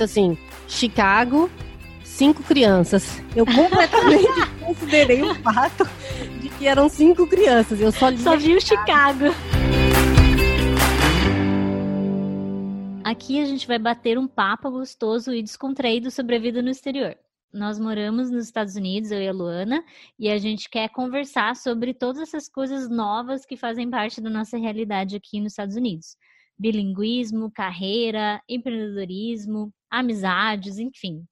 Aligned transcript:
escrito 0.00 0.04
assim: 0.04 0.38
Chicago, 0.66 1.50
cinco 2.02 2.42
crianças. 2.42 3.20
Eu 3.36 3.44
completamente 3.44 4.28
considerei 4.64 5.22
o 5.22 5.34
fato 5.36 5.84
de 6.40 6.48
que 6.48 6.66
eram 6.66 6.88
cinco 6.88 7.26
crianças. 7.26 7.80
Eu 7.80 7.92
só, 7.92 8.14
só 8.16 8.36
vi 8.36 8.56
o 8.56 8.60
Chicago. 8.60 9.26
Aqui 13.04 13.40
a 13.40 13.44
gente 13.44 13.66
vai 13.66 13.78
bater 13.78 14.18
um 14.18 14.28
papo 14.28 14.70
gostoso 14.70 15.32
e 15.32 15.42
descontraído 15.42 16.10
sobre 16.10 16.36
a 16.36 16.38
vida 16.38 16.62
no 16.62 16.70
exterior. 16.70 17.16
Nós 17.52 17.80
moramos 17.80 18.30
nos 18.30 18.44
Estados 18.44 18.76
Unidos, 18.76 19.10
eu 19.10 19.20
e 19.20 19.26
a 19.26 19.32
Luana, 19.32 19.82
e 20.16 20.30
a 20.30 20.38
gente 20.38 20.70
quer 20.70 20.88
conversar 20.90 21.56
sobre 21.56 21.92
todas 21.92 22.22
essas 22.22 22.48
coisas 22.48 22.88
novas 22.88 23.44
que 23.44 23.56
fazem 23.56 23.90
parte 23.90 24.20
da 24.20 24.30
nossa 24.30 24.56
realidade 24.56 25.16
aqui 25.16 25.40
nos 25.40 25.52
Estados 25.52 25.74
Unidos. 25.74 26.16
Bilinguismo, 26.56 27.50
carreira, 27.50 28.40
empreendedorismo, 28.48 29.72
amizades, 29.90 30.78
enfim. 30.78 31.24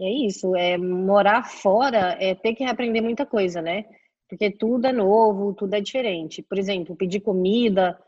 É 0.00 0.10
isso, 0.10 0.54
é 0.54 0.76
morar 0.76 1.42
fora 1.48 2.16
é 2.20 2.34
ter 2.34 2.54
que 2.54 2.64
aprender 2.64 3.00
muita 3.00 3.24
coisa, 3.24 3.62
né? 3.62 3.84
Porque 4.28 4.50
tudo 4.50 4.86
é 4.86 4.92
novo, 4.92 5.54
tudo 5.54 5.74
é 5.74 5.80
diferente. 5.80 6.42
Por 6.42 6.58
exemplo, 6.58 6.96
pedir 6.96 7.20
comida, 7.20 7.98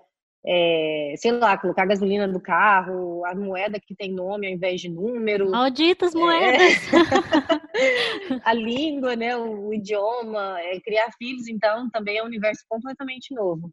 é, 0.45 1.15
sei 1.17 1.33
lá, 1.33 1.57
colocar 1.57 1.87
gasolina 1.87 2.27
no 2.27 2.41
carro, 2.41 3.25
a 3.25 3.35
moeda 3.35 3.81
que 3.81 3.95
tem 3.95 4.13
nome 4.13 4.47
ao 4.47 4.53
invés 4.53 4.81
de 4.81 4.89
número. 4.89 5.51
Malditas 5.51 6.15
é. 6.15 6.19
moedas! 6.19 6.73
É, 6.93 8.41
a 8.45 8.53
língua, 8.53 9.17
né, 9.17 9.37
o, 9.37 9.69
o 9.69 9.75
idioma, 9.75 10.61
é, 10.61 10.81
criar 10.81 11.11
filhos, 11.17 11.49
então, 11.49 11.89
também 11.91 12.19
é 12.19 12.23
um 12.23 12.27
universo 12.27 12.65
completamente 12.69 13.35
novo. 13.35 13.71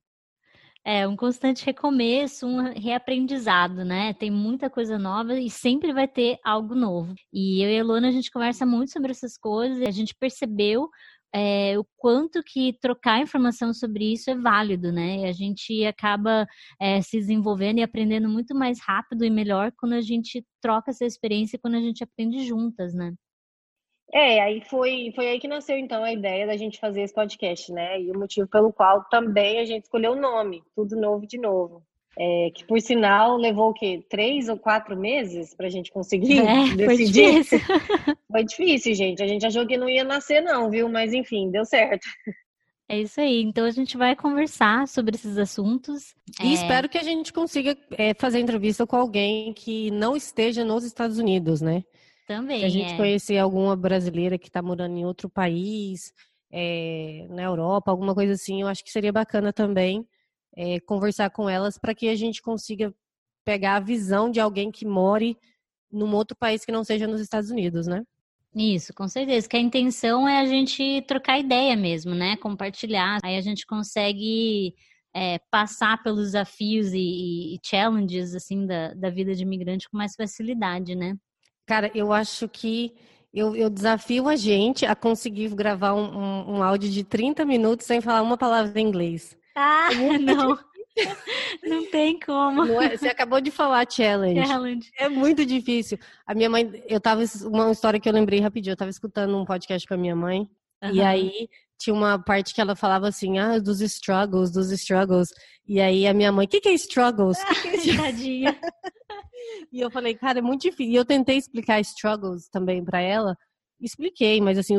É 0.88 1.08
um 1.08 1.16
constante 1.16 1.66
recomeço, 1.66 2.46
um 2.46 2.74
reaprendizado, 2.80 3.84
né? 3.84 4.14
Tem 4.14 4.30
muita 4.30 4.70
coisa 4.70 5.00
nova 5.00 5.40
e 5.40 5.50
sempre 5.50 5.92
vai 5.92 6.08
ter 6.08 6.38
algo 6.44 6.76
novo. 6.76 7.16
E 7.34 7.64
eu 7.64 7.70
e 7.72 7.80
a 7.80 7.84
Luana, 7.84 8.10
a 8.10 8.12
gente 8.12 8.30
conversa 8.30 8.68
muito 8.68 8.92
sobre 8.92 9.10
essas 9.10 9.36
coisas 9.36 9.80
e 9.80 9.88
a 9.88 9.92
gente 9.92 10.14
percebeu 10.14 10.88
é, 11.34 11.78
o 11.78 11.84
quanto 11.98 12.44
que 12.44 12.78
trocar 12.80 13.20
informação 13.20 13.74
sobre 13.74 14.14
isso 14.14 14.30
é 14.30 14.36
válido, 14.36 14.92
né? 14.92 15.22
E 15.22 15.26
a 15.26 15.32
gente 15.34 15.84
acaba 15.86 16.48
é, 16.80 17.02
se 17.02 17.18
desenvolvendo 17.18 17.80
e 17.80 17.84
aprendendo 17.84 18.30
muito 18.30 18.54
mais 18.54 18.80
rápido 18.80 19.26
e 19.26 19.30
melhor 19.30 19.72
quando 19.78 19.94
a 19.94 20.02
gente 20.02 20.46
troca 20.62 20.92
essa 20.92 21.04
experiência, 21.04 21.60
quando 21.60 21.76
a 21.76 21.82
gente 21.82 22.04
aprende 22.04 22.46
juntas, 22.46 22.94
né? 22.94 23.14
É, 24.16 24.40
aí 24.40 24.62
foi, 24.62 25.12
foi 25.14 25.28
aí 25.28 25.40
que 25.42 25.48
nasceu 25.48 25.78
então 25.78 26.02
a 26.02 26.14
ideia 26.14 26.48
da 26.48 26.56
gente 26.56 26.80
fazer 26.80 27.02
esse 27.02 27.14
podcast, 27.14 27.70
né? 27.74 28.00
E 28.02 28.10
o 28.10 28.18
motivo 28.18 28.48
pelo 28.48 28.72
qual 28.72 29.04
também 29.10 29.60
a 29.60 29.66
gente 29.66 29.84
escolheu 29.84 30.14
o 30.14 30.16
nome, 30.16 30.64
Tudo 30.74 30.96
Novo 30.96 31.28
de 31.28 31.38
Novo. 31.38 31.84
É, 32.18 32.50
que 32.56 32.66
por 32.66 32.80
sinal 32.80 33.36
levou 33.36 33.72
o 33.72 33.74
quê? 33.74 34.02
Três 34.10 34.48
ou 34.48 34.58
quatro 34.58 34.96
meses 34.96 35.54
para 35.54 35.68
a 35.68 35.70
gente 35.70 35.92
conseguir 35.92 36.40
é, 36.40 36.74
decidir. 36.74 36.86
Foi 36.86 36.96
difícil. 36.96 37.60
foi 38.32 38.44
difícil, 38.46 38.96
gente. 38.96 39.22
A 39.22 39.28
gente 39.28 39.46
achou 39.46 39.68
que 39.68 39.76
não 39.76 39.90
ia 39.90 40.06
nascer, 40.06 40.40
não, 40.40 40.70
viu? 40.70 40.88
Mas 40.88 41.12
enfim, 41.12 41.52
deu 41.52 41.66
certo. 41.66 42.08
É 42.88 42.98
isso 42.98 43.20
aí. 43.20 43.42
Então 43.42 43.66
a 43.66 43.72
gente 43.72 43.98
vai 43.98 44.16
conversar 44.16 44.88
sobre 44.88 45.16
esses 45.16 45.38
assuntos. 45.38 46.16
E 46.42 46.52
é... 46.52 46.54
espero 46.54 46.88
que 46.88 46.98
a 46.98 47.04
gente 47.04 47.34
consiga 47.34 47.78
é, 47.98 48.14
fazer 48.14 48.40
entrevista 48.40 48.88
com 48.88 48.96
alguém 48.96 49.52
que 49.52 49.92
não 49.92 50.16
esteja 50.16 50.64
nos 50.64 50.86
Estados 50.86 51.20
Unidos, 51.20 51.60
né? 51.60 51.84
Também. 52.26 52.60
Se 52.60 52.66
a 52.66 52.70
gente 52.70 52.94
é. 52.94 52.98
conhecer 52.98 53.38
alguma 53.38 53.76
brasileira 53.76 54.38
que 54.38 54.48
está 54.48 54.62
morando 54.62 54.98
em 54.98 55.06
outro 55.06 55.30
país, 55.30 56.14
é, 56.52 57.28
na 57.30 57.44
Europa, 57.44 57.92
alguma 57.92 58.16
coisa 58.16 58.34
assim, 58.34 58.62
eu 58.62 58.68
acho 58.68 58.84
que 58.84 58.92
seria 58.92 59.12
bacana 59.12 59.54
também 59.54 60.08
é, 60.56 60.80
conversar 60.80 61.30
com 61.30 61.50
elas 61.50 61.78
para 61.78 61.94
que 61.94 62.08
a 62.08 62.16
gente 62.16 62.42
consiga 62.42 62.94
pegar 63.44 63.76
a 63.76 63.80
visão 63.80 64.32
de 64.32 64.40
alguém 64.40 64.72
que 64.72 64.86
more 64.86 65.38
num 65.92 66.14
outro 66.16 66.36
país 66.36 66.66
que 66.66 66.72
não 66.72 66.84
seja 66.84 67.08
nos 67.08 67.22
Estados 67.22 67.52
Unidos, 67.52 67.88
né? 67.88 68.04
Isso, 68.56 68.94
com 68.94 69.08
certeza. 69.08 69.48
Que 69.48 69.58
a 69.58 69.60
intenção 69.60 70.28
é 70.28 70.40
a 70.40 70.46
gente 70.46 71.02
trocar 71.08 71.38
ideia 71.38 71.76
mesmo, 71.76 72.16
né? 72.16 72.38
Compartilhar. 72.38 73.20
Aí 73.24 73.36
a 73.36 73.42
gente 73.42 73.66
consegue 73.66 74.74
é, 75.14 75.40
passar 75.52 76.02
pelos 76.02 76.28
desafios 76.28 76.94
e, 76.94 77.56
e, 77.56 77.60
challenges 77.64 78.34
assim 78.34 78.66
da, 78.66 78.94
da 78.94 79.10
vida 79.10 79.36
de 79.36 79.44
imigrante 79.44 79.90
com 79.90 79.98
mais 79.98 80.16
facilidade, 80.16 80.96
né? 80.96 81.16
Cara, 81.66 81.92
eu 81.96 82.14
acho 82.14 82.48
que 82.48 82.94
eu, 83.34 83.56
eu 83.56 83.70
desafio 83.70 84.30
a 84.30 84.36
gente 84.36 84.86
a 84.86 84.96
conseguir 84.96 85.50
gravar 85.50 85.94
um, 85.94 86.06
um, 86.06 86.56
um 86.56 86.64
áudio 86.64 86.90
de 86.90 87.04
30 87.04 87.44
minutos 87.44 87.86
sem 87.86 88.00
falar 88.00 88.22
uma 88.22 88.38
palavra 88.38 88.80
em 88.80 88.88
inglês. 88.88 89.38
Ah, 89.56 89.90
é 89.92 90.18
não. 90.20 90.58
Não 91.64 91.86
tem 91.92 92.18
como. 92.18 92.64
Não 92.66 92.82
é, 92.82 92.96
você 92.96 93.10
acabou 93.10 93.42
de 93.42 93.52
falar 93.52 93.86
challenge. 93.90 94.46
challenge. 94.46 94.90
É 94.98 95.10
muito 95.10 95.46
difícil. 95.46 96.00
A 96.26 96.34
minha 96.34 96.50
mãe, 96.50 96.84
eu 96.88 97.02
tava. 97.02 97.22
Uma 97.44 97.72
história 97.72 98.00
que 98.00 98.08
eu 98.08 98.14
lembrei 98.14 98.40
rapidinho. 98.40 98.72
Eu 98.72 98.78
tava 98.78 98.92
escutando 98.92 99.38
um 99.38 99.44
podcast 99.44 99.86
com 99.86 99.94
a 99.94 99.98
minha 99.98 100.16
mãe. 100.16 100.50
Uhum. 100.82 100.92
E 100.92 101.02
aí 101.02 101.50
tinha 101.78 101.94
uma 101.94 102.18
parte 102.18 102.54
que 102.54 102.62
ela 102.62 102.76
falava 102.76 103.08
assim, 103.08 103.38
ah, 103.38 103.60
dos 103.60 103.82
struggles, 103.82 104.52
dos 104.52 104.72
struggles. 104.72 105.30
E 105.68 105.82
aí 105.82 106.08
a 106.08 106.14
minha 106.14 106.32
mãe, 106.32 106.46
o 106.46 106.50
que, 106.50 106.62
que 106.62 106.70
é 106.70 106.74
struggles? 106.74 107.38
Que 107.44 107.78
que 107.78 108.48
é 108.48 108.56
e 109.72 109.82
eu 109.82 109.92
falei, 109.92 110.16
cara, 110.16 110.40
é 110.40 110.42
muito 110.42 110.64
difícil. 110.64 110.94
E 110.94 110.96
eu 110.96 111.06
tentei 111.06 111.38
explicar 111.38 111.80
struggles 111.82 112.48
também 112.50 112.84
para 112.84 113.00
ela. 113.00 113.38
Expliquei, 113.80 114.40
mas 114.42 114.58
assim, 114.58 114.78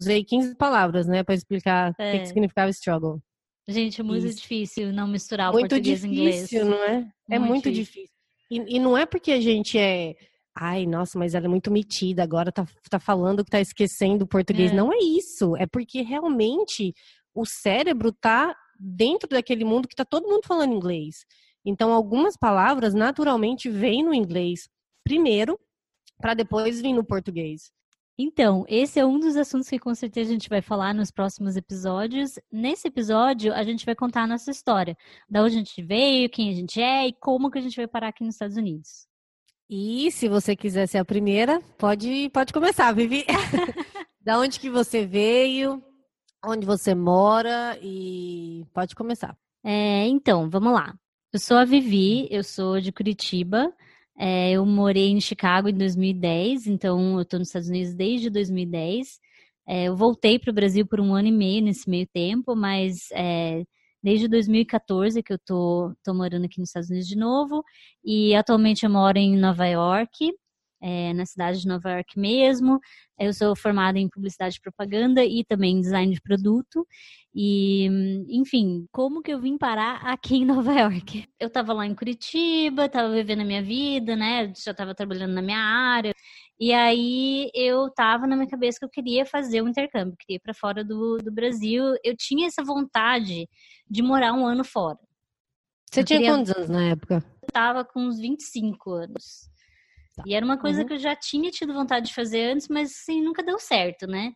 usei 0.00 0.24
15 0.24 0.54
palavras, 0.56 1.06
né, 1.06 1.22
para 1.22 1.34
explicar 1.34 1.94
é. 1.98 2.08
o 2.08 2.12
que, 2.12 2.18
que 2.18 2.24
é. 2.24 2.26
significava 2.26 2.70
struggle. 2.70 3.20
Gente, 3.68 4.00
é 4.00 4.04
muito 4.04 4.26
Isso. 4.26 4.40
difícil 4.40 4.92
não 4.92 5.06
misturar 5.06 5.52
muito 5.52 5.66
o 5.66 5.68
português 5.68 6.00
difícil, 6.00 6.10
e 6.10 6.62
inglês. 6.62 6.78
não 6.78 6.84
é? 6.84 7.12
É 7.30 7.38
muito, 7.38 7.50
muito 7.50 7.70
difícil. 7.70 8.04
difícil. 8.04 8.18
E, 8.50 8.76
e, 8.76 8.78
não 8.78 8.96
é 8.96 9.04
porque 9.04 9.30
a 9.30 9.40
gente 9.40 9.78
é. 9.78 10.16
Ai, 10.56 10.86
nossa, 10.86 11.18
mas 11.18 11.34
ela 11.34 11.44
é 11.44 11.48
muito 11.48 11.70
metida, 11.70 12.22
agora 12.22 12.50
tá, 12.50 12.66
tá 12.90 12.98
falando 12.98 13.44
que 13.44 13.50
tá 13.50 13.60
esquecendo 13.60 14.24
o 14.24 14.28
português. 14.28 14.72
É. 14.72 14.74
Não 14.74 14.90
é 14.90 14.96
isso. 14.96 15.54
É 15.56 15.66
porque 15.66 16.00
realmente 16.00 16.94
o 17.34 17.44
cérebro 17.44 18.10
tá 18.10 18.56
dentro 18.80 19.28
daquele 19.28 19.64
mundo 19.64 19.86
que 19.86 19.94
tá 19.94 20.04
todo 20.04 20.26
mundo 20.26 20.46
falando 20.46 20.72
inglês. 20.72 21.26
Então, 21.64 21.92
algumas 21.92 22.36
palavras 22.36 22.94
naturalmente 22.94 23.68
vêm 23.68 24.02
no 24.02 24.14
inglês 24.14 24.68
primeiro, 25.04 25.58
para 26.20 26.34
depois 26.34 26.80
vir 26.80 26.92
no 26.92 27.04
português. 27.04 27.70
Então, 28.20 28.64
esse 28.68 28.98
é 28.98 29.06
um 29.06 29.20
dos 29.20 29.36
assuntos 29.36 29.68
que 29.68 29.78
com 29.78 29.94
certeza 29.94 30.30
a 30.30 30.32
gente 30.32 30.48
vai 30.48 30.60
falar 30.60 30.92
nos 30.92 31.10
próximos 31.10 31.56
episódios. 31.56 32.38
Nesse 32.50 32.88
episódio, 32.88 33.54
a 33.54 33.62
gente 33.62 33.86
vai 33.86 33.94
contar 33.94 34.22
a 34.22 34.26
nossa 34.26 34.50
história, 34.50 34.96
da 35.30 35.40
onde 35.42 35.54
a 35.54 35.58
gente 35.58 35.80
veio, 35.80 36.28
quem 36.28 36.50
a 36.50 36.52
gente 36.52 36.80
é 36.80 37.06
e 37.06 37.12
como 37.12 37.48
que 37.48 37.58
a 37.58 37.62
gente 37.62 37.76
vai 37.76 37.86
parar 37.86 38.08
aqui 38.08 38.24
nos 38.24 38.34
Estados 38.34 38.56
Unidos. 38.56 39.06
E 39.70 40.10
se 40.10 40.28
você 40.28 40.56
quiser 40.56 40.88
ser 40.88 40.98
a 40.98 41.04
primeira, 41.04 41.60
pode, 41.78 42.28
pode 42.30 42.52
começar, 42.52 42.90
Vivi. 42.92 43.24
da 44.20 44.38
onde 44.38 44.58
que 44.58 44.68
você 44.68 45.06
veio, 45.06 45.80
onde 46.44 46.66
você 46.66 46.96
mora 46.96 47.78
e 47.80 48.66
pode 48.74 48.96
começar. 48.96 49.36
É, 49.62 50.06
então, 50.06 50.50
vamos 50.50 50.72
lá. 50.72 50.92
Eu 51.30 51.38
sou 51.38 51.58
a 51.58 51.64
Vivi, 51.66 52.26
eu 52.30 52.42
sou 52.42 52.80
de 52.80 52.90
Curitiba. 52.90 53.70
É, 54.18 54.52
eu 54.52 54.64
morei 54.64 55.08
em 55.10 55.20
Chicago 55.20 55.68
em 55.68 55.74
2010, 55.74 56.66
então 56.66 57.16
eu 57.16 57.22
estou 57.22 57.38
nos 57.38 57.48
Estados 57.48 57.68
Unidos 57.68 57.94
desde 57.94 58.30
2010. 58.30 59.20
É, 59.66 59.84
eu 59.88 59.96
voltei 59.96 60.38
para 60.38 60.50
o 60.50 60.54
Brasil 60.54 60.86
por 60.86 61.00
um 61.00 61.14
ano 61.14 61.28
e 61.28 61.32
meio 61.32 61.62
nesse 61.62 61.88
meio 61.90 62.06
tempo, 62.14 62.56
mas 62.56 63.10
é, 63.12 63.62
desde 64.02 64.26
2014 64.26 65.22
que 65.22 65.32
eu 65.34 65.38
tô, 65.38 65.94
tô 66.02 66.14
morando 66.14 66.46
aqui 66.46 66.60
nos 66.60 66.70
Estados 66.70 66.88
Unidos 66.88 67.08
de 67.08 67.16
novo. 67.16 67.62
E 68.02 68.34
atualmente 68.34 68.84
eu 68.84 68.90
moro 68.90 69.18
em 69.18 69.36
Nova 69.36 69.66
York 69.66 70.30
é, 70.80 71.12
na 71.12 71.26
cidade 71.26 71.60
de 71.60 71.68
Nova 71.68 71.90
York 71.90 72.18
mesmo. 72.18 72.80
Eu 73.18 73.32
sou 73.32 73.54
formada 73.56 73.98
em 73.98 74.08
publicidade 74.08 74.56
e 74.56 74.60
propaganda 74.60 75.24
e 75.24 75.44
também 75.44 75.76
em 75.76 75.80
design 75.80 76.12
de 76.12 76.20
produto. 76.20 76.86
E, 77.40 77.86
enfim, 78.30 78.88
como 78.90 79.22
que 79.22 79.32
eu 79.32 79.40
vim 79.40 79.56
parar 79.56 79.98
aqui 79.98 80.38
em 80.38 80.44
Nova 80.44 80.72
York? 80.72 81.24
Eu 81.38 81.46
estava 81.46 81.72
lá 81.72 81.86
em 81.86 81.94
Curitiba, 81.94 82.86
estava 82.86 83.14
vivendo 83.14 83.42
a 83.42 83.44
minha 83.44 83.62
vida, 83.62 84.16
né? 84.16 84.52
Já 84.56 84.72
estava 84.72 84.92
trabalhando 84.92 85.34
na 85.34 85.40
minha 85.40 85.60
área. 85.60 86.12
E 86.58 86.72
aí 86.72 87.48
eu 87.54 87.88
tava 87.94 88.26
na 88.26 88.34
minha 88.34 88.48
cabeça 88.48 88.80
que 88.80 88.84
eu 88.84 88.90
queria 88.90 89.24
fazer 89.24 89.62
um 89.62 89.68
intercâmbio, 89.68 90.16
queria 90.18 90.38
ir 90.38 90.40
para 90.40 90.52
fora 90.52 90.82
do, 90.82 91.18
do 91.18 91.30
Brasil. 91.30 91.94
Eu 92.02 92.16
tinha 92.16 92.48
essa 92.48 92.64
vontade 92.64 93.48
de 93.88 94.02
morar 94.02 94.32
um 94.32 94.44
ano 94.44 94.64
fora. 94.64 94.98
Você 95.92 96.00
eu 96.00 96.04
tinha 96.04 96.18
queria... 96.18 96.34
quantos 96.34 96.50
anos 96.50 96.68
na 96.68 96.88
época? 96.88 97.24
Eu 97.40 97.48
tava 97.52 97.84
com 97.84 98.00
uns 98.00 98.18
25 98.18 98.90
anos. 98.90 99.48
Tá. 100.16 100.24
E 100.26 100.34
era 100.34 100.44
uma 100.44 100.58
coisa 100.58 100.80
uhum. 100.80 100.88
que 100.88 100.94
eu 100.94 100.98
já 100.98 101.14
tinha 101.14 101.52
tido 101.52 101.72
vontade 101.72 102.08
de 102.08 102.14
fazer 102.14 102.50
antes, 102.50 102.66
mas 102.66 102.90
assim, 102.90 103.22
nunca 103.22 103.44
deu 103.44 103.60
certo, 103.60 104.08
né? 104.08 104.32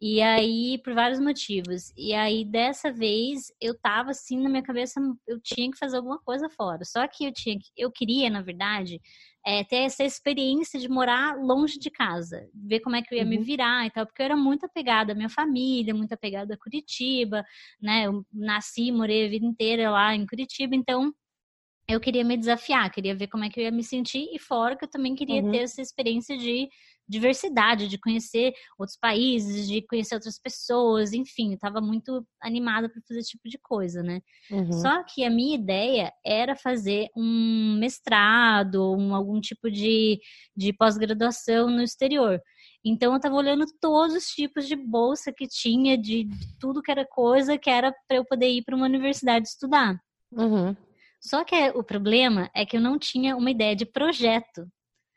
E 0.00 0.22
aí, 0.22 0.78
por 0.84 0.94
vários 0.94 1.18
motivos. 1.18 1.92
E 1.96 2.14
aí, 2.14 2.44
dessa 2.44 2.92
vez, 2.92 3.52
eu 3.60 3.76
tava 3.76 4.10
assim 4.10 4.40
na 4.40 4.48
minha 4.48 4.62
cabeça, 4.62 5.00
eu 5.26 5.40
tinha 5.40 5.68
que 5.70 5.76
fazer 5.76 5.96
alguma 5.96 6.20
coisa 6.20 6.48
fora. 6.48 6.84
Só 6.84 7.06
que 7.08 7.24
eu 7.24 7.32
tinha 7.32 7.58
eu 7.76 7.90
queria, 7.90 8.30
na 8.30 8.40
verdade, 8.40 9.00
é, 9.44 9.64
ter 9.64 9.78
essa 9.78 10.04
experiência 10.04 10.78
de 10.78 10.88
morar 10.88 11.36
longe 11.36 11.78
de 11.80 11.90
casa, 11.90 12.48
ver 12.54 12.78
como 12.80 12.94
é 12.94 13.02
que 13.02 13.12
eu 13.12 13.18
ia 13.18 13.24
uhum. 13.24 13.30
me 13.30 13.38
virar 13.38 13.86
e 13.86 13.90
tal, 13.90 14.06
porque 14.06 14.22
eu 14.22 14.26
era 14.26 14.36
muito 14.36 14.66
apegada 14.66 15.12
à 15.12 15.16
minha 15.16 15.28
família, 15.28 15.94
muito 15.94 16.12
apegada 16.12 16.54
a 16.54 16.58
Curitiba, 16.58 17.44
né? 17.80 18.06
Eu 18.06 18.24
nasci, 18.32 18.92
morei 18.92 19.26
a 19.26 19.28
vida 19.28 19.46
inteira 19.46 19.90
lá 19.90 20.14
em 20.14 20.26
Curitiba, 20.26 20.76
então 20.76 21.12
eu 21.88 21.98
queria 21.98 22.22
me 22.22 22.36
desafiar, 22.36 22.90
queria 22.92 23.16
ver 23.16 23.28
como 23.28 23.44
é 23.44 23.48
que 23.48 23.58
eu 23.58 23.64
ia 23.64 23.72
me 23.72 23.82
sentir 23.82 24.28
e 24.32 24.38
fora 24.38 24.76
que 24.76 24.84
eu 24.84 24.90
também 24.90 25.14
queria 25.14 25.42
uhum. 25.42 25.50
ter 25.50 25.58
essa 25.58 25.80
experiência 25.80 26.36
de 26.36 26.68
diversidade, 27.08 27.88
de 27.88 27.98
conhecer 27.98 28.52
outros 28.78 28.98
países, 29.00 29.66
de 29.66 29.80
conhecer 29.82 30.14
outras 30.14 30.38
pessoas, 30.38 31.12
enfim, 31.12 31.54
estava 31.54 31.80
muito 31.80 32.26
animada 32.42 32.88
para 32.88 33.00
fazer 33.06 33.20
esse 33.20 33.30
tipo 33.30 33.48
de 33.48 33.58
coisa, 33.58 34.02
né? 34.02 34.20
Uhum. 34.50 34.72
Só 34.72 35.02
que 35.04 35.24
a 35.24 35.30
minha 35.30 35.54
ideia 35.54 36.12
era 36.24 36.54
fazer 36.54 37.08
um 37.16 37.78
mestrado, 37.78 38.94
um, 38.94 39.14
algum 39.14 39.40
tipo 39.40 39.70
de, 39.70 40.20
de 40.56 40.72
pós-graduação 40.72 41.70
no 41.70 41.82
exterior. 41.82 42.40
Então 42.84 43.12
eu 43.12 43.16
estava 43.16 43.34
olhando 43.34 43.64
todos 43.80 44.14
os 44.14 44.26
tipos 44.26 44.66
de 44.66 44.76
bolsa 44.76 45.32
que 45.32 45.46
tinha, 45.46 45.96
de, 45.96 46.24
de 46.24 46.58
tudo 46.58 46.82
que 46.82 46.90
era 46.90 47.06
coisa 47.06 47.58
que 47.58 47.70
era 47.70 47.92
para 48.06 48.18
eu 48.18 48.24
poder 48.24 48.48
ir 48.48 48.62
para 48.62 48.76
uma 48.76 48.86
universidade 48.86 49.48
estudar. 49.48 49.98
Uhum. 50.32 50.76
Só 51.20 51.44
que 51.44 51.56
o 51.70 51.82
problema 51.82 52.50
é 52.54 52.64
que 52.64 52.76
eu 52.76 52.80
não 52.80 52.98
tinha 52.98 53.36
uma 53.36 53.50
ideia 53.50 53.74
de 53.74 53.84
projeto. 53.84 54.66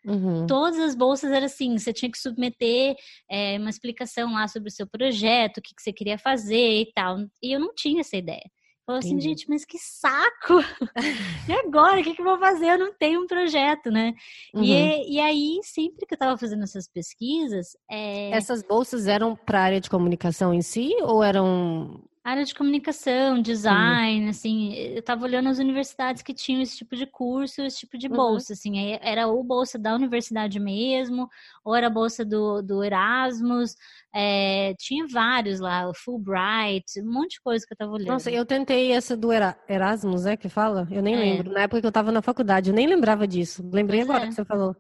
Uhum. 0.06 0.48
Todas 0.48 0.80
as 0.80 0.96
bolsas 0.96 1.32
eram 1.32 1.46
assim, 1.46 1.78
você 1.78 1.94
tinha 1.94 2.12
que 2.12 2.18
submeter 2.18 2.96
é, 3.30 3.58
uma 3.60 3.70
explicação 3.70 4.34
lá 4.34 4.48
sobre 4.48 4.70
o 4.70 4.72
seu 4.72 4.88
projeto, 4.88 5.58
o 5.58 5.62
que, 5.62 5.76
que 5.76 5.82
você 5.82 5.94
queria 5.94 6.18
fazer 6.18 6.82
e 6.82 6.92
tal. 6.94 7.18
E 7.42 7.52
eu 7.52 7.60
não 7.60 7.74
tinha 7.74 8.02
essa 8.02 8.18
ideia. 8.18 8.50
Falei 8.86 9.00
assim, 9.00 9.10
Entendi. 9.10 9.30
gente, 9.30 9.46
mas 9.48 9.64
que 9.64 9.78
saco! 9.78 10.60
e 11.48 11.54
agora? 11.54 12.02
O 12.02 12.04
que, 12.04 12.16
que 12.16 12.22
eu 12.22 12.26
vou 12.26 12.40
fazer? 12.40 12.72
Eu 12.72 12.80
não 12.80 12.94
tenho 12.94 13.22
um 13.22 13.28
projeto, 13.28 13.92
né? 13.92 14.14
Uhum. 14.54 14.64
E, 14.64 15.16
e 15.16 15.20
aí, 15.20 15.60
sempre 15.64 16.06
que 16.06 16.14
eu 16.14 16.16
estava 16.16 16.38
fazendo 16.38 16.64
essas 16.64 16.88
pesquisas. 16.88 17.78
É... 17.90 18.32
Essas 18.32 18.64
bolsas 18.64 19.08
eram 19.08 19.36
para 19.36 19.60
a 19.60 19.64
área 19.64 19.82
de 19.82 19.90
comunicação 19.90 20.54
em 20.54 20.62
si 20.62 20.96
ou 21.04 21.24
eram 21.24 22.04
área 22.24 22.46
de 22.46 22.54
comunicação, 22.54 23.42
design, 23.42 24.30
assim, 24.30 24.74
eu 24.76 25.00
estava 25.00 25.26
olhando 25.26 25.50
as 25.50 25.58
universidades 25.58 26.22
que 26.22 26.34
tinham 26.34 26.62
esse 26.62 26.78
tipo 26.78 26.96
de 26.96 27.08
curso, 27.08 27.62
esse 27.64 27.80
tipo 27.80 27.98
de 27.98 28.08
uhum. 28.08 28.16
bolsa, 28.16 28.54
uhum. 28.54 28.58
assim, 28.58 28.98
era 29.02 29.28
ou 29.28 29.44
bolsa 29.44 29.80
da 29.80 29.96
universidade 29.96 30.60
mesmo, 30.60 31.28
ou 31.66 31.76
era 31.76 31.90
bolsa 31.90 32.24
do, 32.24 32.62
do 32.62 32.84
Erasmus, 32.84 33.76
é, 34.14 34.76
tinha 34.78 35.08
vários 35.08 35.60
lá, 35.60 35.90
o 35.90 35.94
Fulbright, 35.96 37.02
um 37.02 37.12
monte 37.12 37.32
de 37.32 37.42
coisa 37.42 37.66
que 37.66 37.74
eu 37.74 37.76
estava 37.76 37.92
olhando. 37.92 38.10
Nossa, 38.10 38.30
eu 38.30 38.46
tentei 38.46 38.92
essa 38.92 39.18
do 39.18 39.30
Erasmus, 39.68 40.28
é 40.28 40.38
que 40.38 40.48
fala? 40.48 40.88
Eu 40.92 41.02
nem 41.02 41.16
é. 41.16 41.18
lembro, 41.18 41.52
na 41.52 41.62
época 41.62 41.82
que 41.82 41.88
eu 41.88 41.90
estava 41.90 42.12
na 42.12 42.22
faculdade, 42.22 42.70
eu 42.70 42.76
nem 42.76 42.86
lembrava 42.86 43.28
disso, 43.28 43.68
lembrei 43.74 44.02
pois 44.02 44.10
agora 44.10 44.26
é. 44.26 44.28
que 44.28 44.36
você 44.36 44.46
falou. 44.46 44.76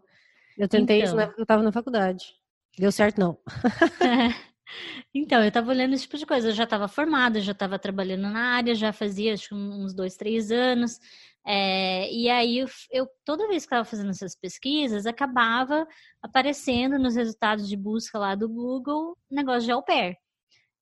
Eu 0.57 0.67
tentei 0.67 0.97
então. 0.97 1.07
isso 1.07 1.15
na 1.15 1.23
época 1.23 1.35
que 1.35 1.41
eu 1.41 1.45
estava 1.45 1.63
na 1.63 1.71
faculdade. 1.71 2.25
Deu 2.77 2.91
certo, 2.91 3.19
não. 3.19 3.37
Então, 5.13 5.41
eu 5.41 5.47
estava 5.47 5.71
olhando 5.71 5.93
esse 5.93 6.03
tipo 6.03 6.17
de 6.17 6.25
coisa. 6.25 6.49
Eu 6.49 6.53
já 6.53 6.63
estava 6.63 6.87
formada, 6.87 7.41
já 7.41 7.51
estava 7.51 7.79
trabalhando 7.79 8.29
na 8.29 8.55
área, 8.55 8.75
já 8.75 8.93
fazia 8.93 9.33
acho, 9.33 9.55
uns 9.55 9.93
dois, 9.93 10.15
três 10.15 10.51
anos. 10.51 10.99
É, 11.45 12.11
e 12.13 12.29
aí, 12.29 12.59
eu, 12.59 12.67
eu, 12.91 13.07
toda 13.25 13.47
vez 13.47 13.63
que 13.63 13.73
estava 13.73 13.85
fazendo 13.85 14.11
essas 14.11 14.35
pesquisas, 14.35 15.05
acabava 15.05 15.87
aparecendo 16.21 16.99
nos 16.99 17.15
resultados 17.15 17.67
de 17.67 17.75
busca 17.75 18.19
lá 18.19 18.35
do 18.35 18.47
Google 18.47 19.17
negócio 19.29 19.63
de 19.63 19.71
au 19.71 19.83
pair. 19.83 20.15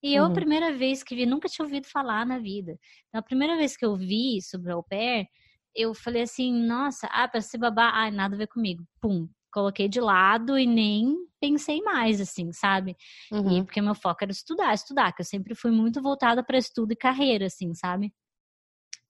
E 0.01 0.15
eu, 0.15 0.23
uhum. 0.23 0.31
a 0.31 0.33
primeira 0.33 0.73
vez 0.73 1.03
que 1.03 1.15
vi, 1.15 1.25
nunca 1.25 1.49
tinha 1.49 1.65
ouvido 1.65 1.87
falar 1.87 2.25
na 2.25 2.39
vida. 2.39 2.77
Então, 3.07 3.19
a 3.19 3.23
primeira 3.23 3.57
vez 3.57 3.75
que 3.75 3.85
eu 3.85 3.95
vi 3.95 4.41
sobre 4.41 4.71
au 4.71 4.83
pair, 4.83 5.27
eu 5.75 5.93
falei 5.93 6.23
assim: 6.23 6.53
nossa, 6.53 7.07
ah, 7.07 7.27
para 7.27 7.41
ser 7.41 7.57
babá, 7.57 7.91
ah, 7.93 8.11
nada 8.11 8.35
a 8.35 8.37
ver 8.37 8.47
comigo. 8.47 8.85
Pum, 9.01 9.27
coloquei 9.59 9.89
de 9.89 9.99
lado 9.99 10.57
e 10.57 10.65
nem 10.65 11.17
pensei 11.39 11.81
mais, 11.81 12.21
assim, 12.21 12.51
sabe? 12.51 12.95
Uhum. 13.31 13.59
E 13.59 13.63
porque 13.63 13.81
meu 13.81 13.95
foco 13.95 14.23
era 14.23 14.31
estudar, 14.31 14.73
estudar, 14.73 15.11
que 15.13 15.21
eu 15.21 15.25
sempre 15.25 15.53
fui 15.53 15.71
muito 15.71 16.01
voltada 16.01 16.43
para 16.43 16.57
estudo 16.57 16.93
e 16.93 16.95
carreira, 16.95 17.45
assim, 17.45 17.73
sabe? 17.73 18.11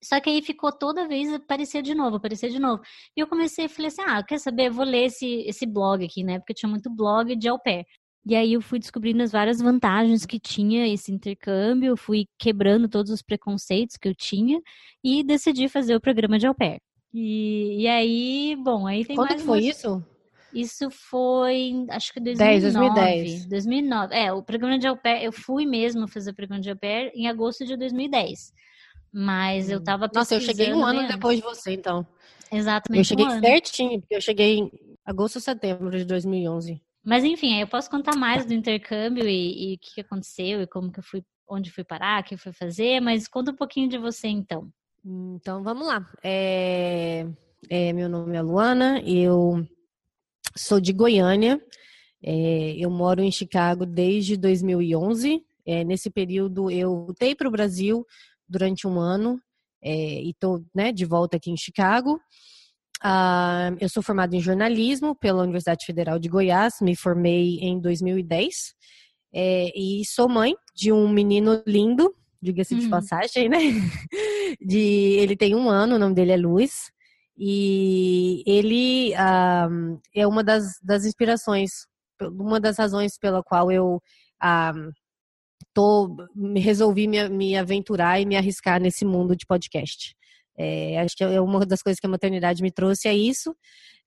Só 0.01 0.19
que 0.19 0.29
aí 0.29 0.41
ficou 0.41 0.71
toda 0.71 1.07
vez 1.07 1.31
aparecer 1.33 1.81
de 1.81 1.93
novo, 1.93 2.15
aparecer 2.17 2.49
de 2.49 2.57
novo. 2.57 2.81
E 3.15 3.19
eu 3.19 3.27
comecei, 3.27 3.67
falei 3.67 3.87
assim, 3.89 4.01
ah, 4.01 4.23
quer 4.23 4.39
saber, 4.39 4.67
eu 4.67 4.73
vou 4.73 4.85
ler 4.85 5.05
esse, 5.05 5.43
esse 5.45 5.65
blog 5.65 6.03
aqui, 6.03 6.23
né? 6.23 6.39
Porque 6.39 6.53
tinha 6.53 6.69
muito 6.69 6.89
blog 6.89 7.35
de 7.35 7.49
au 7.49 7.59
pair. 7.59 7.85
E 8.25 8.35
aí 8.35 8.53
eu 8.53 8.61
fui 8.61 8.79
descobrindo 8.79 9.23
as 9.23 9.31
várias 9.31 9.59
vantagens 9.59 10.25
que 10.25 10.39
tinha 10.39 10.87
esse 10.87 11.11
intercâmbio, 11.11 11.97
fui 11.97 12.25
quebrando 12.37 12.87
todos 12.87 13.11
os 13.11 13.21
preconceitos 13.21 13.97
que 13.97 14.07
eu 14.07 14.15
tinha 14.15 14.61
e 15.03 15.23
decidi 15.23 15.67
fazer 15.67 15.95
o 15.95 16.01
programa 16.01 16.37
de 16.37 16.47
au 16.47 16.55
pair. 16.55 16.79
E, 17.13 17.81
e 17.81 17.87
aí, 17.87 18.55
bom, 18.63 18.87
aí 18.87 19.03
tem 19.03 19.15
Quando 19.15 19.29
mais... 19.29 19.41
Quando 19.41 19.47
foi 19.47 19.65
isso? 19.65 20.05
Isso 20.53 20.89
foi, 20.89 21.85
acho 21.89 22.13
que 22.13 22.19
2009. 22.19 22.61
10, 22.61 22.73
2010. 22.73 23.45
2009. 23.47 24.15
É, 24.15 24.33
o 24.33 24.41
programa 24.41 24.79
de 24.79 24.87
au 24.87 24.97
pair, 24.97 25.23
eu 25.23 25.31
fui 25.31 25.65
mesmo 25.65 26.07
fazer 26.07 26.31
o 26.31 26.35
programa 26.35 26.61
de 26.61 26.69
au 26.69 26.75
pair 26.75 27.11
em 27.13 27.27
agosto 27.27 27.65
de 27.65 27.75
2010. 27.77 28.53
Mas 29.11 29.69
eu 29.69 29.83
tava 29.83 30.09
Nossa, 30.13 30.35
eu 30.35 30.41
cheguei 30.41 30.73
um 30.73 30.83
ano 30.83 31.07
depois 31.07 31.37
de 31.37 31.43
você, 31.43 31.73
então. 31.73 32.05
Exatamente. 32.51 32.99
Eu 32.99 33.03
cheguei 33.03 33.25
um 33.25 33.39
certinho, 33.39 33.99
porque 33.99 34.15
eu 34.15 34.21
cheguei 34.21 34.59
em 34.59 34.71
agosto 35.05 35.35
ou 35.37 35.41
setembro 35.41 35.97
de 35.97 36.05
2011. 36.05 36.81
Mas 37.03 37.23
enfim, 37.23 37.55
aí 37.55 37.61
eu 37.61 37.67
posso 37.67 37.89
contar 37.89 38.15
mais 38.15 38.45
do 38.45 38.53
intercâmbio 38.53 39.27
e, 39.27 39.71
e 39.71 39.75
o 39.75 39.79
que 39.79 40.01
aconteceu 40.01 40.61
e 40.61 40.67
como 40.67 40.91
que 40.91 40.99
eu 40.99 41.03
fui, 41.03 41.23
onde 41.47 41.71
fui 41.71 41.83
parar, 41.83 42.21
o 42.21 42.23
que 42.23 42.35
eu 42.35 42.37
fui 42.37 42.53
fazer, 42.53 42.99
mas 42.99 43.27
conta 43.27 43.51
um 43.51 43.55
pouquinho 43.55 43.89
de 43.89 43.97
você 43.97 44.27
então. 44.27 44.69
Então 45.03 45.63
vamos 45.63 45.87
lá. 45.87 46.05
É, 46.23 47.25
é, 47.69 47.93
meu 47.93 48.09
nome 48.09 48.35
é 48.35 48.41
Luana, 48.41 49.01
eu 49.05 49.65
Sou 50.55 50.79
de 50.79 50.93
Goiânia. 50.93 51.61
É, 52.23 52.75
eu 52.77 52.89
moro 52.89 53.21
em 53.21 53.31
Chicago 53.31 53.85
desde 53.85 54.35
2011. 54.37 55.41
É, 55.65 55.83
nesse 55.83 56.09
período, 56.09 56.69
eu 56.71 57.05
voltei 57.05 57.35
para 57.35 57.47
o 57.47 57.51
Brasil 57.51 58.05
durante 58.47 58.87
um 58.87 58.99
ano 58.99 59.39
é, 59.81 60.21
e 60.21 60.31
estou 60.31 60.63
né, 60.73 60.91
de 60.91 61.05
volta 61.05 61.37
aqui 61.37 61.51
em 61.51 61.57
Chicago. 61.57 62.19
Ah, 63.01 63.71
eu 63.79 63.87
sou 63.87 64.03
formada 64.03 64.35
em 64.35 64.41
jornalismo 64.41 65.15
pela 65.15 65.43
Universidade 65.43 65.85
Federal 65.85 66.19
de 66.19 66.27
Goiás, 66.27 66.75
me 66.81 66.95
formei 66.95 67.59
em 67.61 67.79
2010 67.79 68.75
é, 69.33 69.71
e 69.75 70.03
sou 70.05 70.27
mãe 70.27 70.53
de 70.75 70.91
um 70.91 71.07
menino 71.07 71.61
lindo, 71.65 72.13
diga-se 72.41 72.73
uhum. 72.73 72.79
de 72.81 72.89
passagem, 72.89 73.47
né? 73.47 73.57
De, 74.59 74.79
ele 74.79 75.37
tem 75.37 75.53
um 75.53 75.69
ano, 75.69 75.95
o 75.95 75.99
nome 75.99 76.15
dele 76.15 76.31
é 76.31 76.37
Luiz. 76.37 76.91
E 77.41 78.43
ele 78.45 79.13
um, 79.15 79.97
é 80.13 80.27
uma 80.27 80.43
das, 80.43 80.77
das 80.83 81.05
inspirações, 81.05 81.87
uma 82.21 82.59
das 82.59 82.77
razões 82.77 83.17
pela 83.17 83.41
qual 83.41 83.71
eu 83.71 84.01
um, 84.43 84.91
tô, 85.73 86.17
resolvi 86.57 87.07
me, 87.07 87.29
me 87.29 87.57
aventurar 87.57 88.19
e 88.19 88.25
me 88.25 88.35
arriscar 88.35 88.81
nesse 88.81 89.05
mundo 89.05 89.37
de 89.37 89.45
podcast. 89.45 90.13
É, 90.57 90.99
acho 90.99 91.15
que 91.15 91.23
é 91.23 91.39
uma 91.39 91.65
das 91.65 91.81
coisas 91.81 91.97
que 91.97 92.05
a 92.05 92.09
maternidade 92.09 92.61
me 92.61 92.69
trouxe 92.69 93.07
é 93.07 93.15
isso, 93.15 93.55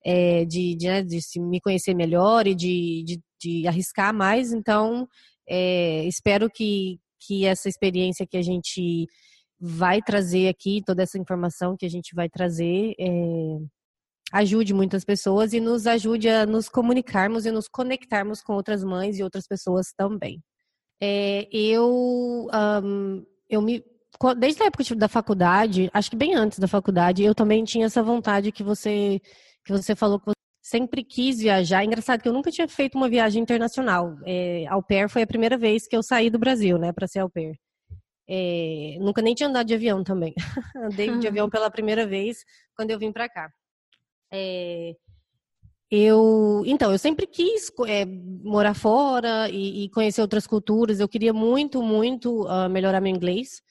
é, 0.05 0.45
de, 0.45 0.75
de, 0.75 0.85
né, 0.85 1.01
de 1.01 1.19
me 1.39 1.59
conhecer 1.59 1.95
melhor 1.95 2.45
e 2.45 2.53
de, 2.53 3.03
de, 3.03 3.21
de 3.41 3.67
arriscar 3.67 4.13
mais. 4.13 4.53
Então, 4.53 5.07
é, 5.49 6.05
espero 6.05 6.47
que, 6.51 6.99
que 7.19 7.45
essa 7.47 7.67
experiência 7.67 8.27
que 8.27 8.37
a 8.37 8.43
gente 8.43 9.07
vai 9.65 10.01
trazer 10.01 10.49
aqui, 10.49 10.83
toda 10.85 11.03
essa 11.03 11.17
informação 11.17 11.77
que 11.77 11.85
a 11.85 11.89
gente 11.89 12.13
vai 12.13 12.27
trazer, 12.27 12.93
é, 12.99 13.05
ajude 14.33 14.73
muitas 14.73 15.05
pessoas 15.05 15.53
e 15.53 15.61
nos 15.61 15.87
ajude 15.87 16.27
a 16.27 16.45
nos 16.45 16.67
comunicarmos 16.67 17.45
e 17.45 17.51
nos 17.51 17.69
conectarmos 17.69 18.41
com 18.41 18.53
outras 18.53 18.83
mães 18.83 19.17
e 19.17 19.23
outras 19.23 19.47
pessoas 19.47 19.93
também. 19.95 20.43
É, 21.01 21.47
eu, 21.51 22.49
um, 22.83 23.25
eu 23.49 23.61
me 23.61 23.81
desde 24.37 24.63
a 24.63 24.67
época 24.67 24.83
da 24.95 25.07
faculdade, 25.07 25.89
acho 25.93 26.09
que 26.09 26.15
bem 26.15 26.35
antes 26.35 26.59
da 26.59 26.67
faculdade, 26.67 27.23
eu 27.23 27.33
também 27.33 27.63
tinha 27.63 27.85
essa 27.85 28.03
vontade 28.03 28.51
que 28.51 28.63
você 28.63 29.19
que 29.65 29.71
você 29.71 29.95
falou 29.95 30.19
que 30.19 30.25
você 30.25 30.33
sempre 30.61 31.03
quis 31.05 31.39
viajar. 31.39 31.85
Engraçado 31.85 32.21
que 32.21 32.27
eu 32.27 32.33
nunca 32.33 32.51
tinha 32.51 32.67
feito 32.67 32.95
uma 32.95 33.09
viagem 33.09 33.41
internacional. 33.41 34.15
É, 34.25 34.65
au 34.67 34.83
pair 34.83 35.09
foi 35.09 35.21
a 35.23 35.27
primeira 35.27 35.57
vez 35.57 35.87
que 35.87 35.95
eu 35.95 36.03
saí 36.03 36.29
do 36.29 36.39
Brasil, 36.39 36.77
né, 36.77 36.91
para 36.91 37.07
ser 37.07 37.19
au 37.19 37.29
pair. 37.29 37.57
É, 38.27 38.97
nunca 38.99 39.21
nem 39.21 39.35
tinha 39.35 39.49
andado 39.49 39.67
de 39.67 39.73
avião 39.73 40.03
também. 40.03 40.33
Andei 40.75 41.17
de 41.17 41.27
avião 41.27 41.49
pela 41.49 41.69
primeira 41.69 42.07
vez 42.07 42.43
quando 42.75 42.91
eu 42.91 42.99
vim 42.99 43.11
para 43.11 43.29
cá. 43.29 43.51
É, 44.31 44.95
eu, 45.95 46.63
então, 46.65 46.91
eu 46.91 46.97
sempre 46.97 47.27
quis 47.27 47.71
é, 47.87 48.03
morar 48.43 48.73
fora 48.73 49.47
e, 49.49 49.83
e, 49.83 49.89
conhecer 49.89 50.21
outras 50.21 50.47
culturas. 50.47 50.99
Eu 50.99 51.07
queria 51.07 51.31
muito, 51.31 51.83
muito 51.83 52.47
uh, 52.47 52.67
melhorar 52.67 52.99
meu 52.99 53.13
inglês, 53.13 53.61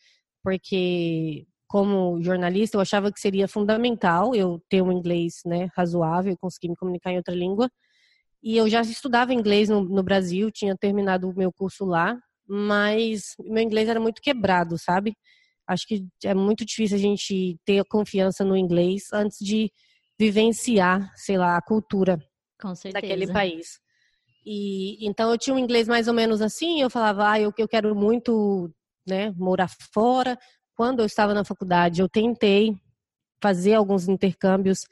porque 0.40 1.46
como 1.66 2.22
jornalista 2.22 2.76
eu 2.76 2.80
achava 2.80 3.10
que 3.10 3.18
seria 3.18 3.48
fundamental 3.48 4.36
eu 4.36 4.62
ter 4.68 4.82
um 4.82 4.92
inglês 4.92 5.40
né, 5.44 5.68
razoável, 5.74 6.36
conseguir 6.38 6.68
me 6.68 6.76
comunicar 6.76 7.10
em 7.10 7.16
outra 7.16 7.34
língua. 7.34 7.68
E 8.40 8.56
eu 8.56 8.68
já 8.68 8.82
estudava 8.82 9.34
inglês 9.34 9.68
no, 9.68 9.82
no 9.82 10.02
Brasil, 10.02 10.48
tinha 10.52 10.76
terminado 10.76 11.28
o 11.28 11.34
meu 11.34 11.52
curso 11.52 11.84
lá, 11.84 12.16
mas 12.46 13.34
meu 13.40 13.62
inglês 13.62 13.88
era 13.88 14.00
muito 14.00 14.20
quebrado, 14.20 14.78
sabe? 14.78 15.14
Acho 15.66 15.86
que 15.86 16.06
é 16.24 16.34
muito 16.34 16.64
difícil 16.64 16.96
a 16.96 17.00
gente 17.00 17.56
ter 17.64 17.84
confiança 17.84 18.44
no 18.44 18.56
inglês 18.56 19.04
antes 19.12 19.38
de 19.38 19.70
vivenciar, 20.18 21.10
sei 21.16 21.38
lá, 21.38 21.56
a 21.56 21.62
cultura 21.62 22.18
daquele 22.92 23.26
país. 23.32 23.80
E 24.44 25.04
então 25.06 25.30
eu 25.30 25.38
tinha 25.38 25.54
um 25.54 25.58
inglês 25.58 25.86
mais 25.86 26.08
ou 26.08 26.14
menos 26.14 26.42
assim, 26.42 26.80
eu 26.80 26.90
falava, 26.90 27.30
ah, 27.30 27.40
eu, 27.40 27.52
eu 27.56 27.68
quero 27.68 27.94
muito, 27.94 28.70
né, 29.06 29.32
morar 29.36 29.70
fora. 29.92 30.38
Quando 30.74 31.00
eu 31.00 31.06
estava 31.06 31.32
na 31.32 31.44
faculdade, 31.44 32.00
eu 32.00 32.08
tentei 32.08 32.74
fazer 33.40 33.74
alguns 33.74 34.08
intercâmbios. 34.08 34.86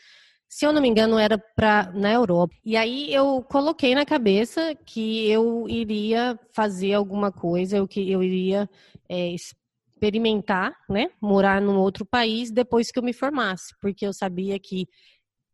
Se 0.53 0.67
eu 0.67 0.73
não 0.73 0.83
me 0.83 0.89
engano, 0.89 1.17
era 1.17 1.39
para 1.39 1.93
na 1.93 2.13
Europa. 2.13 2.53
E 2.65 2.77
aí 2.77 3.15
eu 3.15 3.41
coloquei 3.45 3.95
na 3.95 4.05
cabeça 4.05 4.75
que 4.75 5.31
eu 5.31 5.69
iria 5.69 6.37
fazer 6.53 6.93
alguma 6.93 7.31
coisa, 7.31 7.77
eu 7.77 7.87
que 7.87 8.11
eu 8.11 8.21
iria 8.21 8.69
é, 9.09 9.29
experimentar, 9.29 10.75
né, 10.89 11.09
morar 11.23 11.63
num 11.63 11.79
outro 11.79 12.05
país 12.05 12.51
depois 12.51 12.91
que 12.91 12.99
eu 12.99 13.03
me 13.03 13.13
formasse, 13.13 13.73
porque 13.81 14.05
eu 14.05 14.13
sabia 14.13 14.59
que 14.59 14.89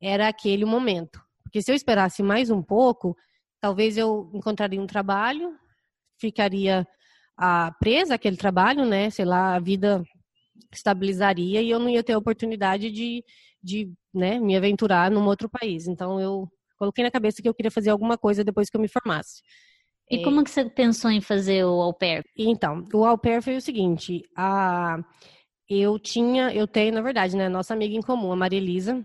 era 0.00 0.28
aquele 0.28 0.64
momento. 0.64 1.20
Porque 1.42 1.60
se 1.60 1.70
eu 1.70 1.76
esperasse 1.76 2.22
mais 2.22 2.48
um 2.48 2.62
pouco, 2.62 3.14
talvez 3.60 3.98
eu 3.98 4.30
encontraria 4.32 4.80
um 4.80 4.86
trabalho, 4.86 5.54
ficaria 6.18 6.86
ah, 7.36 7.70
presa 7.78 8.14
àquele 8.14 8.38
trabalho, 8.38 8.86
né? 8.86 9.10
Sei 9.10 9.26
lá, 9.26 9.56
a 9.56 9.60
vida 9.60 10.02
estabilizaria 10.72 11.60
e 11.60 11.68
eu 11.68 11.78
não 11.78 11.90
ia 11.90 12.02
ter 12.02 12.14
a 12.14 12.18
oportunidade 12.18 12.90
de, 12.90 13.22
de 13.62 13.92
né, 14.16 14.38
me 14.38 14.56
aventurar 14.56 15.10
num 15.10 15.26
outro 15.26 15.48
país. 15.48 15.86
Então 15.86 16.20
eu 16.20 16.48
coloquei 16.78 17.04
na 17.04 17.10
cabeça 17.10 17.42
que 17.42 17.48
eu 17.48 17.54
queria 17.54 17.70
fazer 17.70 17.90
alguma 17.90 18.18
coisa 18.18 18.42
depois 18.42 18.70
que 18.70 18.76
eu 18.76 18.80
me 18.80 18.88
formasse. 18.88 19.42
E 20.10 20.16
é... 20.16 20.22
como 20.22 20.42
que 20.42 20.50
você 20.50 20.64
pensou 20.64 21.10
em 21.10 21.20
fazer 21.20 21.64
o 21.64 21.80
au 21.82 21.92
pair? 21.92 22.24
Então, 22.36 22.84
o 22.92 23.04
au 23.04 23.18
pair 23.18 23.42
foi 23.42 23.56
o 23.56 23.60
seguinte, 23.60 24.22
a 24.36 24.98
eu 25.68 25.98
tinha, 25.98 26.54
eu 26.54 26.66
tenho, 26.66 26.94
na 26.94 27.02
verdade, 27.02 27.36
né, 27.36 27.48
nossa 27.48 27.74
amiga 27.74 27.94
em 27.94 28.00
comum, 28.00 28.30
a 28.30 28.36
Maria 28.36 28.58
Elisa, 28.58 29.04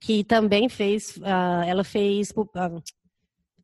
que 0.00 0.22
também 0.22 0.68
fez, 0.68 1.16
uh, 1.16 1.64
ela 1.66 1.82
fez 1.82 2.30
uh, 2.30 2.82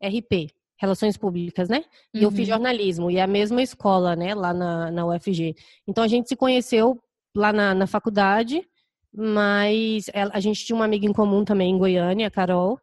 RP, 0.03 0.51
Relações 0.77 1.17
Públicas, 1.17 1.69
né? 1.69 1.85
E 2.13 2.19
uhum. 2.19 2.25
eu 2.25 2.31
fiz 2.31 2.41
uhum. 2.41 2.55
jornalismo, 2.55 3.11
e 3.11 3.17
é 3.17 3.23
a 3.23 3.29
mesma 3.29 3.63
escola, 3.63 4.17
né, 4.17 4.35
lá 4.35 4.53
na, 4.53 4.91
na 4.91 5.07
UFG. 5.07 5.55
Então 5.87 6.03
a 6.03 6.09
gente 6.09 6.29
se 6.29 6.37
conheceu 6.37 7.01
lá 7.35 7.53
na, 7.53 7.75
na 7.75 7.87
faculdade, 7.87 8.67
mas 9.17 10.11
ela, 10.13 10.31
a 10.35 10.41
gente 10.41 10.63
tinha 10.65 10.77
uma 10.77 10.85
amiga 10.85 11.07
em 11.07 11.13
comum 11.13 11.43
também 11.43 11.71
em 11.71 11.79
Goiânia, 11.79 12.27
a 12.27 12.31
Carol, 12.31 12.79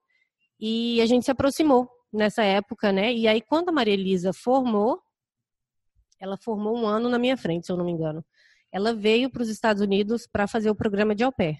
e 0.59 0.99
a 0.99 1.05
gente 1.05 1.25
se 1.25 1.31
aproximou 1.31 1.87
nessa 2.11 2.43
época, 2.43 2.91
né? 2.91 3.13
E 3.13 3.27
aí 3.27 3.39
quando 3.39 3.69
a 3.69 3.71
Maria 3.71 3.93
Elisa 3.93 4.33
formou, 4.33 4.99
ela 6.19 6.35
formou 6.37 6.75
um 6.75 6.87
ano 6.87 7.07
na 7.07 7.19
minha 7.19 7.37
frente, 7.37 7.67
se 7.67 7.71
eu 7.71 7.77
não 7.77 7.85
me 7.85 7.91
engano. 7.91 8.25
Ela 8.71 8.95
veio 8.95 9.29
para 9.29 9.43
os 9.43 9.49
Estados 9.49 9.83
Unidos 9.83 10.25
para 10.25 10.47
fazer 10.47 10.71
o 10.71 10.75
programa 10.75 11.13
de 11.13 11.23
au 11.23 11.31
pair. 11.31 11.59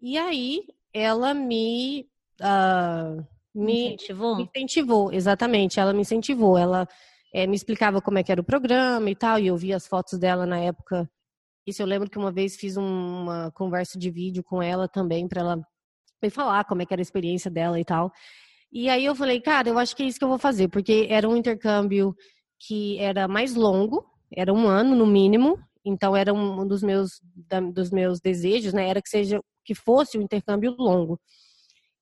E 0.00 0.16
aí 0.16 0.62
ela 0.92 1.34
me, 1.34 2.08
uh, 2.40 3.26
me 3.52 3.94
incentivou? 3.94 4.36
me 4.36 4.44
incentivou, 4.44 5.12
exatamente. 5.12 5.80
Ela 5.80 5.92
me 5.92 6.02
incentivou. 6.02 6.56
Ela 6.56 6.86
é, 7.34 7.46
me 7.46 7.56
explicava 7.56 8.00
como 8.00 8.18
é 8.18 8.22
que 8.22 8.30
era 8.30 8.40
o 8.40 8.44
programa 8.44 9.10
e 9.10 9.16
tal, 9.16 9.38
e 9.40 9.48
eu 9.48 9.56
via 9.56 9.76
as 9.76 9.86
fotos 9.86 10.18
dela 10.18 10.46
na 10.46 10.60
época. 10.60 11.10
Isso 11.66 11.82
eu 11.82 11.86
lembro 11.86 12.08
que 12.08 12.18
uma 12.18 12.30
vez 12.30 12.56
fiz 12.56 12.76
uma 12.76 13.50
conversa 13.52 13.98
de 13.98 14.10
vídeo 14.10 14.42
com 14.44 14.62
ela 14.62 14.86
também, 14.86 15.26
para 15.26 15.40
ela 15.40 15.56
me 16.22 16.30
falar 16.30 16.64
como 16.64 16.82
é 16.82 16.86
que 16.86 16.94
era 16.94 17.00
a 17.00 17.02
experiência 17.02 17.50
dela 17.50 17.78
e 17.80 17.84
tal. 17.84 18.12
E 18.72 18.88
aí 18.88 19.04
eu 19.04 19.14
falei, 19.14 19.40
cara, 19.40 19.68
eu 19.68 19.78
acho 19.78 19.94
que 19.96 20.02
é 20.02 20.06
isso 20.06 20.18
que 20.18 20.24
eu 20.24 20.28
vou 20.28 20.38
fazer, 20.38 20.68
porque 20.68 21.06
era 21.10 21.28
um 21.28 21.36
intercâmbio 21.36 22.14
que 22.58 22.98
era 22.98 23.26
mais 23.26 23.54
longo, 23.54 24.06
era 24.32 24.52
um 24.52 24.66
ano 24.66 24.94
no 24.94 25.06
mínimo, 25.06 25.58
então 25.84 26.16
era 26.16 26.32
um 26.32 26.66
dos 26.66 26.82
meus, 26.82 27.20
dos 27.72 27.90
meus 27.90 28.20
desejos, 28.20 28.72
né? 28.72 28.88
Era 28.88 29.02
que 29.02 29.08
seja 29.08 29.40
que 29.64 29.74
fosse 29.74 30.16
um 30.18 30.22
intercâmbio 30.22 30.74
longo 30.78 31.20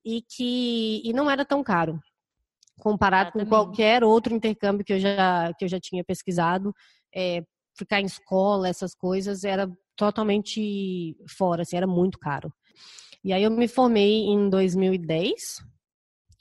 e 0.03 0.21
que 0.21 1.01
e 1.03 1.11
não 1.13 1.29
era 1.29 1.43
tão 1.43 1.63
caro 1.63 1.99
comparado 2.79 3.31
com 3.31 3.45
qualquer 3.45 4.03
outro 4.03 4.35
intercâmbio 4.35 4.85
que 4.85 4.93
eu 4.93 4.99
já 4.99 5.51
que 5.57 5.65
eu 5.65 5.69
já 5.69 5.79
tinha 5.79 6.03
pesquisado 6.03 6.73
é, 7.13 7.43
ficar 7.77 8.01
em 8.01 8.05
escola 8.05 8.67
essas 8.67 8.95
coisas 8.95 9.43
era 9.43 9.69
totalmente 9.95 11.15
fora 11.27 11.61
assim 11.61 11.77
era 11.77 11.87
muito 11.87 12.17
caro 12.19 12.51
e 13.23 13.33
aí 13.33 13.43
eu 13.43 13.51
me 13.51 13.67
formei 13.67 14.25
em 14.25 14.49
2010 14.49 15.63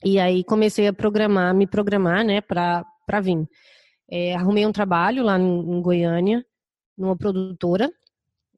e 0.05 0.19
aí 0.19 0.45
comecei 0.45 0.87
a 0.87 0.93
programar 0.93 1.55
me 1.55 1.67
programar 1.67 2.25
né 2.25 2.41
para 2.41 2.85
para 3.07 3.21
vir 3.21 3.47
é, 4.11 4.35
arrumei 4.35 4.67
um 4.67 4.73
trabalho 4.73 5.23
lá 5.23 5.39
em, 5.39 5.43
em 5.43 5.83
Goiânia 5.83 6.45
numa 6.97 7.17
produtora 7.17 7.91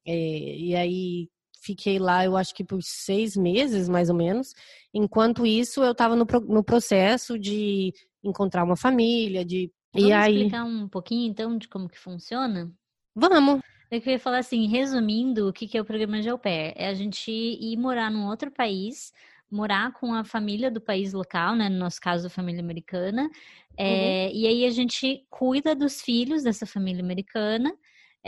é, 0.05 0.55
e 0.57 0.75
aí 0.75 1.29
fiquei 1.67 1.99
lá, 1.99 2.23
eu 2.23 2.37
acho 2.37 2.55
que 2.55 2.63
por 2.63 2.81
seis 2.81 3.35
meses, 3.35 3.89
mais 3.89 4.09
ou 4.09 4.15
menos. 4.15 4.53
Enquanto 4.93 5.45
isso, 5.45 5.83
eu 5.83 5.91
estava 5.91 6.15
no, 6.15 6.25
no 6.47 6.63
processo 6.63 7.37
de 7.37 7.93
encontrar 8.23 8.63
uma 8.63 8.77
família, 8.77 9.43
de... 9.43 9.71
Vamos 10.01 10.09
e 10.09 10.13
aí... 10.13 10.35
explicar 10.35 10.63
um 10.63 10.87
pouquinho, 10.87 11.29
então, 11.29 11.57
de 11.57 11.67
como 11.67 11.89
que 11.89 11.99
funciona? 11.99 12.71
Vamos! 13.15 13.61
Eu 13.89 14.01
queria 14.01 14.19
falar 14.19 14.39
assim, 14.39 14.67
resumindo, 14.67 15.47
o 15.47 15.53
que 15.53 15.77
é 15.77 15.81
o 15.81 15.85
programa 15.85 16.21
de 16.21 16.29
au 16.29 16.37
pair? 16.37 16.73
É 16.75 16.87
a 16.87 16.93
gente 16.93 17.31
ir 17.31 17.77
morar 17.77 18.11
num 18.11 18.27
outro 18.27 18.51
país, 18.51 19.13
morar 19.49 19.93
com 19.93 20.13
a 20.13 20.25
família 20.25 20.69
do 20.69 20.81
país 20.81 21.13
local, 21.13 21.55
né? 21.55 21.69
No 21.69 21.77
nosso 21.77 22.01
caso, 22.01 22.27
a 22.27 22.29
família 22.29 22.61
americana. 22.61 23.29
É, 23.77 24.29
uhum. 24.29 24.39
E 24.39 24.47
aí 24.47 24.65
a 24.65 24.69
gente 24.71 25.25
cuida 25.29 25.73
dos 25.73 26.01
filhos 26.01 26.43
dessa 26.43 26.65
família 26.65 27.01
americana 27.01 27.73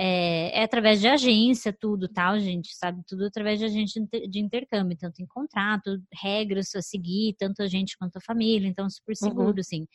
é, 0.02 0.62
é, 0.62 0.64
através 0.64 1.02
de 1.02 1.10
agência, 1.10 1.74
tudo, 1.78 2.08
tal, 2.08 2.40
gente, 2.40 2.74
sabe? 2.74 3.04
Tudo 3.06 3.26
através 3.26 3.60
de 3.60 3.66
agência 3.66 4.02
de 4.30 4.40
intercâmbio. 4.40 4.94
Então, 4.94 5.12
tem 5.12 5.26
contrato, 5.26 6.02
regras 6.14 6.74
a 6.74 6.82
seguir, 6.82 7.36
tanto 7.38 7.62
a 7.62 7.68
gente 7.68 7.98
quanto 7.98 8.16
a 8.16 8.22
família, 8.22 8.66
então, 8.66 8.90
super 8.90 9.12
uhum. 9.12 9.28
seguro, 9.30 9.54
uhum. 9.56 9.60
assim. 9.60 9.86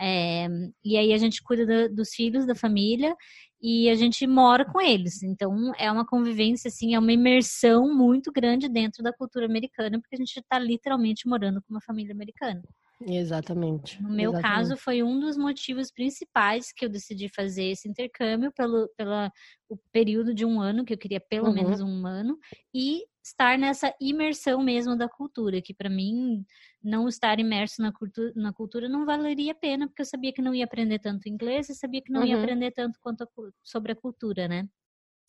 É, 0.00 0.48
e 0.82 0.96
aí, 0.96 1.12
a 1.12 1.18
gente 1.18 1.42
cuida 1.42 1.66
do, 1.66 1.94
dos 1.94 2.08
filhos 2.14 2.46
da 2.46 2.54
família 2.54 3.14
e 3.60 3.90
a 3.90 3.94
gente 3.94 4.26
mora 4.26 4.64
com 4.64 4.80
eles. 4.80 5.22
Então, 5.22 5.74
é 5.78 5.92
uma 5.92 6.06
convivência, 6.06 6.68
assim, 6.68 6.94
é 6.94 6.98
uma 6.98 7.12
imersão 7.12 7.94
muito 7.94 8.32
grande 8.32 8.66
dentro 8.66 9.02
da 9.02 9.12
cultura 9.12 9.44
americana, 9.44 10.00
porque 10.00 10.14
a 10.14 10.18
gente 10.18 10.38
está 10.38 10.58
literalmente 10.58 11.28
morando 11.28 11.60
com 11.60 11.74
uma 11.74 11.82
família 11.82 12.14
americana. 12.14 12.62
Exatamente. 13.02 14.02
No 14.02 14.10
meu 14.10 14.30
Exatamente. 14.32 14.42
caso, 14.42 14.76
foi 14.76 15.02
um 15.02 15.18
dos 15.18 15.36
motivos 15.36 15.90
principais 15.90 16.72
que 16.72 16.84
eu 16.84 16.88
decidi 16.88 17.28
fazer 17.28 17.64
esse 17.64 17.88
intercâmbio 17.88 18.52
pelo 18.52 18.88
pela, 18.96 19.32
o 19.68 19.76
período 19.90 20.34
de 20.34 20.44
um 20.44 20.60
ano, 20.60 20.84
que 20.84 20.92
eu 20.92 20.98
queria 20.98 21.20
pelo 21.20 21.48
uhum. 21.48 21.54
menos 21.54 21.80
um 21.80 22.06
ano, 22.06 22.38
e 22.74 23.04
estar 23.24 23.58
nessa 23.58 23.94
imersão 24.00 24.62
mesmo 24.62 24.96
da 24.96 25.08
cultura, 25.08 25.62
que 25.62 25.72
para 25.72 25.88
mim 25.88 26.44
não 26.82 27.08
estar 27.08 27.38
imerso 27.38 27.80
na 27.80 27.92
cultura, 27.92 28.32
na 28.36 28.52
cultura 28.52 28.88
não 28.88 29.06
valeria 29.06 29.52
a 29.52 29.54
pena, 29.54 29.86
porque 29.86 30.02
eu 30.02 30.06
sabia 30.06 30.32
que 30.32 30.42
não 30.42 30.54
ia 30.54 30.64
aprender 30.64 30.98
tanto 30.98 31.28
inglês 31.28 31.68
e 31.68 31.74
sabia 31.74 32.02
que 32.02 32.12
não 32.12 32.20
uhum. 32.20 32.26
ia 32.26 32.38
aprender 32.38 32.70
tanto 32.72 32.98
quanto 33.00 33.22
a, 33.24 33.26
sobre 33.62 33.92
a 33.92 33.96
cultura, 33.96 34.46
né? 34.46 34.68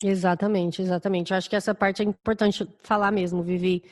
Exatamente, 0.04 0.82
exatamente. 0.82 1.32
Eu 1.32 1.38
acho 1.38 1.50
que 1.50 1.56
essa 1.56 1.76
parte 1.76 2.02
é 2.02 2.06
importante 2.06 2.68
falar 2.82 3.12
mesmo, 3.12 3.44
Vivi 3.44 3.84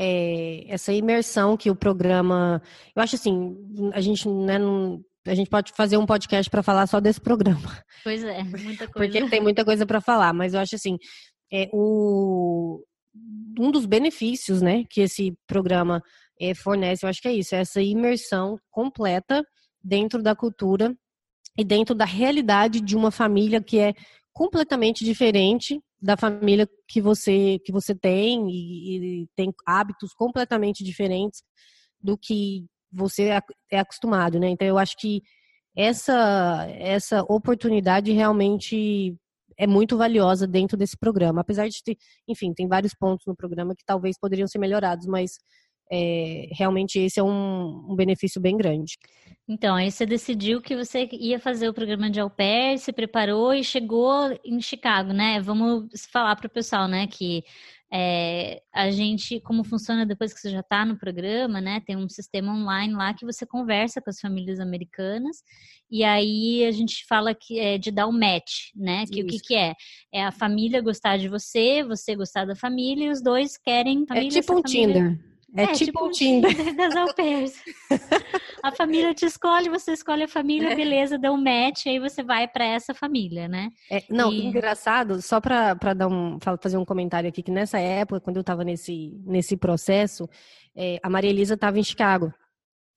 é, 0.00 0.64
essa 0.68 0.92
imersão 0.92 1.56
que 1.56 1.68
o 1.68 1.74
programa. 1.74 2.62
Eu 2.94 3.02
acho 3.02 3.16
assim, 3.16 3.56
a 3.92 4.00
gente, 4.00 4.28
né, 4.28 4.56
não, 4.56 5.04
a 5.26 5.34
gente 5.34 5.50
pode 5.50 5.72
fazer 5.72 5.96
um 5.96 6.06
podcast 6.06 6.48
para 6.48 6.62
falar 6.62 6.86
só 6.86 7.00
desse 7.00 7.20
programa. 7.20 7.82
Pois 8.04 8.22
é, 8.22 8.44
muita 8.44 8.86
coisa. 8.86 8.92
Porque 8.92 9.28
tem 9.28 9.40
muita 9.40 9.64
coisa 9.64 9.84
para 9.84 10.00
falar, 10.00 10.32
mas 10.32 10.54
eu 10.54 10.60
acho 10.60 10.76
assim, 10.76 10.96
é, 11.52 11.68
o, 11.72 12.80
um 13.58 13.72
dos 13.72 13.86
benefícios, 13.86 14.62
né, 14.62 14.84
que 14.88 15.00
esse 15.00 15.34
programa 15.48 16.00
é, 16.40 16.54
fornece, 16.54 17.04
eu 17.04 17.10
acho 17.10 17.20
que 17.20 17.26
é 17.26 17.32
isso, 17.32 17.56
é 17.56 17.58
essa 17.58 17.82
imersão 17.82 18.56
completa 18.70 19.44
dentro 19.82 20.22
da 20.22 20.36
cultura 20.36 20.94
e 21.58 21.64
dentro 21.64 21.92
da 21.92 22.04
realidade 22.04 22.80
de 22.80 22.96
uma 22.96 23.10
família 23.10 23.60
que 23.60 23.80
é 23.80 23.94
completamente 24.32 25.04
diferente 25.04 25.80
da 26.00 26.16
família 26.16 26.68
que 26.86 27.00
você 27.00 27.58
que 27.64 27.72
você 27.72 27.94
tem 27.94 28.48
e, 28.50 29.22
e, 29.22 29.28
tem 29.34 29.52
hábitos 29.66 30.12
completamente 30.14 30.84
diferentes 30.84 31.42
do 32.00 32.16
que 32.16 32.66
você 32.92 33.30
é, 33.30 33.40
é 33.72 33.78
acostumado, 33.80 34.38
né? 34.38 34.48
Então 34.48 34.66
eu 34.66 34.78
acho 34.78 34.96
que 34.96 35.22
essa 35.76 36.66
essa 36.70 37.22
oportunidade 37.22 38.12
realmente 38.12 39.16
é 39.58 39.66
muito 39.66 39.98
valiosa 39.98 40.46
dentro 40.46 40.76
desse 40.76 40.96
programa, 40.96 41.40
apesar 41.40 41.68
de 41.68 41.82
ter, 41.82 41.96
enfim, 42.28 42.54
tem 42.54 42.68
vários 42.68 42.94
pontos 42.94 43.26
no 43.26 43.34
programa 43.34 43.74
que 43.74 43.84
talvez 43.84 44.16
poderiam 44.18 44.46
ser 44.46 44.58
melhorados, 44.58 45.06
mas 45.06 45.32
é, 45.90 46.48
realmente 46.52 46.98
esse 46.98 47.18
é 47.18 47.22
um, 47.22 47.86
um, 47.90 47.96
benefício 47.96 48.40
bem 48.40 48.56
grande. 48.56 48.98
Então, 49.48 49.74
aí 49.74 49.90
você 49.90 50.04
decidiu 50.04 50.60
que 50.60 50.76
você 50.76 51.08
ia 51.12 51.40
fazer 51.40 51.68
o 51.68 51.74
programa 51.74 52.10
de 52.10 52.20
au 52.20 52.28
pair, 52.28 52.78
se 52.78 52.92
preparou 52.92 53.54
e 53.54 53.64
chegou 53.64 54.38
em 54.44 54.60
Chicago, 54.60 55.12
né? 55.12 55.40
Vamos 55.40 55.88
falar 56.12 56.36
para 56.36 56.46
o 56.46 56.50
pessoal, 56.50 56.86
né, 56.86 57.06
que 57.06 57.42
é, 57.90 58.60
a 58.74 58.90
gente, 58.90 59.40
como 59.40 59.64
funciona 59.64 60.04
depois 60.04 60.34
que 60.34 60.40
você 60.40 60.50
já 60.50 60.60
está 60.60 60.84
no 60.84 60.98
programa, 60.98 61.60
né? 61.60 61.80
Tem 61.86 61.96
um 61.96 62.08
sistema 62.08 62.52
online 62.52 62.92
lá 62.92 63.14
que 63.14 63.24
você 63.24 63.46
conversa 63.46 64.02
com 64.02 64.10
as 64.10 64.20
famílias 64.20 64.60
americanas 64.60 65.38
e 65.90 66.04
aí 66.04 66.66
a 66.66 66.70
gente 66.70 67.06
fala 67.06 67.34
que 67.34 67.58
é 67.58 67.78
de 67.78 67.90
dar 67.90 68.06
o 68.06 68.10
um 68.10 68.12
match, 68.12 68.72
né? 68.76 69.06
Que 69.06 69.20
Isso. 69.20 69.22
o 69.22 69.26
que, 69.26 69.38
que 69.38 69.54
é? 69.54 69.74
É 70.12 70.22
a 70.22 70.30
família 70.30 70.82
gostar 70.82 71.16
de 71.16 71.28
você, 71.28 71.82
você 71.82 72.14
gostar 72.14 72.44
da 72.44 72.54
família 72.54 73.06
e 73.06 73.10
os 73.10 73.22
dois 73.22 73.56
querem 73.56 74.06
família. 74.06 74.28
É 74.28 74.40
tipo 74.42 74.52
um 74.52 74.62
família... 74.62 74.94
Tinder. 74.94 75.27
É, 75.56 75.62
é 75.62 75.66
tipo, 75.68 75.84
tipo 75.84 76.04
um 76.04 76.10
Tinder. 76.10 76.50
das 76.76 76.94
au 76.94 77.14
pairs. 77.14 77.54
a 78.62 78.70
família 78.72 79.14
te 79.14 79.24
escolhe, 79.24 79.68
você 79.68 79.92
escolhe 79.92 80.24
a 80.24 80.28
família, 80.28 80.72
é. 80.72 80.74
beleza, 80.74 81.18
deu 81.18 81.32
um 81.32 81.42
match, 81.42 81.86
aí 81.86 81.98
você 81.98 82.22
vai 82.22 82.46
para 82.46 82.64
essa 82.64 82.92
família, 82.94 83.48
né? 83.48 83.70
É, 83.90 84.02
não, 84.10 84.30
e... 84.30 84.46
engraçado, 84.46 85.22
só 85.22 85.40
para 85.40 85.94
dar 85.94 86.08
um, 86.08 86.38
fazer 86.60 86.76
um 86.76 86.84
comentário 86.84 87.28
aqui, 87.28 87.42
que 87.42 87.50
nessa 87.50 87.78
época, 87.78 88.20
quando 88.20 88.36
eu 88.36 88.42
estava 88.42 88.62
nesse, 88.62 89.12
nesse 89.24 89.56
processo, 89.56 90.28
é, 90.76 90.98
a 91.02 91.08
Maria 91.08 91.30
Elisa 91.30 91.54
estava 91.54 91.78
em 91.78 91.84
Chicago. 91.84 92.32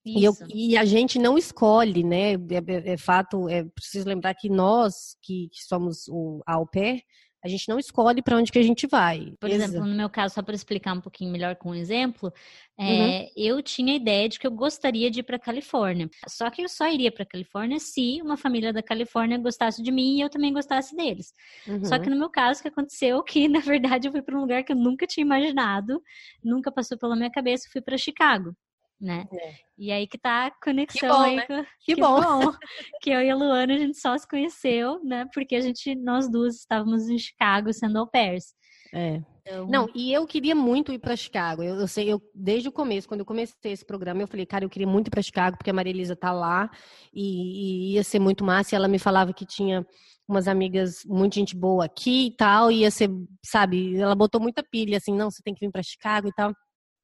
E, 0.03 0.23
eu, 0.23 0.33
e, 0.51 0.75
a 0.75 0.83
gente 0.83 1.19
não 1.19 1.37
escolhe, 1.37 2.03
né? 2.03 2.33
É, 2.33 2.35
é, 2.35 2.93
é, 2.93 2.97
fato, 2.97 3.47
é 3.47 3.63
preciso 3.63 4.07
lembrar 4.07 4.33
que 4.33 4.49
nós, 4.49 5.15
que, 5.21 5.47
que 5.51 5.63
somos 5.63 6.07
o 6.09 6.41
au 6.45 6.65
pair, 6.65 7.03
a 7.43 7.47
gente 7.47 7.67
não 7.67 7.79
escolhe 7.79 8.21
para 8.21 8.37
onde 8.37 8.51
que 8.51 8.59
a 8.59 8.63
gente 8.63 8.85
vai. 8.85 9.33
Por 9.39 9.49
exemplo, 9.49 9.85
no 9.85 9.95
meu 9.95 10.09
caso, 10.09 10.35
só 10.35 10.41
para 10.41 10.53
explicar 10.53 10.93
um 10.93 11.01
pouquinho 11.01 11.31
melhor 11.31 11.55
com 11.55 11.71
um 11.71 11.75
exemplo, 11.75 12.31
é, 12.77 12.83
uhum. 12.83 13.29
eu 13.35 13.63
tinha 13.63 13.93
a 13.93 13.95
ideia 13.95 14.29
de 14.29 14.39
que 14.39 14.45
eu 14.45 14.51
gostaria 14.51 15.09
de 15.09 15.21
ir 15.21 15.23
para 15.23 15.39
Califórnia. 15.39 16.09
Só 16.27 16.49
que 16.49 16.61
eu 16.61 16.69
só 16.69 16.87
iria 16.87 17.11
para 17.11 17.25
Califórnia 17.25 17.79
se 17.79 18.21
uma 18.21 18.37
família 18.37 18.71
da 18.71 18.83
Califórnia 18.83 19.37
gostasse 19.37 19.81
de 19.81 19.91
mim 19.91 20.17
e 20.17 20.21
eu 20.21 20.29
também 20.29 20.53
gostasse 20.53 20.95
deles. 20.95 21.33
Uhum. 21.67 21.83
Só 21.83 21.97
que 21.97 22.09
no 22.09 22.15
meu 22.15 22.29
caso, 22.29 22.59
o 22.59 22.63
que 22.63 22.69
aconteceu 22.69 23.23
que 23.23 23.47
na 23.49 23.59
verdade 23.59 24.07
eu 24.07 24.11
fui 24.11 24.21
para 24.21 24.37
um 24.37 24.41
lugar 24.41 24.63
que 24.63 24.71
eu 24.71 24.77
nunca 24.77 25.07
tinha 25.07 25.25
imaginado, 25.25 26.01
nunca 26.43 26.71
passou 26.71 26.97
pela 26.97 27.15
minha 27.15 27.31
cabeça, 27.31 27.69
fui 27.71 27.81
para 27.81 27.97
Chicago 27.97 28.55
né? 29.01 29.27
É. 29.33 29.55
E 29.77 29.91
aí 29.91 30.05
que 30.05 30.17
tá 30.17 30.45
a 30.45 30.51
conexão 30.63 30.99
que 30.99 31.07
bom, 31.07 31.21
aí. 31.21 31.35
Né? 31.37 31.45
Com... 31.47 31.63
Que, 31.63 31.95
que 31.95 31.95
bom. 31.95 32.21
bom. 32.21 32.53
que 33.01 33.09
eu 33.09 33.21
e 33.21 33.29
a 33.29 33.35
Luana 33.35 33.73
a 33.73 33.77
gente 33.77 33.97
só 33.97 34.15
se 34.17 34.27
conheceu, 34.27 35.03
né? 35.03 35.27
Porque 35.33 35.55
a 35.55 35.61
gente, 35.61 35.95
nós 35.95 36.29
duas 36.29 36.57
estávamos 36.57 37.09
em 37.09 37.17
Chicago 37.17 37.73
sendo 37.73 37.97
au 37.97 38.07
pairs. 38.07 38.53
É. 38.93 39.21
Então... 39.41 39.67
Não, 39.67 39.89
e 39.95 40.13
eu 40.13 40.27
queria 40.27 40.53
muito 40.53 40.91
ir 40.91 40.99
para 40.99 41.15
Chicago. 41.15 41.63
Eu, 41.63 41.75
eu, 41.75 41.87
sei, 41.87 42.11
eu 42.11 42.21
desde 42.35 42.69
o 42.69 42.71
começo, 42.71 43.07
quando 43.07 43.21
eu 43.21 43.25
comecei 43.25 43.71
esse 43.71 43.83
programa, 43.83 44.21
eu 44.21 44.27
falei, 44.27 44.45
cara, 44.45 44.63
eu 44.63 44.69
queria 44.69 44.87
muito 44.87 45.07
ir 45.07 45.09
para 45.09 45.21
Chicago 45.21 45.57
porque 45.57 45.71
a 45.71 45.73
Maria 45.73 45.91
Elisa 45.91 46.15
tá 46.15 46.31
lá 46.31 46.69
e, 47.11 47.91
e, 47.91 47.93
ia 47.93 48.03
ser 48.03 48.19
muito 48.19 48.43
massa. 48.43 48.75
E 48.75 48.77
ela 48.77 48.87
me 48.87 48.99
falava 48.99 49.33
que 49.33 49.45
tinha 49.45 49.85
umas 50.27 50.47
amigas, 50.47 51.03
muita 51.05 51.35
gente 51.35 51.55
boa 51.55 51.85
aqui 51.85 52.27
e 52.27 52.35
tal, 52.35 52.71
ia 52.71 52.91
ser, 52.91 53.09
sabe? 53.43 53.97
Ela 53.97 54.13
botou 54.13 54.39
muita 54.39 54.63
pilha 54.63 54.97
assim, 54.97 55.15
não, 55.15 55.31
você 55.31 55.41
tem 55.43 55.53
que 55.53 55.65
vir 55.65 55.71
para 55.71 55.81
Chicago 55.81 56.27
e 56.27 56.33
tal. 56.33 56.53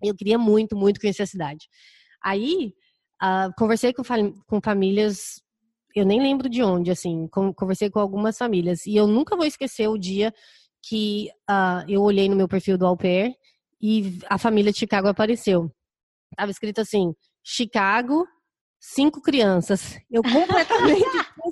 Eu 0.01 0.15
queria 0.15 0.37
muito, 0.37 0.75
muito 0.75 0.99
conhecer 0.99 1.23
a 1.23 1.27
cidade. 1.27 1.67
Aí, 2.23 2.73
uh, 3.21 3.51
conversei 3.57 3.93
com, 3.93 4.03
com 4.47 4.61
famílias, 4.61 5.41
eu 5.95 6.05
nem 6.05 6.21
lembro 6.21 6.49
de 6.49 6.61
onde, 6.63 6.91
assim, 6.91 7.27
conversei 7.55 7.89
com 7.89 7.99
algumas 7.99 8.37
famílias. 8.37 8.85
E 8.85 8.95
eu 8.95 9.07
nunca 9.07 9.35
vou 9.35 9.45
esquecer 9.45 9.87
o 9.87 9.97
dia 9.97 10.33
que 10.83 11.29
uh, 11.49 11.89
eu 11.89 12.01
olhei 12.01 12.29
no 12.29 12.35
meu 12.35 12.47
perfil 12.47 12.77
do 12.77 12.85
Au 12.85 12.95
Pair 12.97 13.33
e 13.81 14.19
a 14.29 14.37
família 14.37 14.71
de 14.71 14.79
Chicago 14.79 15.07
apareceu. 15.07 15.71
Tava 16.35 16.51
escrito 16.51 16.81
assim, 16.81 17.13
Chicago, 17.43 18.25
cinco 18.79 19.21
crianças. 19.21 19.97
Eu 20.09 20.21
completamente 20.23 21.05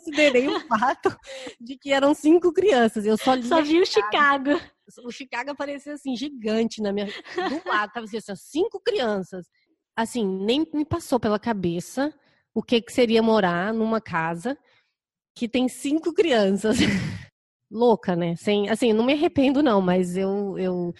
considerei 0.05 0.47
o 0.47 0.59
fato 0.67 1.15
de 1.59 1.77
que 1.77 1.91
eram 1.91 2.13
cinco 2.13 2.53
crianças. 2.53 3.05
Eu 3.05 3.17
só, 3.17 3.41
só 3.41 3.61
vi 3.61 3.79
o 3.79 3.85
Chicago. 3.85 4.51
O 5.03 5.11
Chicago 5.11 5.51
apareceu 5.51 5.95
assim, 5.95 6.15
gigante 6.15 6.81
na 6.81 6.93
minha. 6.93 7.07
Do 7.07 7.67
lado, 7.67 7.91
tava 7.91 8.05
assim, 8.05 8.17
assim, 8.17 8.35
cinco 8.35 8.79
crianças. 8.79 9.47
Assim, 9.95 10.25
nem 10.25 10.65
me 10.73 10.85
passou 10.85 11.19
pela 11.19 11.39
cabeça 11.39 12.13
o 12.53 12.61
que, 12.61 12.81
que 12.81 12.93
seria 12.93 13.23
morar 13.23 13.73
numa 13.73 13.99
casa 13.99 14.57
que 15.35 15.47
tem 15.47 15.67
cinco 15.67 16.13
crianças. 16.13 16.77
Louca, 17.71 18.15
né? 18.15 18.35
Sem, 18.35 18.69
assim, 18.69 18.93
não 18.93 19.03
me 19.03 19.13
arrependo, 19.13 19.63
não, 19.63 19.81
mas 19.81 20.15
eu, 20.15 20.57
eu 20.57 20.93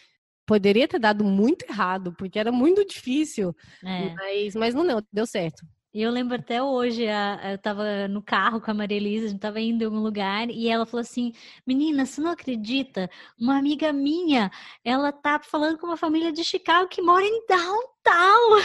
poderia 0.48 0.88
ter 0.88 1.00
dado 1.00 1.24
muito 1.24 1.64
errado, 1.70 2.14
porque 2.18 2.40
era 2.40 2.52
muito 2.52 2.84
difícil. 2.86 3.56
É. 3.84 4.14
Mas, 4.16 4.56
mas 4.56 4.74
não 4.74 4.86
deu, 4.86 5.02
deu 5.14 5.28
certo. 5.28 5.64
E 5.96 6.02
eu 6.02 6.12
lembro 6.12 6.36
até 6.36 6.62
hoje, 6.62 7.08
a, 7.08 7.54
eu 7.54 7.58
tava 7.58 8.06
no 8.10 8.22
carro 8.22 8.60
com 8.60 8.70
a 8.70 8.74
Maria 8.74 8.98
Elisa, 8.98 9.28
a 9.28 9.30
gente 9.30 9.40
tava 9.40 9.62
indo 9.62 9.82
em 9.82 9.86
algum 9.86 10.02
lugar, 10.02 10.50
e 10.50 10.68
ela 10.68 10.86
falou 10.86 11.00
assim: 11.00 11.32
Menina, 11.66 12.06
você 12.06 12.20
não 12.20 12.32
acredita? 12.32 13.10
Uma 13.40 13.58
amiga 13.58 13.94
minha, 13.94 14.52
ela 14.84 15.14
tá 15.14 15.40
falando 15.40 15.78
com 15.78 15.88
uma 15.88 15.96
família 15.96 16.34
de 16.34 16.44
Chicago 16.44 16.90
que 16.90 17.02
mora 17.02 17.24
em 17.24 17.46
downtown. 17.48 18.60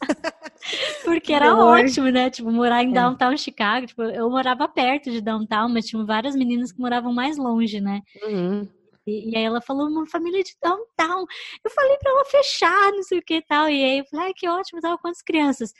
Porque 1.04 1.32
era 1.32 1.54
ótimo, 1.54 2.10
né? 2.10 2.28
Tipo, 2.28 2.50
morar 2.50 2.82
em 2.82 2.90
é. 2.90 2.92
downtown 2.92 3.36
Chicago. 3.36 3.86
Tipo, 3.86 4.02
eu 4.02 4.28
morava 4.28 4.66
perto 4.66 5.12
de 5.12 5.20
downtown, 5.20 5.68
mas 5.68 5.86
tinha 5.86 6.04
várias 6.04 6.34
meninas 6.34 6.72
que 6.72 6.80
moravam 6.80 7.12
mais 7.14 7.36
longe, 7.36 7.80
né? 7.80 8.02
Uhum. 8.20 8.68
E, 9.06 9.30
e, 9.30 9.36
aí 9.36 9.44
ela 9.44 9.60
falou, 9.60 9.86
uma 9.86 10.06
família 10.06 10.42
de 10.42 10.56
downtown. 10.60 11.24
Eu 11.64 11.70
falei 11.70 11.96
pra 11.98 12.10
ela 12.10 12.24
fechar, 12.24 12.90
não 12.92 13.02
sei 13.02 13.18
o 13.18 13.22
que 13.22 13.36
e 13.36 13.42
tal. 13.42 13.68
E 13.68 13.84
aí 13.84 13.98
eu 13.98 14.04
falei, 14.06 14.26
ai, 14.26 14.32
que 14.34 14.48
ótimo, 14.48 14.80
tava 14.80 14.98
quantas 14.98 15.22
crianças? 15.22 15.72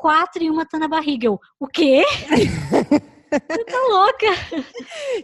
Quatro 0.00 0.42
e 0.42 0.50
uma 0.50 0.64
tá 0.64 0.78
na 0.78 0.88
barriga. 0.88 1.26
Eu, 1.26 1.38
o 1.58 1.66
quê? 1.66 2.02
Você 3.30 3.64
tá 3.64 3.86
louca? 3.88 4.64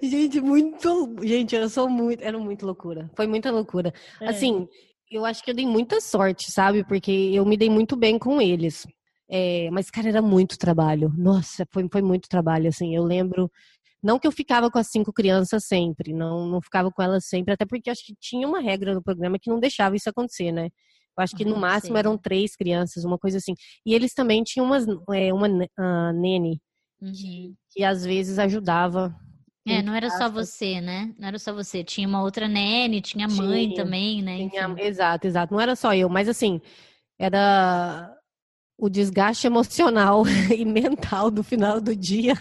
Gente, 0.01 0.41
muito. 0.41 1.17
Gente, 1.23 1.57
eu 1.57 1.69
sou 1.69 1.89
muito. 1.89 2.23
Era 2.23 2.39
muito 2.39 2.65
loucura. 2.65 3.11
Foi 3.17 3.27
muita 3.27 3.51
loucura. 3.51 3.93
É. 4.21 4.29
Assim, 4.29 4.69
eu 5.11 5.25
acho 5.25 5.43
que 5.43 5.51
eu 5.51 5.55
dei 5.55 5.67
muita 5.67 6.01
sorte, 6.01 6.53
sabe? 6.53 6.85
Porque 6.85 7.11
eu 7.11 7.45
me 7.45 7.57
dei 7.57 7.69
muito 7.69 7.97
bem 7.97 8.17
com 8.19 8.41
eles. 8.41 8.87
É, 9.29 9.69
mas, 9.73 9.91
cara, 9.91 10.09
era 10.09 10.23
muito 10.23 10.57
trabalho. 10.57 11.12
Nossa, 11.17 11.67
foi, 11.73 11.89
foi 11.91 12.03
muito 12.03 12.29
trabalho, 12.29 12.69
assim. 12.69 12.95
Eu 12.95 13.03
lembro. 13.03 13.51
Não 14.03 14.21
que 14.21 14.27
eu 14.27 14.33
ficava 14.33 14.71
com 14.71 14.79
as 14.79 14.89
cinco 14.89 15.12
crianças 15.12 15.65
sempre, 15.65 16.12
não, 16.12 16.47
não 16.47 16.61
ficava 16.61 16.93
com 16.93 17.03
elas 17.03 17.25
sempre, 17.25 17.55
até 17.55 17.65
porque 17.65 17.91
acho 17.91 18.05
que 18.05 18.15
tinha 18.21 18.47
uma 18.47 18.61
regra 18.61 18.95
no 18.95 19.03
programa 19.03 19.39
que 19.39 19.51
não 19.51 19.59
deixava 19.59 19.97
isso 19.97 20.09
acontecer, 20.09 20.53
né? 20.53 20.69
Eu 21.16 21.24
acho 21.24 21.37
que 21.37 21.44
no 21.44 21.57
máximo 21.57 21.94
sim. 21.94 21.98
eram 21.98 22.18
três 22.18 22.55
crianças, 22.55 23.05
uma 23.05 23.18
coisa 23.18 23.38
assim. 23.38 23.55
E 23.85 23.94
eles 23.94 24.12
também 24.12 24.42
tinham 24.42 24.66
umas, 24.66 24.87
é, 25.12 25.33
uma 25.33 25.48
uh, 25.48 26.12
nene 26.12 26.61
uhum. 27.00 27.12
que, 27.12 27.55
que 27.70 27.85
às 27.85 28.05
vezes 28.05 28.38
ajudava 28.38 29.14
é, 29.68 29.83
não 29.83 29.92
era 29.96 30.09
só 30.11 30.31
você, 30.31 30.81
né? 30.81 31.12
Não 31.18 31.26
era 31.26 31.40
só 31.40 31.52
você. 31.52 31.83
Tinha 31.83 32.07
uma 32.07 32.22
outra 32.22 32.46
nene, 32.46 33.00
tinha 33.00 33.26
mãe 33.26 33.66
tinha, 33.66 33.83
também, 33.83 34.22
né? 34.22 34.48
Tinha, 34.48 34.72
exato, 34.79 35.26
exato. 35.26 35.52
Não 35.52 35.61
era 35.61 35.74
só 35.74 35.92
eu, 35.92 36.09
mas 36.09 36.29
assim, 36.29 36.61
era 37.18 38.14
o 38.79 38.88
desgaste 38.88 39.46
emocional 39.46 40.22
e 40.57 40.64
mental 40.64 41.33
do 41.33 41.42
final 41.42 41.81
do 41.81 41.96
dia 41.96 42.35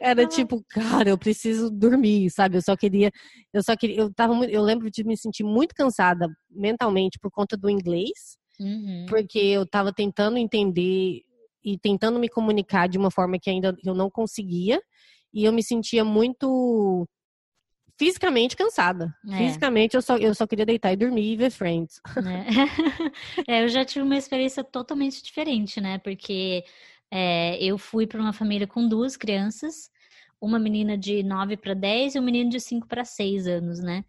era 0.00 0.26
tipo, 0.26 0.64
cara, 0.68 1.10
eu 1.10 1.18
preciso 1.18 1.70
dormir, 1.70 2.30
sabe? 2.30 2.56
Eu 2.56 2.62
só 2.62 2.76
queria, 2.76 3.10
eu 3.52 3.62
só 3.62 3.76
queria, 3.76 3.96
eu 4.00 4.12
tava 4.12 4.34
eu 4.46 4.62
lembro 4.62 4.90
de 4.90 5.04
me 5.04 5.16
sentir 5.16 5.44
muito 5.44 5.74
cansada 5.74 6.28
mentalmente 6.50 7.18
por 7.18 7.30
conta 7.30 7.56
do 7.56 7.68
inglês, 7.68 8.38
uhum. 8.58 9.06
porque 9.08 9.38
eu 9.38 9.66
tava 9.66 9.92
tentando 9.92 10.38
entender 10.38 11.22
e 11.62 11.78
tentando 11.78 12.18
me 12.18 12.28
comunicar 12.28 12.88
de 12.88 12.98
uma 12.98 13.10
forma 13.10 13.38
que 13.38 13.50
ainda 13.50 13.76
eu 13.84 13.94
não 13.94 14.10
conseguia, 14.10 14.80
e 15.32 15.44
eu 15.44 15.52
me 15.52 15.62
sentia 15.62 16.04
muito 16.04 17.06
fisicamente 17.98 18.56
cansada. 18.56 19.14
É. 19.30 19.36
Fisicamente 19.36 19.94
eu 19.94 20.00
só, 20.00 20.16
eu 20.16 20.34
só 20.34 20.46
queria 20.46 20.64
deitar 20.64 20.90
e 20.90 20.96
dormir 20.96 21.32
e 21.32 21.36
ver 21.36 21.50
Friends. 21.50 22.00
É. 23.46 23.46
é, 23.60 23.64
eu 23.64 23.68
já 23.68 23.84
tive 23.84 24.02
uma 24.02 24.16
experiência 24.16 24.64
totalmente 24.64 25.22
diferente, 25.22 25.82
né? 25.82 25.98
Porque 25.98 26.64
é, 27.10 27.62
eu 27.62 27.78
fui 27.78 28.06
para 28.06 28.20
uma 28.20 28.32
família 28.32 28.66
com 28.66 28.86
duas 28.88 29.16
crianças, 29.16 29.90
uma 30.40 30.58
menina 30.58 30.96
de 30.96 31.22
9 31.22 31.56
para 31.56 31.74
10 31.74 32.14
e 32.14 32.18
um 32.18 32.22
menino 32.22 32.48
de 32.50 32.60
5 32.60 32.86
para 32.88 33.04
6 33.04 33.46
anos, 33.46 33.80
né? 33.80 34.04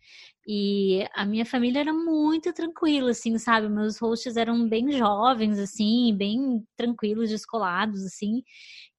E 0.48 1.06
a 1.14 1.26
minha 1.26 1.46
família 1.46 1.80
era 1.82 1.94
muito 1.94 2.52
tranquila, 2.54 3.12
assim, 3.12 3.38
sabe? 3.38 3.70
Meus 3.70 4.00
hosts 4.00 4.38
eram 4.38 4.68
bem 4.68 4.92
jovens, 4.92 5.60
assim, 5.60 6.16
bem 6.16 6.64
tranquilos, 6.76 7.30
descolados, 7.30 8.04
assim. 8.06 8.42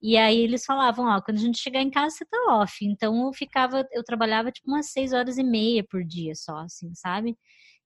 E 0.01 0.17
aí 0.17 0.39
eles 0.39 0.65
falavam, 0.65 1.07
ó, 1.07 1.21
quando 1.23 1.39
a 1.39 1.41
gente 1.41 1.59
chegar 1.59 1.81
em 1.83 1.91
casa, 1.91 2.17
você 2.17 2.25
tá 2.27 2.39
off. 2.61 2.85
Então 2.85 3.27
eu 3.27 3.33
ficava, 3.33 3.87
eu 3.93 4.05
trabalhava 4.05 4.53
tipo 4.53 4.71
umas 4.71 4.93
6 4.93 5.13
horas 5.13 5.39
e 5.39 5.43
meia 5.45 5.85
por 5.85 6.05
dia 6.05 6.35
só, 6.35 6.59
assim, 6.59 6.95
sabe? 6.95 7.37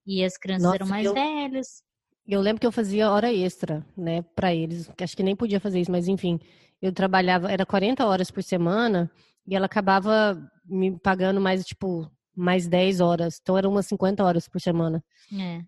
E 0.06 0.24
as 0.24 0.36
crianças 0.36 0.64
Nossa, 0.64 0.76
eram 0.76 0.86
mais 0.88 1.06
eu... 1.06 1.14
velhas. 1.14 1.85
Eu 2.28 2.40
lembro 2.40 2.60
que 2.60 2.66
eu 2.66 2.72
fazia 2.72 3.10
hora 3.10 3.32
extra, 3.32 3.86
né, 3.96 4.22
para 4.34 4.52
eles. 4.54 4.90
Acho 5.00 5.16
que 5.16 5.22
nem 5.22 5.36
podia 5.36 5.60
fazer 5.60 5.80
isso, 5.80 5.90
mas 5.90 6.08
enfim. 6.08 6.40
Eu 6.82 6.92
trabalhava, 6.92 7.50
era 7.50 7.64
40 7.64 8.04
horas 8.04 8.30
por 8.30 8.42
semana 8.42 9.10
e 9.46 9.54
ela 9.54 9.66
acabava 9.66 10.36
me 10.64 10.98
pagando 10.98 11.40
mais, 11.40 11.64
tipo, 11.64 12.10
mais 12.34 12.66
10 12.66 13.00
horas. 13.00 13.38
Então 13.40 13.56
eram 13.56 13.70
umas 13.70 13.86
50 13.86 14.22
horas 14.24 14.48
por 14.48 14.60
semana. 14.60 15.02
É. 15.32 15.62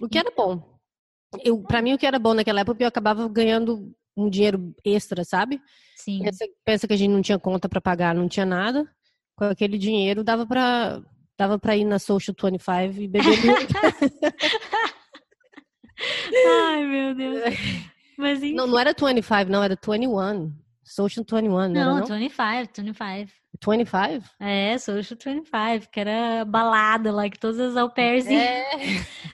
O 0.00 0.08
que 0.08 0.18
era 0.18 0.32
bom. 0.34 0.78
Eu, 1.44 1.62
para 1.62 1.82
mim, 1.82 1.92
o 1.92 1.98
que 1.98 2.06
era 2.06 2.18
bom 2.18 2.32
naquela 2.32 2.60
época, 2.60 2.82
eu 2.82 2.88
acabava 2.88 3.28
ganhando 3.28 3.94
um 4.16 4.28
dinheiro 4.28 4.74
extra, 4.84 5.24
sabe? 5.24 5.60
Sim. 5.94 6.22
Pensa, 6.22 6.44
pensa 6.64 6.88
que 6.88 6.94
a 6.94 6.96
gente 6.96 7.10
não 7.10 7.22
tinha 7.22 7.38
conta 7.38 7.68
para 7.68 7.80
pagar, 7.80 8.14
não 8.14 8.28
tinha 8.28 8.46
nada. 8.46 8.88
Com 9.36 9.44
aquele 9.44 9.78
dinheiro 9.78 10.24
dava 10.24 10.46
para 10.46 11.02
dava 11.36 11.56
para 11.56 11.76
ir 11.76 11.84
na 11.84 12.00
Social 12.00 12.34
25 12.34 13.00
e 13.00 13.06
beber 13.06 13.22
Ai, 16.46 16.84
meu 16.84 17.14
Deus. 17.14 17.42
Mas 18.16 18.38
enfim. 18.42 18.54
Não, 18.54 18.66
não 18.66 18.78
era 18.78 18.92
25, 18.92 19.50
não, 19.50 19.62
era 19.62 19.76
21. 19.76 20.52
Social 20.84 21.22
21, 21.22 21.42
não, 21.42 21.68
não 21.68 21.80
era, 21.80 22.08
não? 22.08 22.18
25, 22.18 22.82
25. 22.82 23.32
25? 23.60 24.24
É, 24.40 24.78
Social 24.78 25.18
25, 25.22 25.90
que 25.90 26.00
era 26.00 26.44
balada 26.46 27.12
lá, 27.12 27.28
que 27.28 27.38
todas 27.38 27.60
as 27.60 27.76
au 27.76 27.90
pairs 27.90 28.26
é. 28.26 28.64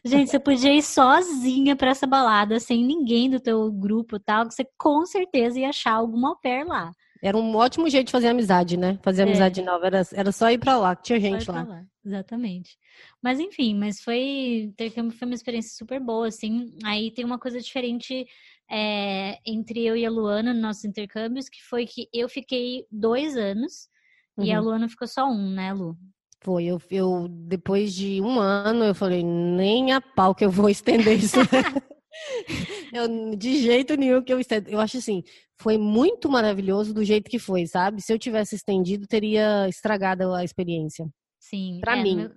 Gente, 0.04 0.30
você 0.30 0.40
podia 0.40 0.74
ir 0.74 0.82
sozinha 0.82 1.76
pra 1.76 1.90
essa 1.90 2.06
balada, 2.06 2.58
sem 2.58 2.84
ninguém 2.84 3.30
do 3.30 3.38
teu 3.38 3.70
grupo 3.70 4.18
tal, 4.18 4.48
que 4.48 4.54
você 4.54 4.66
com 4.76 5.06
certeza 5.06 5.60
ia 5.60 5.68
achar 5.68 5.92
alguma 5.92 6.30
au 6.30 6.40
pair 6.40 6.66
lá. 6.66 6.90
Era 7.24 7.38
um 7.38 7.56
ótimo 7.56 7.88
jeito 7.88 8.08
de 8.08 8.12
fazer 8.12 8.28
amizade, 8.28 8.76
né? 8.76 8.98
Fazer 9.02 9.22
é. 9.22 9.24
amizade 9.24 9.62
nova. 9.62 9.86
Era, 9.86 10.02
era 10.12 10.30
só 10.30 10.50
ir 10.50 10.58
pra 10.58 10.76
lá, 10.76 10.94
que 10.94 11.04
tinha 11.04 11.18
gente 11.18 11.50
lá. 11.50 11.62
lá. 11.62 11.82
Exatamente. 12.04 12.76
Mas 13.22 13.40
enfim, 13.40 13.74
mas 13.74 14.02
foi. 14.02 14.70
Foi 15.16 15.26
uma 15.26 15.34
experiência 15.34 15.74
super 15.74 15.98
boa, 15.98 16.28
assim. 16.28 16.76
Aí 16.84 17.10
tem 17.10 17.24
uma 17.24 17.38
coisa 17.38 17.58
diferente 17.58 18.26
é, 18.70 19.38
entre 19.46 19.86
eu 19.86 19.96
e 19.96 20.04
a 20.04 20.10
Luana 20.10 20.52
nos 20.52 20.60
nossos 20.60 20.84
intercâmbios, 20.84 21.48
que 21.48 21.62
foi 21.62 21.86
que 21.86 22.08
eu 22.12 22.28
fiquei 22.28 22.84
dois 22.92 23.38
anos 23.38 23.88
uhum. 24.36 24.44
e 24.44 24.52
a 24.52 24.58
uhum. 24.58 24.66
Luana 24.66 24.86
ficou 24.86 25.08
só 25.08 25.26
um, 25.26 25.50
né, 25.50 25.72
Lu? 25.72 25.96
Foi, 26.42 26.64
eu, 26.64 26.78
eu 26.90 27.26
depois 27.26 27.94
de 27.94 28.20
um 28.20 28.38
ano 28.38 28.84
eu 28.84 28.94
falei, 28.94 29.22
nem 29.22 29.92
a 29.92 30.00
pau 30.02 30.34
que 30.34 30.44
eu 30.44 30.50
vou 30.50 30.68
estender 30.70 31.18
isso. 31.18 31.38
eu, 32.92 33.36
de 33.36 33.62
jeito 33.62 33.96
nenhum 33.96 34.22
que 34.22 34.32
eu 34.32 34.40
estendo. 34.40 34.70
Eu 34.70 34.80
acho 34.80 34.98
assim, 34.98 35.22
foi 35.56 35.78
muito 35.78 36.28
maravilhoso 36.28 36.92
do 36.92 37.04
jeito 37.04 37.30
que 37.30 37.38
foi, 37.38 37.66
sabe? 37.66 38.02
Se 38.02 38.12
eu 38.12 38.18
tivesse 38.18 38.54
estendido, 38.54 39.06
teria 39.06 39.68
estragado 39.68 40.32
a 40.34 40.44
experiência. 40.44 41.06
Sim. 41.38 41.78
Pra 41.80 41.96
é, 41.96 42.02
mim. 42.02 42.16
Meu... 42.16 42.30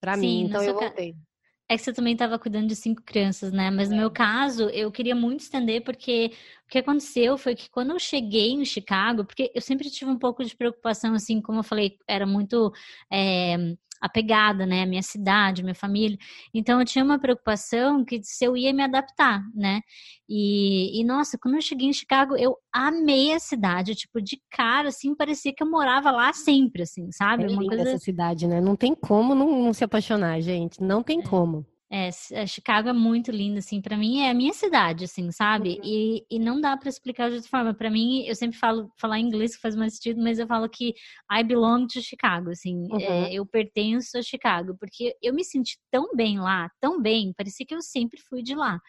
Pra 0.00 0.14
Sim, 0.14 0.20
mim, 0.20 0.44
então 0.44 0.62
eu 0.62 0.74
voltei. 0.74 1.12
Ca... 1.12 1.18
É 1.66 1.76
que 1.76 1.82
você 1.82 1.94
também 1.94 2.12
estava 2.12 2.38
cuidando 2.38 2.68
de 2.68 2.76
cinco 2.76 3.02
crianças, 3.02 3.50
né? 3.50 3.70
Mas 3.70 3.88
no 3.88 3.96
meu 3.96 4.08
é. 4.08 4.12
caso, 4.12 4.68
eu 4.68 4.92
queria 4.92 5.14
muito 5.14 5.40
estender, 5.40 5.82
porque 5.82 6.30
o 6.66 6.70
que 6.70 6.78
aconteceu 6.78 7.38
foi 7.38 7.54
que 7.54 7.70
quando 7.70 7.92
eu 7.92 7.98
cheguei 7.98 8.50
em 8.50 8.64
Chicago, 8.66 9.24
porque 9.24 9.50
eu 9.54 9.62
sempre 9.62 9.88
tive 9.88 10.10
um 10.10 10.18
pouco 10.18 10.44
de 10.44 10.54
preocupação, 10.54 11.14
assim, 11.14 11.40
como 11.40 11.60
eu 11.60 11.64
falei, 11.64 11.96
era 12.06 12.26
muito 12.26 12.70
é, 13.10 13.56
apegada, 14.04 14.66
né? 14.66 14.82
A 14.82 14.86
minha 14.86 15.02
cidade, 15.02 15.62
minha 15.62 15.74
família. 15.74 16.18
Então 16.52 16.78
eu 16.78 16.84
tinha 16.84 17.02
uma 17.02 17.18
preocupação 17.18 18.04
que 18.04 18.20
se 18.22 18.44
eu 18.44 18.54
ia 18.54 18.72
me 18.72 18.82
adaptar, 18.82 19.42
né? 19.54 19.80
E, 20.28 21.00
e 21.00 21.04
nossa, 21.04 21.38
quando 21.38 21.54
eu 21.54 21.62
cheguei 21.62 21.88
em 21.88 21.92
Chicago, 21.92 22.36
eu 22.36 22.56
amei 22.70 23.32
a 23.32 23.38
cidade, 23.38 23.94
tipo, 23.94 24.20
de 24.20 24.38
cara, 24.50 24.88
assim, 24.88 25.14
parecia 25.14 25.54
que 25.54 25.62
eu 25.62 25.70
morava 25.70 26.10
lá 26.10 26.32
sempre, 26.34 26.82
assim, 26.82 27.10
sabe? 27.10 27.44
É 27.44 27.48
uma 27.48 27.66
coisa... 27.66 27.88
essa 27.88 27.98
cidade, 27.98 28.46
né? 28.46 28.60
Não 28.60 28.76
tem 28.76 28.94
como 28.94 29.34
não, 29.34 29.64
não 29.64 29.72
se 29.72 29.82
apaixonar, 29.82 30.38
gente. 30.42 30.82
Não 30.82 31.02
tem 31.02 31.20
é. 31.20 31.22
como. 31.22 31.66
É, 31.96 32.10
é, 32.32 32.44
Chicago 32.44 32.88
é 32.88 32.92
muito 32.92 33.30
lindo, 33.30 33.58
assim, 33.58 33.80
para 33.80 33.96
mim 33.96 34.22
é 34.22 34.30
a 34.30 34.34
minha 34.34 34.52
cidade, 34.52 35.04
assim, 35.04 35.30
sabe? 35.30 35.78
Uhum. 35.78 35.84
E, 35.84 36.26
e 36.28 36.38
não 36.40 36.60
dá 36.60 36.76
para 36.76 36.88
explicar 36.88 37.28
de 37.28 37.36
outra 37.36 37.48
forma. 37.48 37.72
Para 37.72 37.88
mim, 37.88 38.24
eu 38.26 38.34
sempre 38.34 38.58
falo, 38.58 38.90
falar 38.98 39.20
inglês 39.20 39.54
que 39.54 39.62
faz 39.62 39.76
mais 39.76 39.94
sentido, 39.94 40.20
mas 40.20 40.40
eu 40.40 40.46
falo 40.48 40.68
que 40.68 40.92
I 41.30 41.44
belong 41.44 41.86
to 41.86 42.02
Chicago, 42.02 42.50
assim, 42.50 42.88
é, 42.90 42.94
uhum. 42.94 43.00
é, 43.00 43.34
eu 43.34 43.46
pertenço 43.46 44.18
a 44.18 44.22
Chicago, 44.22 44.76
porque 44.76 45.14
eu 45.22 45.32
me 45.32 45.44
senti 45.44 45.78
tão 45.88 46.16
bem 46.16 46.40
lá, 46.40 46.68
tão 46.80 47.00
bem, 47.00 47.32
parecia 47.36 47.64
que 47.64 47.74
eu 47.76 47.80
sempre 47.80 48.20
fui 48.28 48.42
de 48.42 48.56
lá. 48.56 48.80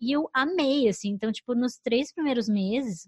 E 0.00 0.10
eu 0.10 0.26
amei, 0.34 0.88
assim, 0.88 1.10
então, 1.10 1.30
tipo, 1.30 1.54
nos 1.54 1.76
três 1.76 2.10
primeiros 2.10 2.48
meses, 2.48 3.06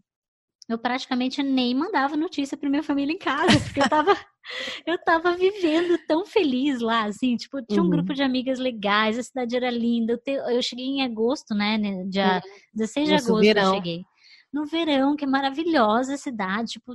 eu 0.69 0.79
praticamente 0.79 1.43
nem 1.43 1.75
mandava 1.75 2.17
notícia 2.17 2.57
para 2.57 2.69
minha 2.69 2.83
família 2.83 3.13
em 3.15 3.19
casa, 3.19 3.59
porque 3.61 3.81
eu 3.81 3.89
tava, 3.89 4.15
eu 4.87 4.99
tava 5.03 5.37
vivendo 5.37 5.99
tão 6.07 6.27
feliz 6.27 6.81
lá, 6.81 7.05
assim, 7.05 7.37
tipo, 7.37 7.63
tinha 7.63 7.81
um 7.81 7.85
uhum. 7.85 7.91
grupo 7.91 8.13
de 8.13 8.23
amigas 8.23 8.59
legais, 8.59 9.19
a 9.19 9.23
cidade 9.23 9.57
era 9.57 9.71
linda. 9.71 10.13
Eu, 10.13 10.19
te, 10.19 10.33
eu 10.33 10.63
cheguei 10.63 10.85
em 10.85 11.03
agosto, 11.03 11.55
né, 11.55 11.79
né 11.79 12.05
dia 12.07 12.43
uhum. 12.45 12.51
16 12.75 13.09
de 13.09 13.15
Isso, 13.15 13.27
agosto 13.27 13.43
verão. 13.43 13.69
eu 13.69 13.75
cheguei. 13.75 14.05
No 14.53 14.65
verão, 14.65 15.15
que 15.15 15.25
é 15.25 15.29
maravilhosa 15.29 16.15
a 16.15 16.19
cidade, 16.19 16.73
tipo, 16.73 16.95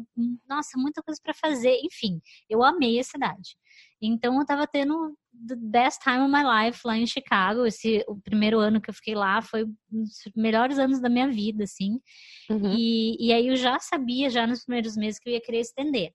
nossa, 0.49 0.77
muita 0.77 1.03
coisa 1.03 1.19
para 1.23 1.33
fazer, 1.33 1.79
enfim, 1.83 2.19
eu 2.49 2.63
amei 2.63 2.99
a 2.99 3.03
cidade. 3.03 3.55
Então 4.01 4.39
eu 4.39 4.45
tava 4.45 4.67
tendo 4.67 5.15
the 5.47 5.55
best 5.55 6.01
time 6.01 6.19
of 6.19 6.31
my 6.31 6.43
life 6.43 6.81
lá 6.85 6.97
em 6.97 7.07
Chicago. 7.07 7.65
Esse 7.65 8.03
o 8.07 8.19
primeiro 8.19 8.59
ano 8.59 8.81
que 8.81 8.89
eu 8.89 8.93
fiquei 8.93 9.15
lá 9.15 9.41
foi 9.41 9.63
um 9.63 10.03
dos 10.03 10.19
melhores 10.35 10.77
anos 10.77 10.99
da 10.99 11.09
minha 11.09 11.29
vida, 11.29 11.63
assim. 11.63 11.99
Uhum. 12.49 12.73
E, 12.75 13.27
e 13.27 13.33
aí 13.33 13.47
eu 13.47 13.55
já 13.55 13.79
sabia, 13.79 14.29
já 14.29 14.45
nos 14.45 14.65
primeiros 14.65 14.97
meses, 14.97 15.19
que 15.19 15.29
eu 15.29 15.33
ia 15.33 15.41
querer 15.41 15.59
estender. 15.59 16.11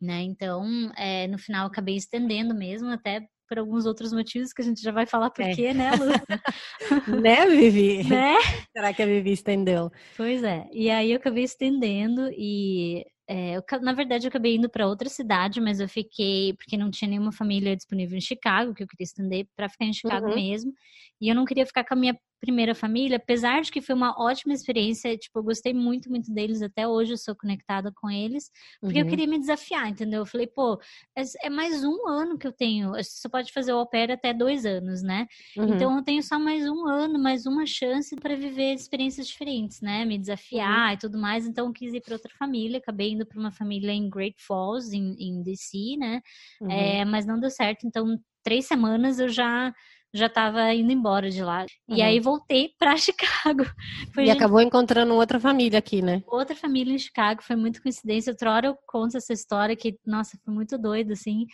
Né? 0.00 0.22
Então, 0.22 0.64
é, 0.96 1.28
no 1.28 1.38
final, 1.38 1.66
acabei 1.66 1.96
estendendo 1.96 2.54
mesmo, 2.54 2.88
até 2.88 3.28
por 3.52 3.58
alguns 3.58 3.84
outros 3.84 4.14
motivos 4.14 4.50
que 4.50 4.62
a 4.62 4.64
gente 4.64 4.80
já 4.80 4.90
vai 4.90 5.04
falar 5.04 5.28
por 5.28 5.44
é. 5.44 5.54
quê, 5.54 5.74
né, 5.74 5.90
Lu? 5.90 6.06
né, 7.20 7.46
Vivi? 7.46 8.02
Né? 8.02 8.36
Será 8.74 8.94
que 8.94 9.02
a 9.02 9.06
Vivi 9.06 9.32
estendeu? 9.32 9.92
Pois 10.16 10.42
é. 10.42 10.66
E 10.72 10.88
aí 10.88 11.10
eu 11.10 11.18
acabei 11.18 11.44
estendendo 11.44 12.30
e 12.32 13.04
é, 13.28 13.58
eu, 13.58 13.62
na 13.82 13.92
verdade, 13.92 14.24
eu 14.24 14.30
acabei 14.30 14.56
indo 14.56 14.70
para 14.70 14.86
outra 14.86 15.10
cidade, 15.10 15.60
mas 15.60 15.80
eu 15.80 15.88
fiquei, 15.88 16.54
porque 16.54 16.78
não 16.78 16.90
tinha 16.90 17.10
nenhuma 17.10 17.30
família 17.30 17.76
disponível 17.76 18.16
em 18.16 18.22
Chicago, 18.22 18.72
que 18.72 18.82
eu 18.82 18.86
queria 18.86 19.04
estender 19.04 19.46
para 19.54 19.68
ficar 19.68 19.84
em 19.84 19.92
Chicago 19.92 20.28
uhum. 20.28 20.34
mesmo. 20.34 20.72
E 21.20 21.28
eu 21.28 21.34
não 21.34 21.44
queria 21.44 21.66
ficar 21.66 21.84
com 21.84 21.92
a 21.92 21.96
minha 21.96 22.16
primeira 22.42 22.74
família, 22.74 23.18
apesar 23.18 23.62
de 23.62 23.70
que 23.70 23.80
foi 23.80 23.94
uma 23.94 24.20
ótima 24.20 24.52
experiência, 24.52 25.16
tipo, 25.16 25.38
eu 25.38 25.44
gostei 25.44 25.72
muito, 25.72 26.10
muito 26.10 26.34
deles, 26.34 26.60
até 26.60 26.88
hoje 26.88 27.12
eu 27.12 27.16
sou 27.16 27.36
conectada 27.36 27.92
com 27.94 28.10
eles, 28.10 28.50
porque 28.80 28.98
uhum. 28.98 29.04
eu 29.04 29.08
queria 29.08 29.28
me 29.28 29.38
desafiar, 29.38 29.88
entendeu? 29.88 30.22
Eu 30.22 30.26
falei, 30.26 30.48
pô, 30.48 30.76
é, 31.16 31.22
é, 31.44 31.48
mais 31.48 31.84
um 31.84 32.08
ano 32.08 32.36
que 32.36 32.44
eu 32.44 32.52
tenho, 32.52 32.90
você 32.90 33.20
só 33.20 33.28
pode 33.28 33.52
fazer 33.52 33.72
o 33.72 33.78
au 33.78 33.88
pair 33.88 34.10
até 34.10 34.34
dois 34.34 34.66
anos, 34.66 35.04
né? 35.04 35.28
Uhum. 35.56 35.72
Então 35.72 35.96
eu 35.96 36.02
tenho 36.02 36.20
só 36.20 36.36
mais 36.36 36.68
um 36.68 36.84
ano, 36.88 37.16
mais 37.16 37.46
uma 37.46 37.64
chance 37.64 38.16
para 38.16 38.34
viver 38.34 38.74
experiências 38.74 39.28
diferentes, 39.28 39.80
né? 39.80 40.04
Me 40.04 40.18
desafiar 40.18 40.88
uhum. 40.88 40.94
e 40.94 40.98
tudo 40.98 41.18
mais, 41.18 41.46
então 41.46 41.66
eu 41.68 41.72
quis 41.72 41.94
ir 41.94 42.00
para 42.00 42.14
outra 42.14 42.32
família, 42.36 42.78
acabei 42.78 43.12
indo 43.12 43.24
para 43.24 43.38
uma 43.38 43.52
família 43.52 43.92
em 43.92 44.10
Great 44.10 44.42
Falls, 44.44 44.92
em, 44.92 45.14
em 45.16 45.44
DC, 45.44 45.96
né? 45.96 46.20
É, 46.68 47.04
mas 47.04 47.24
não 47.24 47.38
deu 47.38 47.50
certo, 47.50 47.86
então 47.86 48.18
três 48.42 48.66
semanas 48.66 49.20
eu 49.20 49.28
já 49.28 49.72
já 50.12 50.26
estava 50.26 50.72
indo 50.74 50.92
embora 50.92 51.30
de 51.30 51.42
lá. 51.42 51.64
Uhum. 51.88 51.96
E 51.96 52.02
aí 52.02 52.20
voltei 52.20 52.70
para 52.78 52.96
Chicago. 52.98 53.64
Foi, 54.12 54.24
e 54.24 54.26
gente... 54.26 54.36
acabou 54.36 54.60
encontrando 54.60 55.14
outra 55.14 55.40
família 55.40 55.78
aqui, 55.78 56.02
né? 56.02 56.22
Outra 56.26 56.54
família 56.54 56.94
em 56.94 56.98
Chicago, 56.98 57.42
foi 57.42 57.56
muito 57.56 57.82
coincidência. 57.82 58.30
Outra 58.30 58.52
hora 58.52 58.66
eu 58.68 58.78
conto 58.86 59.16
essa 59.16 59.32
história 59.32 59.74
que, 59.74 59.98
nossa, 60.06 60.38
foi 60.44 60.52
muito 60.52 60.76
doido, 60.76 61.12
assim. 61.12 61.46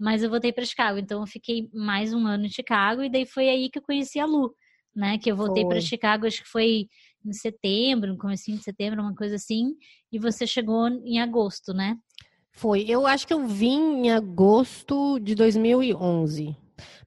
Mas 0.00 0.22
eu 0.22 0.30
voltei 0.30 0.52
para 0.52 0.64
Chicago, 0.64 0.98
então 0.98 1.20
eu 1.20 1.26
fiquei 1.26 1.68
mais 1.74 2.14
um 2.14 2.26
ano 2.26 2.46
em 2.46 2.50
Chicago 2.50 3.02
e 3.02 3.10
daí 3.10 3.26
foi 3.26 3.48
aí 3.48 3.68
que 3.68 3.78
eu 3.78 3.82
conheci 3.82 4.18
a 4.18 4.24
Lu, 4.24 4.54
né? 4.94 5.18
Que 5.18 5.30
eu 5.30 5.36
voltei 5.36 5.66
para 5.66 5.80
Chicago, 5.80 6.26
acho 6.26 6.42
que 6.42 6.48
foi 6.48 6.88
em 7.24 7.32
setembro, 7.32 8.12
no 8.12 8.18
começo 8.18 8.50
de 8.50 8.62
setembro, 8.62 9.02
uma 9.02 9.14
coisa 9.14 9.34
assim. 9.34 9.74
E 10.10 10.18
você 10.18 10.46
chegou 10.46 10.88
em 10.88 11.20
agosto, 11.20 11.74
né? 11.74 11.96
Foi. 12.52 12.86
Eu 12.88 13.06
acho 13.06 13.26
que 13.26 13.34
eu 13.34 13.46
vim 13.46 14.06
em 14.06 14.10
agosto 14.10 15.18
de 15.20 15.34
2011. 15.34 16.56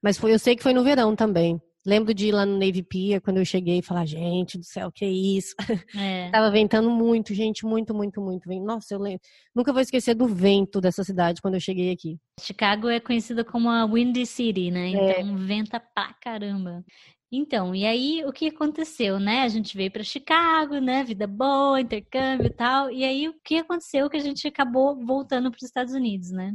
Mas 0.02 0.18
foi, 0.18 0.34
eu 0.34 0.40
sei 0.40 0.56
que 0.56 0.64
foi 0.64 0.74
no 0.74 0.84
verão 0.84 1.16
também. 1.16 1.62
Lembro 1.86 2.14
de 2.14 2.28
ir 2.28 2.32
lá 2.34 2.46
no 2.46 2.54
Navy 2.54 2.84
Pier, 2.84 3.22
quando 3.22 3.38
eu 3.38 3.46
cheguei 3.46 3.80
e 3.80 3.82
falar, 3.82 4.06
gente 4.06 4.58
do 4.58 4.66
céu, 4.66 4.92
que 4.92 5.06
é 5.06 5.10
isso? 5.10 5.56
É. 5.98 6.30
Tava 6.32 6.52
ventando 6.52 6.90
muito, 6.90 7.34
gente, 7.34 7.66
muito, 7.66 7.94
muito, 7.94 8.22
muito. 8.22 8.50
Nossa, 8.62 8.94
eu 8.94 9.00
lembro. 9.00 9.22
Nunca 9.56 9.72
vou 9.72 9.82
esquecer 9.82 10.14
do 10.14 10.28
vento 10.28 10.82
dessa 10.82 11.04
cidade 11.04 11.42
quando 11.42 11.54
eu 11.54 11.60
cheguei 11.60 11.92
aqui. 11.92 12.18
Chicago 12.42 12.90
é 12.90 13.00
conhecida 13.00 13.46
como 13.46 13.70
a 13.70 13.86
Windy 13.86 14.26
City, 14.26 14.72
né? 14.72 14.92
É. 14.92 15.22
Então 15.22 15.36
é. 15.36 15.38
venta 15.38 15.80
pra 15.80 16.14
caramba. 16.22 16.84
Então, 17.32 17.76
e 17.76 17.86
aí 17.86 18.26
o 18.26 18.34
que 18.34 18.48
aconteceu, 18.48 19.20
né? 19.20 19.44
A 19.44 19.48
gente 19.48 19.78
veio 19.78 19.92
para 19.92 20.04
Chicago, 20.04 20.80
né? 20.80 21.04
Vida 21.04 21.28
boa, 21.28 21.80
intercâmbio 21.80 22.48
e 22.48 22.54
tal. 22.54 22.92
E 22.92 23.04
aí 23.04 23.30
o 23.30 23.36
que 23.44 23.58
aconteceu 23.58 24.10
que 24.10 24.18
a 24.18 24.22
gente 24.22 24.48
acabou 24.48 24.96
voltando 25.06 25.50
para 25.50 25.58
os 25.58 25.64
Estados 25.64 25.94
Unidos, 25.94 26.32
né? 26.32 26.54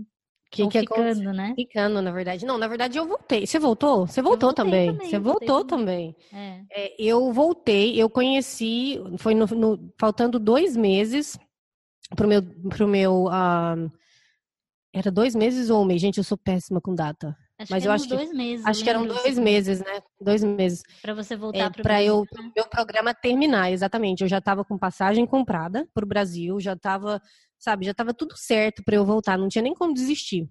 Que, 0.54 0.68
que 0.68 0.80
ficando, 0.80 1.32
né? 1.32 1.52
Ficando, 1.56 2.00
na 2.00 2.12
verdade. 2.12 2.46
Não, 2.46 2.56
na 2.56 2.68
verdade 2.68 2.96
eu 2.96 3.06
voltei. 3.06 3.46
Você 3.46 3.58
voltou? 3.58 4.06
Você 4.06 4.22
voltou 4.22 4.52
também. 4.52 4.92
também. 4.92 5.10
Você 5.10 5.18
voltou 5.18 5.64
também. 5.64 6.14
É. 6.32 6.60
É, 6.70 6.94
eu 6.98 7.32
voltei, 7.32 8.00
eu 8.00 8.08
conheci, 8.08 9.00
foi 9.18 9.34
no, 9.34 9.46
no, 9.46 9.92
faltando 9.98 10.38
dois 10.38 10.76
meses 10.76 11.36
pro 12.14 12.28
meu, 12.28 12.42
pro 12.42 12.86
meu 12.86 13.24
uh, 13.24 13.90
era 14.94 15.10
dois 15.10 15.34
meses 15.34 15.70
ou 15.70 15.82
um 15.82 15.84
mês? 15.84 16.00
Gente, 16.00 16.18
eu 16.18 16.24
sou 16.24 16.38
péssima 16.38 16.80
com 16.80 16.94
data. 16.94 17.36
Acho 17.58 17.72
Mas 17.72 17.84
eu 17.84 17.90
acho 17.90 18.08
que 18.08 18.14
meses. 18.32 18.64
Acho 18.64 18.84
que 18.84 18.90
eram 18.90 19.06
dois 19.06 19.38
meses, 19.38 19.80
né? 19.80 20.00
Dois 20.20 20.44
meses. 20.44 20.82
Para 21.02 21.14
você 21.14 21.36
voltar 21.36 21.58
é, 21.58 21.82
para 21.82 22.02
eu 22.02 22.24
né? 22.32 22.50
meu 22.54 22.68
programa 22.68 23.12
terminar, 23.12 23.72
exatamente. 23.72 24.22
Eu 24.22 24.28
já 24.28 24.38
estava 24.38 24.64
com 24.64 24.78
passagem 24.78 25.26
comprada 25.26 25.86
para 25.92 26.04
o 26.04 26.08
Brasil, 26.08 26.60
já 26.60 26.74
estava 26.74 27.20
sabe? 27.64 27.86
Já 27.86 27.92
estava 27.92 28.12
tudo 28.12 28.36
certo 28.36 28.82
para 28.84 28.96
eu 28.96 29.04
voltar, 29.04 29.38
não 29.38 29.48
tinha 29.48 29.62
nem 29.62 29.74
como 29.74 29.94
desistir. 29.94 30.48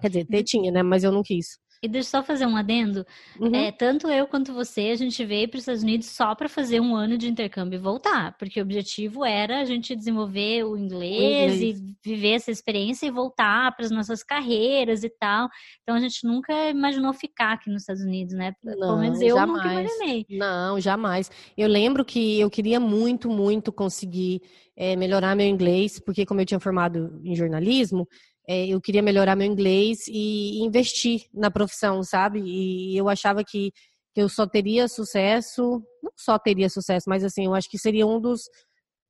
Quer 0.00 0.08
dizer, 0.08 0.26
uhum. 0.38 0.44
tinha, 0.44 0.72
né? 0.72 0.82
Mas 0.82 1.04
eu 1.04 1.12
não 1.12 1.22
quis. 1.22 1.58
E 1.82 1.88
deixa 1.88 2.08
eu 2.16 2.20
só 2.20 2.22
fazer 2.24 2.46
um 2.46 2.56
adendo. 2.56 3.04
Uhum. 3.40 3.54
É, 3.54 3.72
tanto 3.72 4.06
eu 4.08 4.26
quanto 4.28 4.54
você, 4.54 4.90
a 4.90 4.94
gente 4.94 5.24
veio 5.24 5.48
para 5.48 5.56
os 5.56 5.62
Estados 5.62 5.82
Unidos 5.82 6.06
só 6.06 6.32
para 6.34 6.48
fazer 6.48 6.80
um 6.80 6.94
ano 6.94 7.18
de 7.18 7.28
intercâmbio 7.28 7.76
e 7.76 7.80
voltar, 7.80 8.36
porque 8.38 8.60
o 8.60 8.62
objetivo 8.62 9.24
era 9.24 9.60
a 9.60 9.64
gente 9.64 9.96
desenvolver 9.96 10.64
o 10.64 10.76
inglês, 10.76 11.52
o 11.52 11.56
inglês. 11.56 11.80
e 11.80 11.96
viver 12.04 12.34
essa 12.34 12.52
experiência 12.52 13.06
e 13.06 13.10
voltar 13.10 13.74
para 13.74 13.84
as 13.84 13.90
nossas 13.90 14.22
carreiras 14.22 15.02
e 15.02 15.10
tal. 15.10 15.48
Então 15.82 15.96
a 15.96 16.00
gente 16.00 16.24
nunca 16.24 16.70
imaginou 16.70 17.12
ficar 17.12 17.54
aqui 17.54 17.68
nos 17.68 17.82
Estados 17.82 18.02
Unidos, 18.02 18.32
né? 18.34 18.54
Não, 18.62 18.78
Pelo 18.78 18.96
menos 18.98 19.20
eu 19.20 19.36
jamais. 19.36 19.64
nunca 19.64 19.80
imaginei. 19.80 20.26
Não, 20.30 20.78
jamais. 20.78 21.30
Eu 21.56 21.68
lembro 21.68 22.04
que 22.04 22.38
eu 22.38 22.48
queria 22.48 22.78
muito, 22.78 23.28
muito 23.28 23.72
conseguir 23.72 24.40
é, 24.76 24.96
melhorar 24.96 25.34
meu 25.34 25.46
inglês, 25.46 25.98
porque 25.98 26.24
como 26.24 26.40
eu 26.40 26.46
tinha 26.46 26.60
formado 26.60 27.20
em 27.24 27.34
jornalismo, 27.34 28.08
é, 28.48 28.66
eu 28.66 28.80
queria 28.80 29.02
melhorar 29.02 29.36
meu 29.36 29.46
inglês 29.46 30.06
e 30.08 30.58
investir 30.60 31.26
na 31.32 31.50
profissão, 31.50 32.02
sabe? 32.02 32.40
E 32.40 32.96
eu 32.96 33.08
achava 33.08 33.44
que, 33.44 33.72
que 34.14 34.20
eu 34.20 34.28
só 34.28 34.46
teria 34.46 34.88
sucesso, 34.88 35.82
não 36.02 36.12
só 36.16 36.38
teria 36.38 36.68
sucesso, 36.68 37.08
mas 37.08 37.24
assim, 37.24 37.46
eu 37.46 37.54
acho 37.54 37.70
que 37.70 37.78
seria 37.78 38.06
um 38.06 38.20
dos 38.20 38.42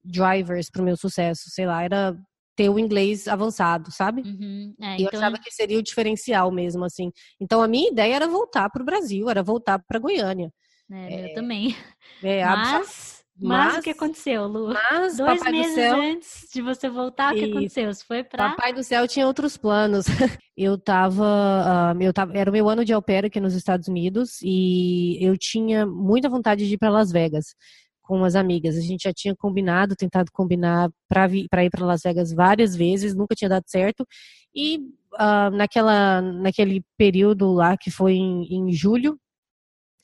drivers 0.05 0.71
para 0.71 0.83
o 0.83 0.85
meu 0.85 0.97
sucesso, 0.97 1.49
sei 1.49 1.67
lá, 1.67 1.83
era 1.83 2.17
ter 2.55 2.69
o 2.69 2.79
inglês 2.79 3.29
avançado, 3.29 3.91
sabe? 3.91 4.23
Uhum. 4.23 4.75
É, 4.81 4.97
e 4.99 5.03
eu 5.03 5.07
então... 5.07 5.21
achava 5.21 5.39
que 5.39 5.51
seria 5.51 5.79
o 5.79 5.83
diferencial 5.83 6.51
mesmo, 6.51 6.85
assim. 6.85 7.11
Então 7.41 7.63
a 7.63 7.69
minha 7.69 7.91
ideia 7.91 8.17
era 8.17 8.29
voltar 8.29 8.69
para 8.69 8.83
o 8.83 8.85
Brasil, 8.85 9.31
era 9.31 9.43
voltar 9.43 9.79
para 9.79 9.99
Goiânia. 9.99 10.53
É, 10.91 11.15
é, 11.15 11.31
eu 11.31 11.35
também. 11.35 11.75
É, 12.23 12.45
Mas 12.45 13.22
mas, 13.43 13.73
mas, 13.73 13.79
o 13.79 13.83
que 13.83 13.91
aconteceu, 13.91 14.47
Lu? 14.47 14.73
Mas, 14.73 15.17
Dois 15.17 15.39
Papai 15.39 15.53
meses 15.53 15.73
do 15.73 15.75
céu, 15.75 16.01
antes 16.01 16.49
de 16.53 16.63
você 16.63 16.89
voltar, 16.89 17.35
o 17.35 17.37
que 17.37 17.45
aconteceu? 17.45 17.93
Você 17.93 18.05
foi 18.05 18.25
pra... 18.25 18.51
Papai 18.51 18.73
do 18.73 18.83
céu 18.83 19.07
tinha 19.09 19.27
outros 19.27 19.57
planos. 19.57 20.07
eu 20.57 20.79
tava, 20.79 21.95
uh, 21.95 22.03
eu 22.03 22.13
tava, 22.13 22.37
era 22.37 22.49
o 22.49 22.53
meu 22.53 22.69
ano 22.69 22.85
de 22.85 22.93
au 22.93 23.03
pair 23.03 23.25
aqui 23.25 23.41
nos 23.41 23.55
Estados 23.55 23.89
Unidos 23.89 24.41
e 24.43 25.19
eu 25.21 25.37
tinha 25.37 25.85
muita 25.85 26.29
vontade 26.29 26.67
de 26.67 26.75
ir 26.75 26.79
para 26.79 26.91
Las 26.91 27.11
Vegas 27.11 27.55
com 28.03 28.17
umas 28.17 28.37
amigas. 28.37 28.77
A 28.77 28.81
gente 28.81 29.05
já 29.05 29.13
tinha 29.13 29.35
combinado, 29.35 29.97
tentado 29.97 30.31
combinar 30.33 30.91
para 31.09 31.33
ir 31.33 31.71
para 31.71 31.87
Las 31.87 32.03
Vegas 32.03 32.33
várias 32.33 32.77
vezes, 32.77 33.15
nunca 33.15 33.35
tinha 33.35 33.49
dado 33.49 33.65
certo. 33.67 34.07
E 34.55 34.79
uh, 35.15 35.51
naquela, 35.53 36.21
naquele 36.21 36.85
período 36.97 37.53
lá 37.53 37.77
que 37.77 37.91
foi 37.91 38.15
em, 38.15 38.45
em 38.55 38.73
julho, 38.73 39.19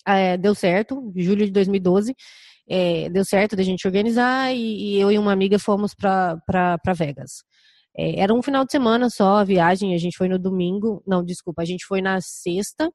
uh, 0.09 0.39
deu 0.41 0.55
certo, 0.55 1.13
julho 1.17 1.45
de 1.45 1.53
2012 1.53 2.15
é, 2.69 3.09
deu 3.09 3.25
certo 3.25 3.57
da 3.57 3.63
gente 3.63 3.87
organizar 3.87 4.55
e, 4.55 4.97
e, 4.97 5.01
eu 5.01 5.11
e 5.11 5.19
uma 5.19 5.33
amiga 5.33 5.59
fomos 5.59 5.95
para 5.95 6.95
Vegas. 6.95 7.43
É, 7.97 8.21
era 8.21 8.35
um 8.35 8.43
final 8.43 8.65
de 8.65 8.71
semana 8.71 9.09
só 9.09 9.39
a 9.39 9.45
viagem, 9.45 9.95
a 9.95 9.99
gente 9.99 10.17
foi 10.17 10.29
no 10.29 10.39
domingo, 10.39 11.03
não, 11.07 11.25
desculpa, 11.25 11.63
a 11.63 11.65
gente 11.65 11.85
foi 11.87 12.01
na 12.01 12.21
sexta, 12.21 12.91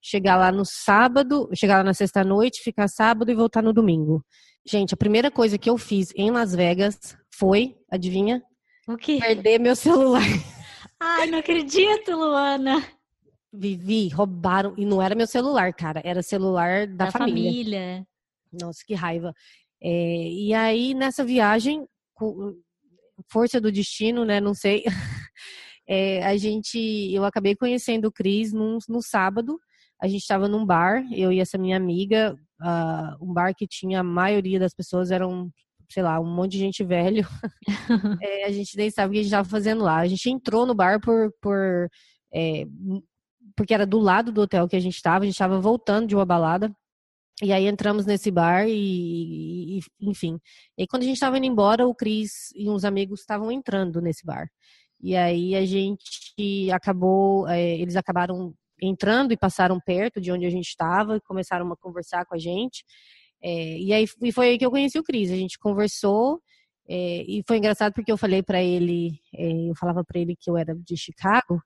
chegar 0.00 0.36
lá 0.36 0.52
no 0.52 0.64
sábado, 0.64 1.48
chegar 1.54 1.78
lá 1.78 1.84
na 1.84 1.94
sexta 1.94 2.22
noite, 2.22 2.62
ficar 2.62 2.88
sábado 2.88 3.30
e 3.30 3.34
voltar 3.34 3.62
no 3.62 3.72
domingo. 3.72 4.24
Gente, 4.66 4.94
a 4.94 4.96
primeira 4.96 5.30
coisa 5.30 5.58
que 5.58 5.68
eu 5.68 5.76
fiz 5.76 6.12
em 6.16 6.30
Las 6.30 6.54
Vegas 6.54 7.16
foi, 7.34 7.76
adivinha? 7.90 8.42
O 8.88 8.96
quê? 8.96 9.18
Perder 9.20 9.58
meu 9.58 9.74
celular. 9.74 10.22
Ai, 11.00 11.26
não 11.26 11.40
acredito, 11.40 12.12
Luana. 12.12 12.82
Vivi, 13.52 14.08
roubaram, 14.08 14.74
e 14.76 14.84
não 14.84 15.02
era 15.02 15.14
meu 15.14 15.26
celular, 15.26 15.72
cara, 15.74 16.00
era 16.04 16.22
celular 16.22 16.86
da, 16.86 17.06
da 17.06 17.10
família. 17.10 17.50
família. 17.50 18.06
Nossa, 18.60 18.80
que 18.86 18.94
raiva. 18.94 19.32
É, 19.82 20.28
e 20.28 20.54
aí, 20.54 20.94
nessa 20.94 21.24
viagem, 21.24 21.86
força 23.30 23.60
do 23.60 23.72
destino, 23.72 24.24
né? 24.24 24.40
Não 24.40 24.54
sei. 24.54 24.84
É, 25.86 26.24
a 26.26 26.36
gente, 26.36 26.78
eu 27.12 27.24
acabei 27.24 27.54
conhecendo 27.54 28.06
o 28.06 28.12
Cris 28.12 28.52
no, 28.52 28.78
no 28.88 29.02
sábado. 29.02 29.58
A 30.00 30.06
gente 30.08 30.22
estava 30.22 30.48
num 30.48 30.64
bar, 30.64 31.02
eu 31.12 31.32
e 31.32 31.40
essa 31.40 31.56
minha 31.56 31.76
amiga, 31.76 32.36
uh, 32.60 33.24
um 33.24 33.32
bar 33.32 33.54
que 33.54 33.66
tinha 33.66 34.00
a 34.00 34.04
maioria 34.04 34.60
das 34.60 34.74
pessoas 34.74 35.10
eram, 35.10 35.50
sei 35.90 36.02
lá, 36.02 36.20
um 36.20 36.34
monte 36.34 36.52
de 36.52 36.58
gente 36.58 36.84
velho. 36.84 37.26
é, 38.20 38.44
a 38.44 38.52
gente 38.52 38.76
nem 38.76 38.90
sabe 38.90 39.08
o 39.08 39.12
que 39.12 39.18
a 39.20 39.22
gente 39.22 39.32
estava 39.32 39.48
fazendo 39.48 39.82
lá. 39.82 39.96
A 39.96 40.06
gente 40.06 40.28
entrou 40.28 40.66
no 40.66 40.74
bar 40.74 41.00
por, 41.00 41.32
por 41.40 41.88
é, 42.32 42.66
porque 43.56 43.72
era 43.72 43.86
do 43.86 43.98
lado 43.98 44.30
do 44.30 44.42
hotel 44.42 44.68
que 44.68 44.76
a 44.76 44.80
gente 44.80 44.96
estava. 44.96 45.24
A 45.24 45.26
gente 45.26 45.34
estava 45.34 45.58
voltando 45.58 46.06
de 46.06 46.14
uma 46.14 46.26
balada. 46.26 46.70
E 47.42 47.52
aí 47.52 47.66
entramos 47.66 48.06
nesse 48.06 48.30
bar 48.30 48.66
e, 48.66 49.78
e 49.78 49.80
enfim. 50.00 50.38
E 50.76 50.86
quando 50.86 51.02
a 51.02 51.06
gente 51.06 51.16
estava 51.16 51.36
indo 51.36 51.46
embora, 51.46 51.86
o 51.86 51.94
Cris 51.94 52.50
e 52.54 52.68
uns 52.68 52.84
amigos 52.84 53.20
estavam 53.20 53.50
entrando 53.52 54.00
nesse 54.00 54.24
bar. 54.24 54.48
E 55.00 55.14
aí 55.14 55.54
a 55.54 55.64
gente 55.66 56.70
acabou, 56.72 57.46
é, 57.48 57.76
eles 57.78 57.96
acabaram 57.96 58.54
entrando 58.80 59.32
e 59.32 59.36
passaram 59.36 59.78
perto 59.80 60.20
de 60.20 60.32
onde 60.32 60.46
a 60.46 60.50
gente 60.50 60.68
estava 60.68 61.16
e 61.16 61.20
começaram 61.20 61.70
a 61.70 61.76
conversar 61.76 62.24
com 62.26 62.34
a 62.34 62.38
gente. 62.38 62.84
É, 63.42 63.78
e 63.78 63.92
aí 63.92 64.06
e 64.22 64.32
foi 64.32 64.50
aí 64.50 64.58
que 64.58 64.64
eu 64.64 64.70
conheci 64.70 64.98
o 64.98 65.04
Cris. 65.04 65.30
A 65.30 65.36
gente 65.36 65.58
conversou 65.58 66.40
é, 66.88 67.22
e 67.28 67.42
foi 67.46 67.58
engraçado 67.58 67.92
porque 67.92 68.12
eu 68.12 68.16
falei 68.16 68.42
para 68.42 68.62
ele, 68.62 69.20
é, 69.34 69.70
eu 69.70 69.74
falava 69.76 70.04
para 70.04 70.20
ele 70.20 70.36
que 70.36 70.50
eu 70.50 70.56
era 70.56 70.74
de 70.74 70.96
Chicago. 70.96 71.60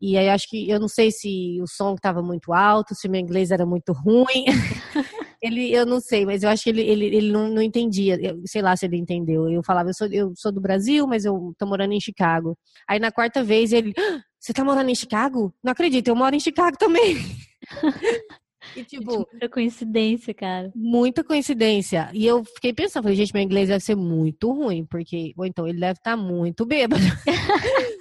E 0.00 0.16
aí 0.16 0.28
acho 0.28 0.48
que 0.48 0.68
eu 0.68 0.78
não 0.78 0.88
sei 0.88 1.10
se 1.10 1.58
o 1.60 1.66
som 1.66 1.94
estava 1.94 2.22
muito 2.22 2.52
alto, 2.52 2.94
se 2.94 3.08
meu 3.08 3.20
inglês 3.20 3.50
era 3.50 3.66
muito 3.66 3.92
ruim. 3.92 4.44
ele, 5.42 5.72
eu 5.72 5.84
não 5.84 6.00
sei, 6.00 6.24
mas 6.24 6.42
eu 6.42 6.50
acho 6.50 6.64
que 6.64 6.70
ele, 6.70 6.82
ele, 6.82 7.04
ele 7.06 7.32
não, 7.32 7.48
não 7.48 7.62
entendia. 7.62 8.16
Eu, 8.20 8.40
sei 8.46 8.62
lá 8.62 8.76
se 8.76 8.86
ele 8.86 8.96
entendeu. 8.96 9.48
Eu 9.48 9.62
falava, 9.62 9.90
eu 9.90 9.94
sou, 9.94 10.06
eu 10.08 10.32
sou 10.36 10.52
do 10.52 10.60
Brasil, 10.60 11.06
mas 11.06 11.24
eu 11.24 11.52
tô 11.58 11.66
morando 11.66 11.92
em 11.92 12.00
Chicago. 12.00 12.56
Aí 12.88 12.98
na 12.98 13.10
quarta 13.10 13.42
vez 13.42 13.72
ele, 13.72 13.92
ah, 13.98 14.20
você 14.38 14.52
tá 14.52 14.64
morando 14.64 14.90
em 14.90 14.94
Chicago? 14.94 15.52
Não 15.62 15.72
acredito, 15.72 16.08
eu 16.08 16.16
moro 16.16 16.34
em 16.34 16.40
Chicago 16.40 16.76
também. 16.78 17.16
E, 18.76 18.84
tipo, 18.84 19.26
muita 19.30 19.48
coincidência, 19.48 20.34
cara. 20.34 20.70
Muita 20.74 21.24
coincidência. 21.24 22.10
E 22.12 22.26
eu 22.26 22.44
fiquei 22.44 22.72
pensando, 22.72 23.04
falei, 23.04 23.16
gente, 23.16 23.32
meu 23.32 23.42
inglês 23.42 23.68
deve 23.68 23.82
ser 23.82 23.94
muito 23.94 24.52
ruim, 24.52 24.84
porque, 24.84 25.32
ou 25.36 25.46
então 25.46 25.66
ele 25.66 25.80
deve 25.80 25.98
estar 25.98 26.10
tá 26.10 26.16
muito 26.16 26.66
bêbado. 26.66 27.02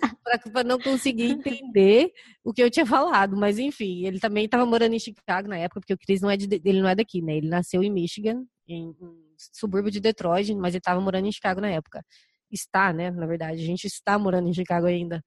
para 0.52 0.64
não 0.64 0.80
conseguir 0.80 1.26
entender 1.32 2.12
o 2.44 2.54
que 2.54 2.62
eu 2.62 2.70
tinha 2.70 2.86
falado. 2.86 3.36
Mas 3.36 3.60
enfim, 3.60 4.06
ele 4.06 4.20
também 4.20 4.46
estava 4.46 4.66
morando 4.66 4.94
em 4.94 5.00
Chicago 5.00 5.48
na 5.48 5.58
época, 5.58 5.82
porque 5.82 5.94
o 5.94 5.98
Chris 5.98 6.22
não 6.22 6.30
é, 6.30 6.38
de, 6.38 6.48
ele 6.64 6.82
não 6.82 6.90
é 6.90 6.96
daqui, 6.96 7.22
né? 7.22 7.38
Ele 7.38 7.48
nasceu 7.48 7.84
em 7.84 7.92
Michigan, 7.92 8.44
em 8.68 8.90
um 9.02 9.34
subúrbio 9.38 9.92
de 9.92 10.00
Detroit, 10.00 10.54
mas 10.56 10.74
ele 10.74 10.80
estava 10.80 11.00
morando 11.02 11.28
em 11.28 11.32
Chicago 11.32 11.62
na 11.62 11.70
época. 11.70 12.04
Está, 12.52 12.94
né? 12.94 13.12
Na 13.12 13.26
verdade, 13.26 13.62
a 13.62 13.66
gente 13.66 13.86
está 13.86 14.18
morando 14.18 14.48
em 14.50 14.54
Chicago 14.54 14.88
ainda. 14.88 15.24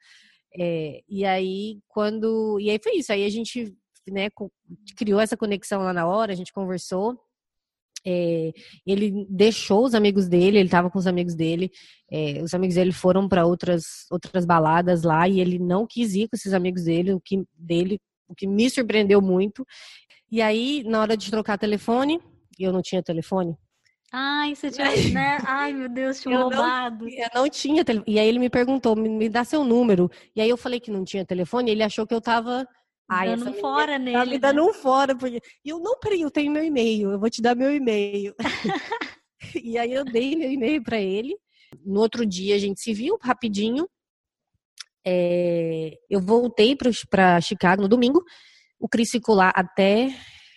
É, 0.58 1.00
e 1.08 1.24
aí, 1.24 1.80
quando. 1.88 2.58
E 2.60 2.70
aí 2.70 2.78
foi 2.82 2.96
isso. 2.96 3.12
Aí 3.12 3.24
a 3.24 3.28
gente 3.28 3.74
né, 4.08 4.28
criou 4.96 5.20
essa 5.20 5.36
conexão 5.36 5.82
lá 5.82 5.92
na 5.92 6.06
hora, 6.06 6.32
a 6.32 6.36
gente 6.36 6.52
conversou. 6.52 7.18
É, 8.06 8.52
ele 8.86 9.26
deixou 9.28 9.84
os 9.84 9.94
amigos 9.94 10.28
dele, 10.28 10.58
ele 10.58 10.68
estava 10.68 10.90
com 10.90 10.98
os 10.98 11.06
amigos 11.06 11.34
dele, 11.34 11.70
é, 12.10 12.42
os 12.42 12.54
amigos 12.54 12.76
dele 12.76 12.92
foram 12.92 13.28
para 13.28 13.44
outras 13.44 14.06
outras 14.10 14.46
baladas 14.46 15.02
lá 15.02 15.28
e 15.28 15.40
ele 15.40 15.58
não 15.58 15.86
quis 15.86 16.14
ir 16.14 16.28
com 16.28 16.36
esses 16.36 16.54
amigos 16.54 16.84
dele, 16.84 17.12
o 17.12 17.20
que 17.20 17.44
dele, 17.54 18.00
o 18.28 18.34
que 18.34 18.46
me 18.46 18.70
surpreendeu 18.70 19.20
muito. 19.20 19.66
E 20.30 20.40
aí, 20.40 20.82
na 20.86 21.00
hora 21.00 21.16
de 21.16 21.30
trocar 21.30 21.58
telefone, 21.58 22.20
eu 22.58 22.72
não 22.72 22.80
tinha 22.80 23.02
telefone. 23.02 23.56
Ai, 24.12 24.54
você 24.54 24.70
tinha, 24.70 24.86
né? 25.14 25.38
Ai, 25.44 25.72
meu 25.72 25.88
Deus, 25.88 26.20
tinha 26.20 26.34
eu 26.34 26.42
roubado. 26.42 27.04
Não, 27.04 27.10
eu 27.10 27.28
não 27.34 27.48
tinha 27.48 27.84
telefone. 27.84 28.12
E 28.12 28.18
aí 28.18 28.28
ele 28.28 28.38
me 28.38 28.50
perguntou, 28.50 28.96
me, 28.96 29.08
me 29.08 29.28
dá 29.28 29.44
seu 29.44 29.64
número. 29.64 30.10
E 30.34 30.40
aí 30.40 30.48
eu 30.48 30.56
falei 30.56 30.80
que 30.80 30.90
não 30.90 31.04
tinha 31.04 31.24
telefone, 31.24 31.70
ele 31.70 31.82
achou 31.82 32.06
que 32.06 32.14
eu 32.14 32.20
tava 32.20 32.66
Ai, 33.10 33.36
dando 33.36 33.50
um 33.50 33.54
fora 33.54 33.98
nele. 33.98 34.16
Tá 34.16 34.24
me 34.24 34.38
dando 34.38 34.56
né? 34.56 34.62
um 34.62 34.72
fora. 34.72 35.16
Porque... 35.16 35.40
E 35.64 35.68
eu, 35.68 35.80
não, 35.80 35.98
peraí, 35.98 36.20
eu 36.20 36.30
tenho 36.30 36.52
meu 36.52 36.62
e-mail, 36.62 37.10
eu 37.10 37.18
vou 37.18 37.28
te 37.28 37.42
dar 37.42 37.56
meu 37.56 37.74
e-mail. 37.74 38.34
e 39.62 39.76
aí 39.76 39.92
eu 39.92 40.04
dei 40.04 40.36
meu 40.36 40.50
e-mail 40.50 40.80
para 40.82 41.00
ele. 41.00 41.36
No 41.84 42.00
outro 42.00 42.24
dia 42.24 42.54
a 42.54 42.58
gente 42.58 42.80
se 42.80 42.94
viu 42.94 43.18
rapidinho. 43.20 43.88
É... 45.04 45.96
eu 46.10 46.20
voltei 46.20 46.76
para 46.76 47.40
Chicago 47.40 47.82
no 47.82 47.88
domingo. 47.88 48.22
O 48.78 48.88
Cris 48.88 49.10
ficou 49.10 49.34
lá 49.34 49.50
até 49.56 50.14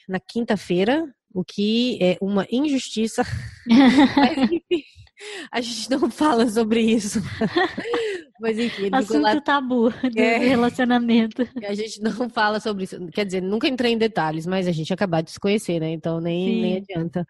na 0.08 0.20
quinta-feira, 0.20 1.04
o 1.34 1.44
que 1.44 1.98
é 2.02 2.18
uma 2.22 2.46
injustiça. 2.52 3.24
Mas, 4.16 4.38
enfim, 4.38 4.84
a 5.52 5.62
gente 5.62 5.90
não 5.90 6.10
fala 6.10 6.48
sobre 6.50 6.82
isso. 6.82 7.20
Mas 8.40 8.60
enfim, 8.60 8.90
Assunto 8.92 9.22
lá... 9.22 9.40
tabu 9.40 9.90
do 9.90 10.20
é... 10.20 10.38
relacionamento. 10.38 11.48
A 11.66 11.74
gente 11.74 12.02
não 12.02 12.30
fala 12.30 12.60
sobre 12.60 12.84
isso. 12.84 13.08
Quer 13.08 13.26
dizer, 13.26 13.42
nunca 13.42 13.68
entrei 13.68 13.94
em 13.94 13.98
detalhes, 13.98 14.46
mas 14.46 14.68
a 14.68 14.72
gente 14.72 14.92
acabou 14.94 15.22
de 15.22 15.32
se 15.32 15.40
conhecer, 15.40 15.80
né? 15.80 15.92
Então 15.92 16.20
nem, 16.20 16.62
nem 16.62 16.78
adianta. 16.78 17.26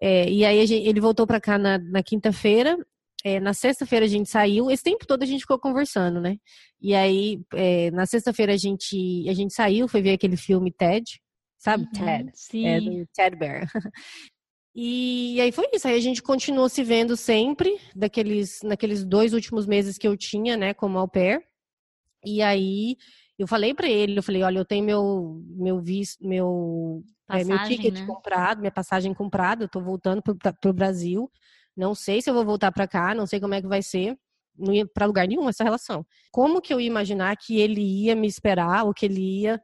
É, 0.00 0.28
e 0.28 0.44
aí 0.44 0.66
gente, 0.66 0.88
ele 0.88 1.00
voltou 1.00 1.26
para 1.26 1.40
cá 1.40 1.56
na, 1.56 1.78
na 1.78 2.02
quinta-feira. 2.02 2.76
É, 3.22 3.38
na 3.38 3.54
sexta-feira 3.54 4.06
a 4.06 4.08
gente 4.08 4.28
saiu, 4.28 4.70
esse 4.70 4.82
tempo 4.82 5.06
todo 5.06 5.22
a 5.22 5.26
gente 5.26 5.40
ficou 5.40 5.58
conversando, 5.58 6.20
né? 6.20 6.36
E 6.80 6.94
aí, 6.94 7.40
é, 7.54 7.90
na 7.90 8.06
sexta-feira 8.06 8.52
a 8.52 8.56
gente, 8.56 9.28
a 9.28 9.34
gente 9.34 9.52
saiu, 9.52 9.88
foi 9.88 10.02
ver 10.02 10.12
aquele 10.12 10.36
filme 10.36 10.72
Ted, 10.72 11.04
sabe? 11.58 11.84
Uhum, 11.84 11.90
Ted. 12.04 12.30
Sim. 12.34 12.66
É 12.66 12.80
do 12.80 13.06
Ted 13.14 13.36
Bear. 13.36 13.68
E 14.76 15.40
aí 15.40 15.50
foi 15.52 15.66
isso. 15.72 15.88
Aí 15.88 15.96
a 15.96 16.00
gente 16.00 16.22
continuou 16.22 16.68
se 16.68 16.84
vendo 16.84 17.16
sempre, 17.16 17.80
daqueles, 17.94 18.60
naqueles 18.62 19.04
dois 19.04 19.32
últimos 19.32 19.66
meses 19.66 19.96
que 19.98 20.06
eu 20.06 20.16
tinha, 20.16 20.56
né, 20.56 20.74
como 20.74 20.98
au 20.98 21.08
pair. 21.08 21.42
E 22.24 22.42
aí 22.42 22.96
Eu 23.38 23.46
falei 23.46 23.74
para 23.74 23.88
ele, 23.88 24.18
eu 24.18 24.22
falei, 24.22 24.42
olha, 24.42 24.58
eu 24.58 24.64
tenho 24.64 24.84
meu 24.84 25.42
meu 25.50 25.78
visto, 25.80 26.26
meu 26.26 27.02
passagem, 27.26 27.52
é, 27.54 27.58
meu 27.58 27.68
ticket 27.68 28.00
né? 28.00 28.06
comprado, 28.06 28.60
minha 28.60 28.72
passagem 28.72 29.14
comprada, 29.14 29.64
eu 29.64 29.68
tô 29.68 29.80
voltando 29.80 30.22
para 30.22 30.70
o 30.70 30.72
Brasil. 30.72 31.30
Não 31.76 31.94
sei 31.94 32.22
se 32.22 32.30
eu 32.30 32.34
vou 32.34 32.44
voltar 32.44 32.72
para 32.72 32.88
cá, 32.88 33.14
não 33.14 33.26
sei 33.26 33.38
como 33.40 33.54
é 33.54 33.60
que 33.60 33.68
vai 33.68 33.82
ser. 33.82 34.16
Não 34.58 34.72
ia 34.72 34.86
para 34.86 35.06
lugar 35.06 35.28
nenhum 35.28 35.48
essa 35.48 35.64
relação. 35.64 36.06
Como 36.32 36.62
que 36.62 36.72
eu 36.72 36.80
ia 36.80 36.86
imaginar 36.86 37.36
que 37.36 37.60
ele 37.60 37.82
ia 37.82 38.16
me 38.16 38.26
esperar 38.26 38.84
ou 38.86 38.94
que 38.94 39.04
ele 39.06 39.42
ia, 39.42 39.60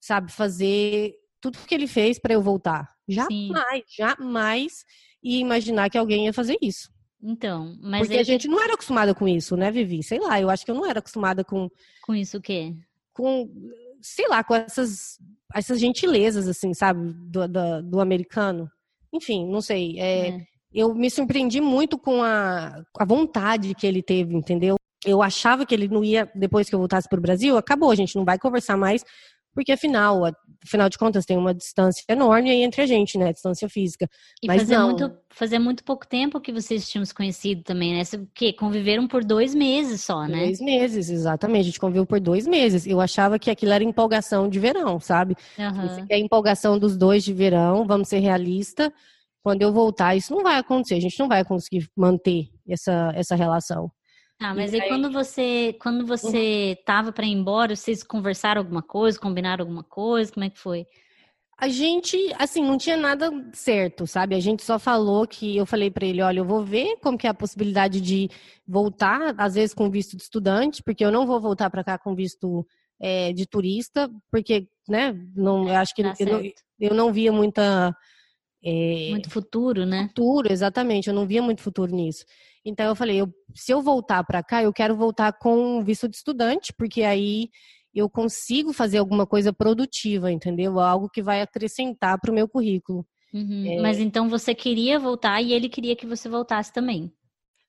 sabe, 0.00 0.32
fazer 0.32 1.14
tudo 1.40 1.58
que 1.66 1.74
ele 1.74 1.86
fez 1.86 2.18
para 2.18 2.34
eu 2.34 2.42
voltar? 2.42 2.91
Jamais, 3.08 3.84
Sim. 3.86 3.96
jamais 3.96 4.84
ia 5.22 5.40
imaginar 5.40 5.90
que 5.90 5.98
alguém 5.98 6.26
ia 6.26 6.32
fazer 6.32 6.56
isso. 6.60 6.90
Então, 7.22 7.78
mas 7.80 8.02
porque 8.02 8.18
a 8.18 8.24
gente 8.24 8.48
não 8.48 8.60
era 8.60 8.74
acostumada 8.74 9.14
com 9.14 9.28
isso, 9.28 9.56
né, 9.56 9.70
Vivi? 9.70 10.02
Sei 10.02 10.18
lá, 10.18 10.40
eu 10.40 10.50
acho 10.50 10.64
que 10.64 10.70
eu 10.70 10.74
não 10.74 10.84
era 10.84 10.98
acostumada 10.98 11.44
com 11.44 11.70
com 12.02 12.14
isso 12.14 12.38
o 12.38 12.40
quê? 12.40 12.74
Com 13.12 13.48
sei 14.00 14.26
lá, 14.26 14.42
com 14.42 14.54
essas 14.54 15.18
essas 15.54 15.78
gentilezas 15.78 16.48
assim, 16.48 16.74
sabe, 16.74 17.12
do, 17.12 17.46
do, 17.46 17.82
do 17.82 18.00
americano. 18.00 18.68
Enfim, 19.12 19.46
não 19.46 19.60
sei. 19.60 20.00
É, 20.00 20.28
é. 20.28 20.46
Eu 20.72 20.94
me 20.94 21.10
surpreendi 21.10 21.60
muito 21.60 21.98
com 21.98 22.22
a, 22.22 22.82
a 22.98 23.04
vontade 23.04 23.74
que 23.74 23.86
ele 23.86 24.02
teve, 24.02 24.34
entendeu? 24.34 24.76
Eu 25.04 25.22
achava 25.22 25.66
que 25.66 25.74
ele 25.74 25.88
não 25.88 26.02
ia, 26.02 26.30
depois 26.34 26.68
que 26.68 26.74
eu 26.74 26.78
voltasse 26.78 27.08
para 27.08 27.18
o 27.18 27.22
Brasil, 27.22 27.56
acabou, 27.56 27.90
a 27.90 27.94
gente 27.94 28.16
não 28.16 28.24
vai 28.24 28.38
conversar 28.38 28.76
mais, 28.76 29.04
porque 29.54 29.72
afinal, 29.72 30.22
afinal 30.64 30.88
de 30.88 30.96
contas, 30.96 31.24
tem 31.24 31.36
uma 31.36 31.54
distância 31.54 32.02
enorme 32.08 32.50
aí 32.50 32.62
entre 32.62 32.82
a 32.82 32.86
gente, 32.86 33.18
né? 33.18 33.32
Distância 33.32 33.68
física. 33.68 34.08
E 34.42 34.46
Mas 34.46 34.62
fazia 34.62 34.78
não. 34.78 34.86
muito, 34.88 35.12
fazia 35.30 35.60
muito 35.60 35.84
pouco 35.84 36.06
tempo 36.06 36.40
que 36.40 36.52
vocês 36.52 36.88
tinham 36.88 37.04
se 37.04 37.14
conhecido 37.14 37.62
também, 37.62 37.94
né? 37.94 38.02
que 38.34 38.52
conviveram 38.52 39.06
por 39.06 39.24
dois 39.24 39.54
meses 39.54 40.02
só, 40.02 40.26
né? 40.26 40.44
Dois 40.44 40.60
meses, 40.60 41.10
exatamente. 41.10 41.60
A 41.60 41.64
gente 41.64 41.80
conviveu 41.80 42.06
por 42.06 42.20
dois 42.20 42.46
meses. 42.46 42.86
Eu 42.86 43.00
achava 43.00 43.38
que 43.38 43.50
aquilo 43.50 43.72
era 43.72 43.84
empolgação 43.84 44.48
de 44.48 44.58
verão, 44.58 44.98
sabe? 45.00 45.36
Uhum. 45.58 46.06
É 46.08 46.18
empolgação 46.18 46.78
dos 46.78 46.96
dois 46.96 47.24
de 47.24 47.32
verão, 47.32 47.86
vamos 47.86 48.08
ser 48.08 48.20
realistas. 48.20 48.90
Quando 49.42 49.62
eu 49.62 49.72
voltar, 49.72 50.14
isso 50.14 50.32
não 50.32 50.42
vai 50.42 50.56
acontecer. 50.56 50.94
A 50.94 51.00
gente 51.00 51.18
não 51.18 51.28
vai 51.28 51.44
conseguir 51.44 51.88
manter 51.96 52.48
essa, 52.68 53.12
essa 53.14 53.34
relação. 53.34 53.90
Ah, 54.42 54.54
mas 54.54 54.72
e 54.72 54.80
aí, 54.80 54.88
quando 54.88 55.10
você 55.10 55.76
quando 55.80 56.06
você 56.06 56.76
uhum. 56.76 56.84
tava 56.84 57.12
para 57.12 57.24
ir 57.24 57.32
embora, 57.32 57.76
vocês 57.76 58.02
conversaram 58.02 58.60
alguma 58.60 58.82
coisa, 58.82 59.18
combinaram 59.18 59.62
alguma 59.62 59.84
coisa? 59.84 60.32
Como 60.32 60.44
é 60.44 60.50
que 60.50 60.58
foi? 60.58 60.86
A 61.58 61.68
gente, 61.68 62.16
assim, 62.38 62.60
não 62.60 62.76
tinha 62.76 62.96
nada 62.96 63.30
certo, 63.52 64.04
sabe? 64.04 64.34
A 64.34 64.40
gente 64.40 64.64
só 64.64 64.80
falou 64.80 65.28
que 65.28 65.56
eu 65.56 65.64
falei 65.64 65.92
para 65.92 66.04
ele, 66.04 66.20
olha, 66.20 66.40
eu 66.40 66.44
vou 66.44 66.64
ver 66.64 66.96
como 66.96 67.16
que 67.16 67.26
é 67.26 67.30
a 67.30 67.34
possibilidade 67.34 68.00
de 68.00 68.28
voltar, 68.66 69.32
às 69.38 69.54
vezes 69.54 69.72
com 69.72 69.88
visto 69.88 70.16
de 70.16 70.24
estudante, 70.24 70.82
porque 70.82 71.04
eu 71.04 71.12
não 71.12 71.24
vou 71.24 71.40
voltar 71.40 71.70
para 71.70 71.84
cá 71.84 71.96
com 71.96 72.16
visto 72.16 72.66
é, 73.00 73.32
de 73.32 73.46
turista, 73.46 74.10
porque, 74.28 74.66
né? 74.88 75.14
Não, 75.36 75.68
eu 75.68 75.76
acho 75.76 75.94
que 75.94 76.02
eu, 76.02 76.26
não, 76.26 76.42
eu 76.80 76.94
não 76.94 77.12
via 77.12 77.30
muita 77.30 77.94
é, 78.64 79.10
muito 79.10 79.30
futuro, 79.30 79.84
né? 79.84 80.08
Futuro, 80.08 80.52
exatamente. 80.52 81.08
Eu 81.08 81.14
não 81.14 81.26
via 81.26 81.42
muito 81.42 81.62
futuro 81.62 81.94
nisso. 81.94 82.24
Então 82.64 82.86
eu 82.86 82.94
falei, 82.94 83.20
eu, 83.20 83.28
se 83.54 83.72
eu 83.72 83.82
voltar 83.82 84.22
para 84.24 84.42
cá, 84.42 84.62
eu 84.62 84.72
quero 84.72 84.96
voltar 84.96 85.32
com 85.32 85.82
visto 85.82 86.08
de 86.08 86.16
estudante, 86.16 86.72
porque 86.72 87.02
aí 87.02 87.48
eu 87.94 88.08
consigo 88.08 88.72
fazer 88.72 88.98
alguma 88.98 89.26
coisa 89.26 89.52
produtiva, 89.52 90.30
entendeu? 90.30 90.78
Algo 90.80 91.10
que 91.10 91.22
vai 91.22 91.42
acrescentar 91.42 92.18
para 92.20 92.30
o 92.30 92.34
meu 92.34 92.48
currículo. 92.48 93.04
Uhum. 93.32 93.66
É... 93.66 93.80
Mas 93.80 93.98
então 93.98 94.28
você 94.28 94.54
queria 94.54 94.98
voltar 94.98 95.40
e 95.42 95.52
ele 95.52 95.68
queria 95.68 95.96
que 95.96 96.06
você 96.06 96.28
voltasse 96.28 96.72
também. 96.72 97.12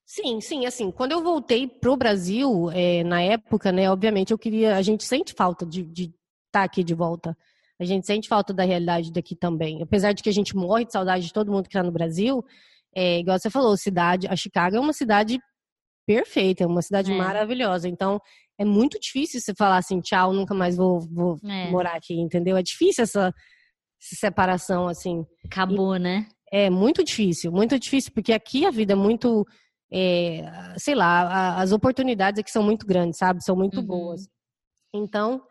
Sim, 0.06 0.41
sim, 0.41 0.65
assim, 0.65 0.91
quando 0.91 1.13
eu 1.13 1.23
voltei 1.23 1.67
pro 1.67 1.95
Brasil, 1.95 2.69
é, 2.71 3.03
na 3.03 3.21
época, 3.21 3.71
né, 3.71 3.89
obviamente 3.89 4.32
eu 4.32 4.38
queria, 4.38 4.75
a 4.75 4.82
gente 4.82 5.03
sente 5.03 5.34
falta 5.34 5.65
de 5.65 5.82
estar 5.82 6.13
tá 6.51 6.63
aqui 6.63 6.84
de 6.84 6.93
volta. 6.93 7.36
A 7.79 7.86
gente 7.86 8.06
sente 8.06 8.27
falta 8.27 8.53
da 8.53 8.63
realidade 8.63 9.12
daqui 9.12 9.36
também. 9.36 9.82
Apesar 9.82 10.13
de 10.13 10.21
que 10.21 10.29
a 10.29 10.34
gente 10.34 10.56
morre 10.56 10.86
de 10.86 10.91
saudade 10.91 11.25
de 11.25 11.34
todo 11.34 11.51
mundo 11.51 11.63
que 11.63 11.69
está 11.69 11.82
no 11.82 11.91
Brasil, 11.91 12.45
é, 12.95 13.19
igual 13.19 13.39
você 13.39 13.49
falou, 13.49 13.75
cidade, 13.77 14.27
a 14.27 14.36
Chicago 14.36 14.75
é 14.75 14.79
uma 14.79 14.93
cidade 14.93 15.39
perfeita, 16.06 16.63
é 16.63 16.67
uma 16.67 16.82
cidade 16.82 17.12
é. 17.12 17.17
maravilhosa. 17.17 17.88
Então, 17.88 18.19
é 18.58 18.65
muito 18.65 18.99
difícil 18.99 19.39
você 19.39 19.53
falar 19.56 19.77
assim, 19.77 19.99
tchau, 20.01 20.34
nunca 20.34 20.53
mais 20.53 20.75
vou, 20.75 20.99
vou 20.99 21.38
é. 21.43 21.69
morar 21.69 21.95
aqui, 21.95 22.13
entendeu? 22.15 22.58
É 22.58 22.63
difícil 22.63 23.03
essa, 23.03 23.34
essa 24.01 24.15
separação, 24.15 24.88
assim. 24.88 25.25
Acabou, 25.45 25.95
e, 25.95 25.99
né? 25.99 26.27
É 26.51 26.69
muito 26.69 27.03
difícil, 27.03 27.51
muito 27.51 27.79
difícil, 27.79 28.12
porque 28.13 28.32
aqui 28.32 28.65
a 28.65 28.71
vida 28.71 28.93
é 28.93 28.95
muito, 28.95 29.45
é, 29.91 30.43
sei 30.77 30.93
lá, 30.93 31.58
as 31.58 31.71
oportunidades 31.71 32.39
aqui 32.39 32.51
são 32.51 32.63
muito 32.63 32.86
grandes, 32.86 33.17
sabe? 33.17 33.43
São 33.43 33.56
muito 33.56 33.79
uhum. 33.79 33.86
boas. 33.86 34.27
Então, 34.93 35.41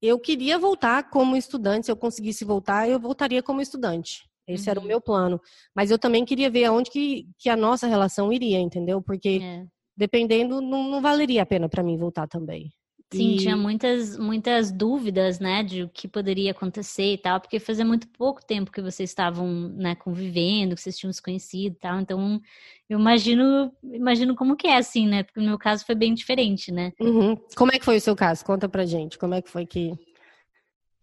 eu 0.00 0.20
queria 0.20 0.58
voltar 0.58 1.10
como 1.10 1.36
estudante, 1.36 1.86
se 1.86 1.92
eu 1.92 1.96
conseguisse 1.96 2.44
voltar, 2.44 2.88
eu 2.88 3.00
voltaria 3.00 3.42
como 3.42 3.60
estudante. 3.60 4.22
Esse 4.46 4.66
uhum. 4.66 4.70
era 4.70 4.80
o 4.80 4.82
uhum. 4.82 4.88
meu 4.88 5.00
plano. 5.00 5.40
Mas 5.74 5.90
eu 5.90 5.98
também 5.98 6.24
queria 6.24 6.50
ver 6.50 6.64
aonde 6.64 6.90
que, 6.90 7.28
que 7.38 7.48
a 7.48 7.56
nossa 7.56 7.86
relação 7.86 8.32
iria, 8.32 8.60
entendeu? 8.60 9.02
Porque 9.02 9.40
é. 9.42 9.64
dependendo, 9.96 10.60
não, 10.60 10.90
não 10.90 11.00
valeria 11.00 11.42
a 11.42 11.46
pena 11.46 11.68
para 11.68 11.82
mim 11.82 11.96
voltar 11.96 12.26
também. 12.26 12.70
Sim, 13.12 13.34
e... 13.34 13.36
tinha 13.36 13.56
muitas, 13.56 14.18
muitas 14.18 14.72
dúvidas, 14.72 15.38
né, 15.38 15.62
de 15.62 15.84
o 15.84 15.88
que 15.88 16.08
poderia 16.08 16.50
acontecer 16.50 17.12
e 17.14 17.18
tal, 17.18 17.40
porque 17.40 17.60
fazia 17.60 17.84
muito 17.84 18.08
pouco 18.08 18.44
tempo 18.44 18.72
que 18.72 18.82
vocês 18.82 19.10
estavam, 19.10 19.46
né, 19.76 19.94
convivendo, 19.94 20.74
que 20.74 20.80
vocês 20.80 20.98
tinham 20.98 21.12
se 21.12 21.22
conhecido 21.22 21.76
e 21.76 21.78
tal, 21.78 22.00
então 22.00 22.40
eu 22.88 22.98
imagino, 22.98 23.72
imagino 23.84 24.34
como 24.34 24.56
que 24.56 24.66
é, 24.66 24.76
assim, 24.76 25.06
né, 25.06 25.22
porque 25.22 25.40
no 25.40 25.46
meu 25.46 25.58
caso 25.58 25.86
foi 25.86 25.94
bem 25.94 26.14
diferente, 26.14 26.72
né. 26.72 26.92
Uhum. 27.00 27.36
Como 27.54 27.72
é 27.72 27.78
que 27.78 27.84
foi 27.84 27.96
o 27.96 28.00
seu 28.00 28.16
caso? 28.16 28.44
Conta 28.44 28.68
pra 28.68 28.84
gente, 28.84 29.16
como 29.18 29.34
é 29.34 29.42
que 29.42 29.50
foi 29.50 29.64
que... 29.64 29.92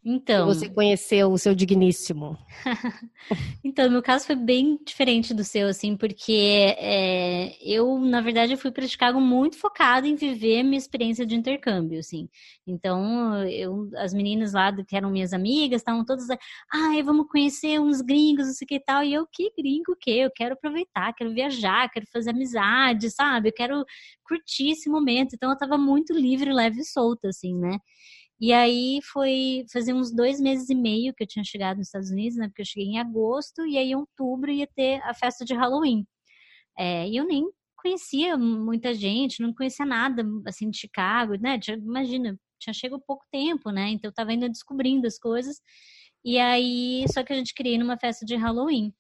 Então. 0.06 0.48
Você 0.48 0.68
conheceu 0.68 1.32
o 1.32 1.38
seu 1.38 1.56
digníssimo. 1.56 2.38
então, 3.64 3.90
meu 3.90 4.02
caso 4.02 4.26
foi 4.26 4.36
bem 4.36 4.78
diferente 4.86 5.34
do 5.34 5.46
seu, 5.46 5.68
assim, 5.68 5.96
porque 5.96 6.76
é, 6.78 7.56
eu, 7.62 7.98
na 8.00 8.20
verdade, 8.20 8.58
fui 8.58 8.70
para 8.70 8.86
Chicago 8.86 9.22
muito 9.22 9.58
focada 9.58 10.06
em 10.06 10.16
viver 10.16 10.60
a 10.60 10.64
minha 10.64 10.78
experiência 10.78 11.26
de 11.26 11.36
intercâmbio, 11.36 12.00
assim. 12.00 12.28
Então, 12.68 13.48
eu, 13.48 13.90
as 13.96 14.14
meninas 14.14 14.52
lá 14.52 14.74
que 14.84 14.96
eram 14.96 15.10
minhas 15.10 15.32
amigas, 15.32 15.80
estavam 15.80 16.04
todas, 16.04 16.30
ah, 16.30 17.02
vamos 17.06 17.28
conhecer 17.30 17.80
uns 17.80 18.02
gringos, 18.02 18.48
não 18.48 18.54
sei 18.54 18.66
o 18.66 18.68
que 18.68 18.76
e 18.76 18.84
tal. 18.84 19.04
E 19.06 19.14
eu, 19.14 19.26
que 19.32 19.54
gringo 19.58 19.94
o 19.94 19.98
quê? 19.98 20.12
Eu 20.26 20.32
quero 20.36 20.54
aproveitar, 20.54 21.14
quero 21.14 21.34
viajar, 21.34 21.90
quero 21.90 22.06
fazer 22.12 22.32
amizade, 22.32 23.10
sabe? 23.10 23.50
Eu 23.50 23.54
quero 23.54 23.86
curtir 24.28 24.72
esse 24.72 24.90
momento. 24.90 25.34
Então, 25.34 25.50
eu 25.50 25.54
estava 25.54 25.78
muito 25.78 26.14
livre, 26.14 26.52
leve 26.52 26.82
e 26.82 26.86
solta, 26.86 27.30
assim, 27.30 27.58
né? 27.58 27.78
E 28.40 28.52
aí 28.54 29.00
foi 29.14 29.66
fazer 29.72 29.94
uns 29.94 30.14
dois 30.14 30.40
meses 30.42 30.70
e 30.70 30.76
meio 30.76 31.14
que 31.14 31.24
eu 31.24 31.28
tinha 31.28 31.46
chegado 31.46 31.78
nos 31.78 31.88
Estados 31.88 32.10
Unidos, 32.12 32.38
né? 32.38 32.48
Porque 32.48 32.62
eu 32.62 32.66
cheguei 32.66 32.90
em 32.90 33.00
agosto 33.00 33.66
e 33.66 33.78
aí 33.78 33.92
em 33.92 33.96
outubro 33.96 34.52
ia 34.52 34.68
ter 34.76 35.02
a 35.04 35.14
festa 35.14 35.46
de 35.46 35.54
Halloween. 35.54 36.06
É, 36.78 37.08
e 37.08 37.18
eu 37.18 37.26
nem 37.26 37.46
conhecia 37.78 38.38
muita 38.38 38.94
gente, 38.94 39.42
não 39.42 39.54
conhecia 39.54 39.86
nada 39.86 40.24
assim 40.48 40.70
de 40.70 40.78
Chicago, 40.78 41.36
né? 41.36 41.60
Imagina, 41.70 42.38
tinha 42.60 42.74
chegado 42.74 43.04
pouco 43.06 43.26
tempo, 43.32 43.72
né? 43.72 43.90
Então 43.90 44.10
eu 44.10 44.14
tava 44.14 44.32
ainda 44.32 44.50
descobrindo 44.50 45.08
as 45.08 45.20
coisas. 45.20 45.62
E 46.26 46.40
aí, 46.40 47.06
só 47.14 47.24
que 47.24 47.34
a 47.34 47.36
gente 47.36 47.54
queria 47.54 47.76
ir 47.76 47.78
numa 47.78 47.98
festa 47.98 48.26
de 48.26 48.36
Halloween. 48.36 48.94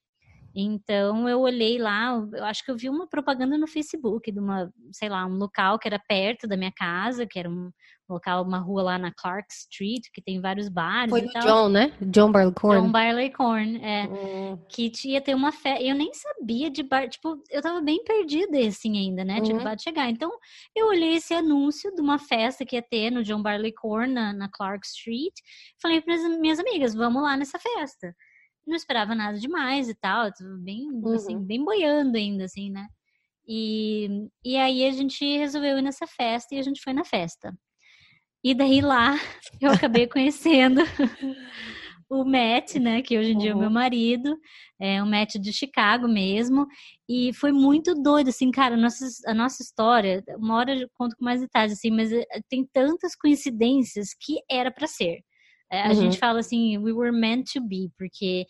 Então 0.55 1.27
eu 1.27 1.39
olhei 1.41 1.79
lá, 1.79 2.11
eu 2.33 2.45
acho 2.45 2.63
que 2.63 2.69
eu 2.71 2.77
vi 2.77 2.89
uma 2.89 3.07
propaganda 3.07 3.57
no 3.57 3.67
Facebook 3.67 4.31
de 4.31 4.39
uma, 4.39 4.71
sei 4.91 5.09
lá, 5.09 5.25
um 5.25 5.37
local 5.37 5.79
que 5.79 5.87
era 5.87 5.99
perto 5.99 6.47
da 6.47 6.55
minha 6.57 6.71
casa, 6.71 7.25
que 7.25 7.39
era 7.39 7.49
um 7.49 7.71
local, 8.09 8.43
uma 8.43 8.59
rua 8.59 8.83
lá 8.83 8.97
na 8.97 9.11
Clark 9.11 9.47
Street, 9.51 10.03
que 10.13 10.21
tem 10.21 10.41
vários 10.41 10.69
bares 10.69 11.09
Foi 11.09 11.21
e 11.21 11.31
tal. 11.31 11.41
John, 11.43 11.69
né? 11.69 11.93
John 12.01 12.31
Barleycorn. 12.31 12.81
John 12.81 12.91
Barleycorn, 12.91 13.81
é. 13.83 14.07
Hum. 14.07 14.59
Que 14.69 14.91
ia 15.05 15.21
ter 15.21 15.35
uma 15.35 15.51
festa. 15.51 15.81
Eu 15.83 15.95
nem 15.95 16.11
sabia 16.13 16.69
de 16.69 16.83
bar, 16.83 17.07
tipo, 17.07 17.41
eu 17.49 17.61
tava 17.61 17.81
bem 17.81 18.03
perdida 18.03 18.57
assim 18.59 18.97
ainda, 18.97 19.23
né? 19.23 19.37
Uhum. 19.37 19.43
Tinha 19.43 19.55
acabado 19.55 19.77
de 19.77 19.83
chegar. 19.83 20.09
Então, 20.09 20.31
eu 20.75 20.87
olhei 20.87 21.15
esse 21.15 21.33
anúncio 21.33 21.93
de 21.95 22.01
uma 22.01 22.19
festa 22.19 22.65
que 22.65 22.75
ia 22.75 22.81
ter 22.81 23.11
no 23.11 23.23
John 23.23 23.41
Barleycorn, 23.41 24.13
na, 24.13 24.33
na 24.33 24.49
Clark 24.49 24.85
Street. 24.85 25.33
Falei 25.81 26.01
para 26.01 26.15
minhas 26.39 26.59
amigas, 26.59 26.93
vamos 26.93 27.23
lá 27.23 27.37
nessa 27.37 27.57
festa. 27.59 28.13
Não 28.65 28.75
esperava 28.75 29.13
nada 29.13 29.37
demais 29.37 29.89
e 29.89 29.95
tal, 29.95 30.29
bem, 30.61 30.87
assim, 30.87 31.01
uhum. 31.03 31.13
assim, 31.15 31.45
bem 31.45 31.63
boiando 31.63 32.17
ainda, 32.17 32.45
assim, 32.45 32.69
né? 32.69 32.87
E, 33.45 34.29
e 34.43 34.55
aí 34.55 34.85
a 34.85 34.91
gente 34.91 35.25
resolveu 35.37 35.77
ir 35.77 35.81
nessa 35.81 36.07
festa 36.07 36.55
e 36.55 36.59
a 36.59 36.61
gente 36.61 36.81
foi 36.81 36.93
na 36.93 37.03
festa. 37.03 37.53
E 38.43 38.53
daí 38.53 38.81
lá 38.81 39.17
eu 39.61 39.71
acabei 39.71 40.07
conhecendo 40.07 40.81
o 42.09 42.23
Matt, 42.23 42.75
né, 42.75 43.01
que 43.01 43.17
hoje 43.17 43.31
em 43.31 43.37
dia 43.37 43.51
é 43.51 43.55
o 43.55 43.57
meu 43.57 43.67
uhum. 43.67 43.73
marido, 43.73 44.37
é 44.79 45.01
o 45.01 45.05
Matt 45.05 45.35
de 45.35 45.51
Chicago 45.51 46.07
mesmo, 46.07 46.67
e 47.09 47.33
foi 47.33 47.51
muito 47.51 47.95
doido, 47.95 48.29
assim, 48.29 48.51
cara, 48.51 48.75
a 48.75 48.77
nossa, 48.77 49.05
a 49.25 49.33
nossa 49.33 49.63
história, 49.63 50.23
uma 50.37 50.55
hora 50.55 50.75
eu 50.75 50.87
conto 50.93 51.15
com 51.17 51.25
mais 51.25 51.41
detalhes, 51.41 51.73
assim, 51.73 51.89
mas 51.89 52.11
eh, 52.11 52.25
tem 52.49 52.67
tantas 52.71 53.15
coincidências 53.15 54.09
que 54.19 54.39
era 54.49 54.71
para 54.71 54.87
ser. 54.87 55.21
É, 55.71 55.83
a 55.83 55.87
uhum. 55.87 55.95
gente 55.95 56.19
fala 56.19 56.39
assim, 56.39 56.77
we 56.77 56.93
were 56.93 57.11
meant 57.11 57.45
to 57.51 57.61
be, 57.61 57.89
porque 57.97 58.45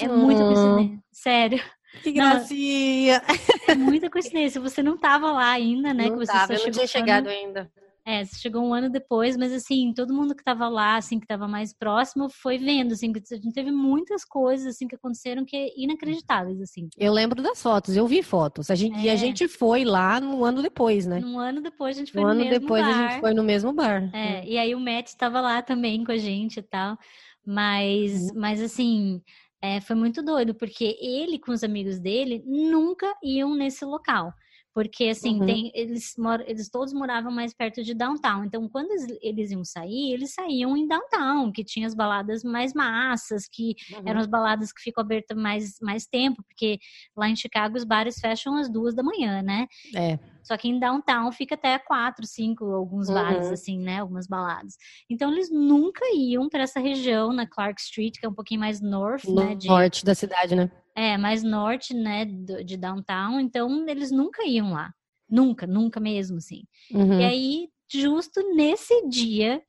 é 0.00 0.08
uhum. 0.08 0.18
muita 0.18 0.42
coincidência, 0.42 1.02
sério. 1.10 1.62
Que 2.02 2.12
gracinha! 2.12 3.22
Não, 3.66 3.74
é 3.74 3.74
muita 3.74 4.10
coincidência, 4.10 4.60
você 4.60 4.82
não 4.82 4.96
tava 4.96 5.32
lá 5.32 5.50
ainda, 5.50 5.92
né, 5.92 6.04
não 6.04 6.12
que 6.12 6.26
você 6.26 6.32
tava, 6.32 6.52
eu 6.52 6.64
não 6.64 6.70
tinha 6.70 6.86
chegado 6.86 7.28
ainda. 7.28 7.72
É, 8.08 8.24
chegou 8.24 8.62
um 8.62 8.72
ano 8.72 8.88
depois, 8.88 9.36
mas 9.36 9.52
assim, 9.52 9.92
todo 9.92 10.14
mundo 10.14 10.34
que 10.34 10.42
tava 10.42 10.66
lá, 10.66 10.96
assim, 10.96 11.20
que 11.20 11.26
tava 11.26 11.46
mais 11.46 11.74
próximo, 11.74 12.30
foi 12.30 12.56
vendo, 12.56 12.92
assim, 12.92 13.12
que 13.12 13.20
a 13.30 13.36
gente 13.36 13.52
teve 13.52 13.70
muitas 13.70 14.24
coisas, 14.24 14.66
assim, 14.66 14.88
que 14.88 14.94
aconteceram 14.94 15.44
que 15.44 15.54
é 15.54 15.68
inacreditáveis, 15.76 16.58
assim. 16.62 16.88
Eu 16.96 17.12
lembro 17.12 17.42
das 17.42 17.60
fotos, 17.60 17.94
eu 17.94 18.06
vi 18.06 18.22
fotos. 18.22 18.70
A 18.70 18.74
gente, 18.74 18.96
é. 18.96 19.02
E 19.02 19.10
a 19.10 19.12
é. 19.12 19.16
gente 19.18 19.46
foi 19.46 19.84
lá 19.84 20.18
no 20.22 20.42
ano 20.42 20.62
depois, 20.62 21.06
né? 21.06 21.20
Um 21.22 21.38
ano 21.38 21.60
depois 21.60 21.98
a 21.98 22.00
gente 22.00 22.12
foi 22.12 22.22
um 22.22 22.24
no 22.24 22.30
ano 22.30 22.40
mesmo 22.40 22.60
depois 22.60 22.82
bar. 22.82 22.88
a 22.88 23.08
gente 23.08 23.20
foi 23.20 23.34
no 23.34 23.42
mesmo 23.42 23.72
bar. 23.74 24.10
É, 24.14 24.42
e 24.46 24.56
aí 24.56 24.74
o 24.74 24.80
Matt 24.80 25.08
estava 25.08 25.42
lá 25.42 25.60
também 25.60 26.02
com 26.02 26.12
a 26.12 26.16
gente 26.16 26.60
e 26.60 26.62
tal. 26.62 26.96
Mas, 27.44 28.30
uhum. 28.30 28.40
mas 28.40 28.62
assim, 28.62 29.20
é, 29.60 29.82
foi 29.82 29.96
muito 29.96 30.22
doido, 30.22 30.54
porque 30.54 30.96
ele 30.98 31.38
com 31.38 31.52
os 31.52 31.62
amigos 31.62 31.98
dele 31.98 32.42
nunca 32.46 33.12
iam 33.22 33.54
nesse 33.54 33.84
local. 33.84 34.32
Porque, 34.74 35.04
assim, 35.04 35.40
uhum. 35.40 35.46
tem, 35.46 35.72
eles, 35.74 36.14
eles 36.46 36.70
todos 36.70 36.92
moravam 36.92 37.32
mais 37.32 37.52
perto 37.52 37.82
de 37.82 37.94
downtown. 37.94 38.44
Então, 38.44 38.68
quando 38.68 38.90
eles, 38.90 39.18
eles, 39.20 39.50
iam 39.50 39.64
sair, 39.64 40.12
eles 40.12 40.32
saíam 40.32 40.76
em 40.76 40.86
downtown, 40.86 41.50
que 41.50 41.64
tinha 41.64 41.86
as 41.86 41.94
baladas 41.94 42.44
mais 42.44 42.72
massas, 42.74 43.48
que 43.50 43.74
uhum. 43.92 44.02
eram 44.06 44.20
as 44.20 44.26
baladas 44.26 44.72
que 44.72 44.82
ficam 44.82 45.02
abertas 45.02 45.36
mais, 45.36 45.78
mais 45.80 46.06
tempo, 46.06 46.42
porque 46.44 46.78
lá 47.16 47.28
em 47.28 47.36
Chicago 47.36 47.76
os 47.76 47.84
bares 47.84 48.18
fecham 48.20 48.56
às 48.56 48.70
duas 48.70 48.94
da 48.94 49.02
manhã, 49.02 49.42
né? 49.42 49.66
É. 49.94 50.18
Só 50.42 50.56
que 50.56 50.68
em 50.68 50.78
downtown 50.78 51.30
fica 51.30 51.54
até 51.54 51.78
quatro, 51.78 52.26
cinco, 52.26 52.64
alguns 52.64 53.08
bares, 53.08 53.48
uhum. 53.48 53.52
assim, 53.52 53.78
né? 53.78 54.00
Algumas 54.00 54.26
baladas. 54.26 54.76
Então, 55.10 55.30
eles 55.32 55.50
nunca 55.50 56.04
iam 56.14 56.48
para 56.48 56.62
essa 56.62 56.80
região, 56.80 57.32
na 57.32 57.46
Clark 57.46 57.80
Street, 57.80 58.14
que 58.18 58.24
é 58.24 58.28
um 58.28 58.34
pouquinho 58.34 58.60
mais 58.60 58.80
north, 58.80 59.24
no 59.24 59.34
né? 59.34 59.54
De... 59.54 59.68
norte 59.68 60.04
da 60.04 60.14
cidade, 60.14 60.54
né? 60.54 60.70
É, 60.98 61.16
mais 61.16 61.42
norte, 61.42 61.94
né, 61.94 62.24
de 62.24 62.76
downtown, 62.76 63.38
então 63.38 63.88
eles 63.88 64.10
nunca 64.10 64.44
iam 64.44 64.72
lá. 64.72 64.92
Nunca, 65.28 65.66
nunca 65.66 66.00
mesmo, 66.00 66.38
assim. 66.38 66.62
Uhum. 66.90 67.20
E 67.20 67.24
aí, 67.24 67.68
justo 67.88 68.40
nesse 68.54 69.06
dia, 69.08 69.62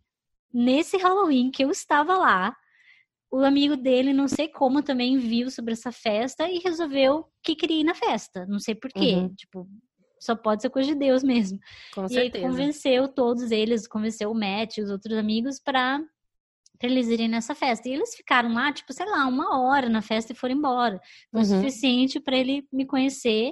nesse 0.53 0.97
Halloween 0.97 1.51
que 1.51 1.63
eu 1.63 1.69
estava 1.69 2.17
lá, 2.17 2.55
o 3.31 3.39
amigo 3.39 3.77
dele, 3.77 4.11
não 4.11 4.27
sei 4.27 4.47
como, 4.47 4.81
também 4.81 5.17
viu 5.17 5.51
sobre 5.51 5.73
essa 5.73 5.91
festa 5.91 6.49
e 6.49 6.59
resolveu 6.59 7.25
que 7.43 7.55
queria 7.55 7.81
ir 7.81 7.83
na 7.83 7.93
festa. 7.93 8.45
Não 8.47 8.59
sei 8.59 8.73
porquê. 8.73 9.15
Uhum. 9.15 9.35
Tipo, 9.35 9.67
só 10.19 10.35
pode 10.35 10.61
ser 10.61 10.69
coisa 10.69 10.89
de 10.89 10.95
Deus 10.95 11.23
mesmo. 11.23 11.59
Com 11.93 12.05
e 12.05 12.09
certeza. 12.09 12.45
aí 12.45 12.51
convenceu 12.51 13.07
todos 13.07 13.51
eles, 13.51 13.87
convenceu 13.87 14.31
o 14.31 14.35
Matt 14.35 14.77
e 14.77 14.81
os 14.81 14.89
outros 14.89 15.17
amigos 15.17 15.59
para 15.59 16.01
para 16.79 16.89
eles 16.89 17.09
irem 17.09 17.27
nessa 17.27 17.53
festa. 17.53 17.87
E 17.87 17.93
eles 17.93 18.15
ficaram 18.15 18.53
lá, 18.53 18.71
tipo, 18.71 18.93
sei 18.93 19.05
lá, 19.05 19.27
uma 19.27 19.59
hora 19.59 19.89
na 19.89 20.01
festa 20.01 20.31
e 20.31 20.35
foram 20.35 20.55
embora. 20.55 20.99
Foi 21.29 21.41
uhum. 21.41 21.45
o 21.45 21.45
suficiente 21.45 22.19
para 22.19 22.37
ele 22.37 22.65
me 22.71 22.85
conhecer. 22.85 23.51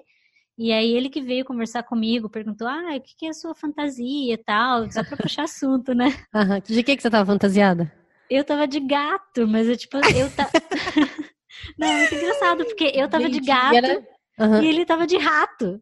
E 0.57 0.71
aí 0.71 0.91
ele 0.95 1.09
que 1.09 1.21
veio 1.21 1.45
conversar 1.45 1.84
comigo, 1.84 2.30
perguntou, 2.30 2.67
ah, 2.67 2.95
o 2.95 3.01
que 3.01 3.28
é 3.28 3.30
a 3.30 3.34
sua 3.34 3.53
fantasia 3.53 4.34
e 4.34 4.38
tal, 4.38 4.89
só 4.89 5.03
pra 5.03 5.17
puxar 5.17 5.43
assunto, 5.45 5.93
né? 5.93 6.07
Uhum. 6.34 6.59
De 6.65 6.82
que, 6.82 6.95
que 6.95 7.01
você 7.01 7.09
tava 7.09 7.32
fantasiada? 7.32 7.93
Eu 8.30 8.43
tava 8.43 8.67
de 8.67 8.80
gato, 8.80 9.47
mas 9.47 9.67
eu, 9.67 9.78
tipo, 9.78 9.97
eu 9.97 10.32
tava... 10.32 10.49
Não, 11.78 11.88
é 11.88 11.97
muito 11.97 12.15
engraçado, 12.15 12.65
porque 12.65 12.91
eu 12.95 13.07
tava 13.09 13.25
Mentira. 13.25 13.41
de 13.41 13.47
gato 13.47 14.07
uhum. 14.39 14.63
e 14.63 14.67
ele 14.67 14.86
tava 14.86 15.05
de 15.05 15.17
rato. 15.17 15.82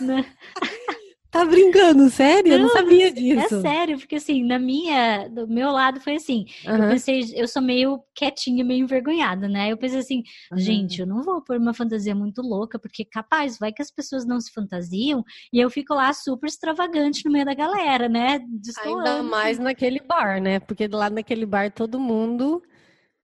né? 0.00 0.24
Tá 1.30 1.44
brincando, 1.44 2.08
sério? 2.08 2.50
Não, 2.50 2.58
eu 2.58 2.62
não 2.64 2.68
sabia 2.70 3.12
disso. 3.12 3.56
É 3.56 3.60
sério, 3.60 3.98
porque 3.98 4.16
assim, 4.16 4.44
na 4.44 4.58
minha, 4.58 5.28
do 5.28 5.46
meu 5.46 5.70
lado 5.70 6.00
foi 6.00 6.14
assim, 6.14 6.46
uhum. 6.66 6.76
eu 6.76 6.88
pensei, 6.90 7.32
eu 7.34 7.48
sou 7.48 7.60
meio 7.60 8.00
quietinha, 8.14 8.64
meio 8.64 8.84
envergonhada, 8.84 9.48
né? 9.48 9.70
Eu 9.70 9.76
pensei 9.76 9.98
assim, 9.98 10.22
uhum. 10.52 10.58
gente, 10.58 11.00
eu 11.00 11.06
não 11.06 11.22
vou 11.22 11.42
pôr 11.42 11.58
uma 11.58 11.74
fantasia 11.74 12.14
muito 12.14 12.40
louca, 12.42 12.78
porque 12.78 13.04
capaz, 13.04 13.58
vai 13.58 13.72
que 13.72 13.82
as 13.82 13.90
pessoas 13.90 14.24
não 14.24 14.40
se 14.40 14.52
fantasiam 14.52 15.24
e 15.52 15.58
eu 15.58 15.68
fico 15.68 15.94
lá 15.94 16.12
super 16.12 16.46
extravagante 16.46 17.24
no 17.24 17.32
meio 17.32 17.44
da 17.44 17.54
galera, 17.54 18.08
né? 18.08 18.40
Destoando. 18.48 19.00
Ainda 19.00 19.22
mais 19.22 19.58
naquele 19.58 20.00
bar, 20.00 20.40
né? 20.40 20.60
Porque 20.60 20.86
lá 20.86 21.10
naquele 21.10 21.44
bar 21.44 21.70
todo 21.70 22.00
mundo 22.00 22.62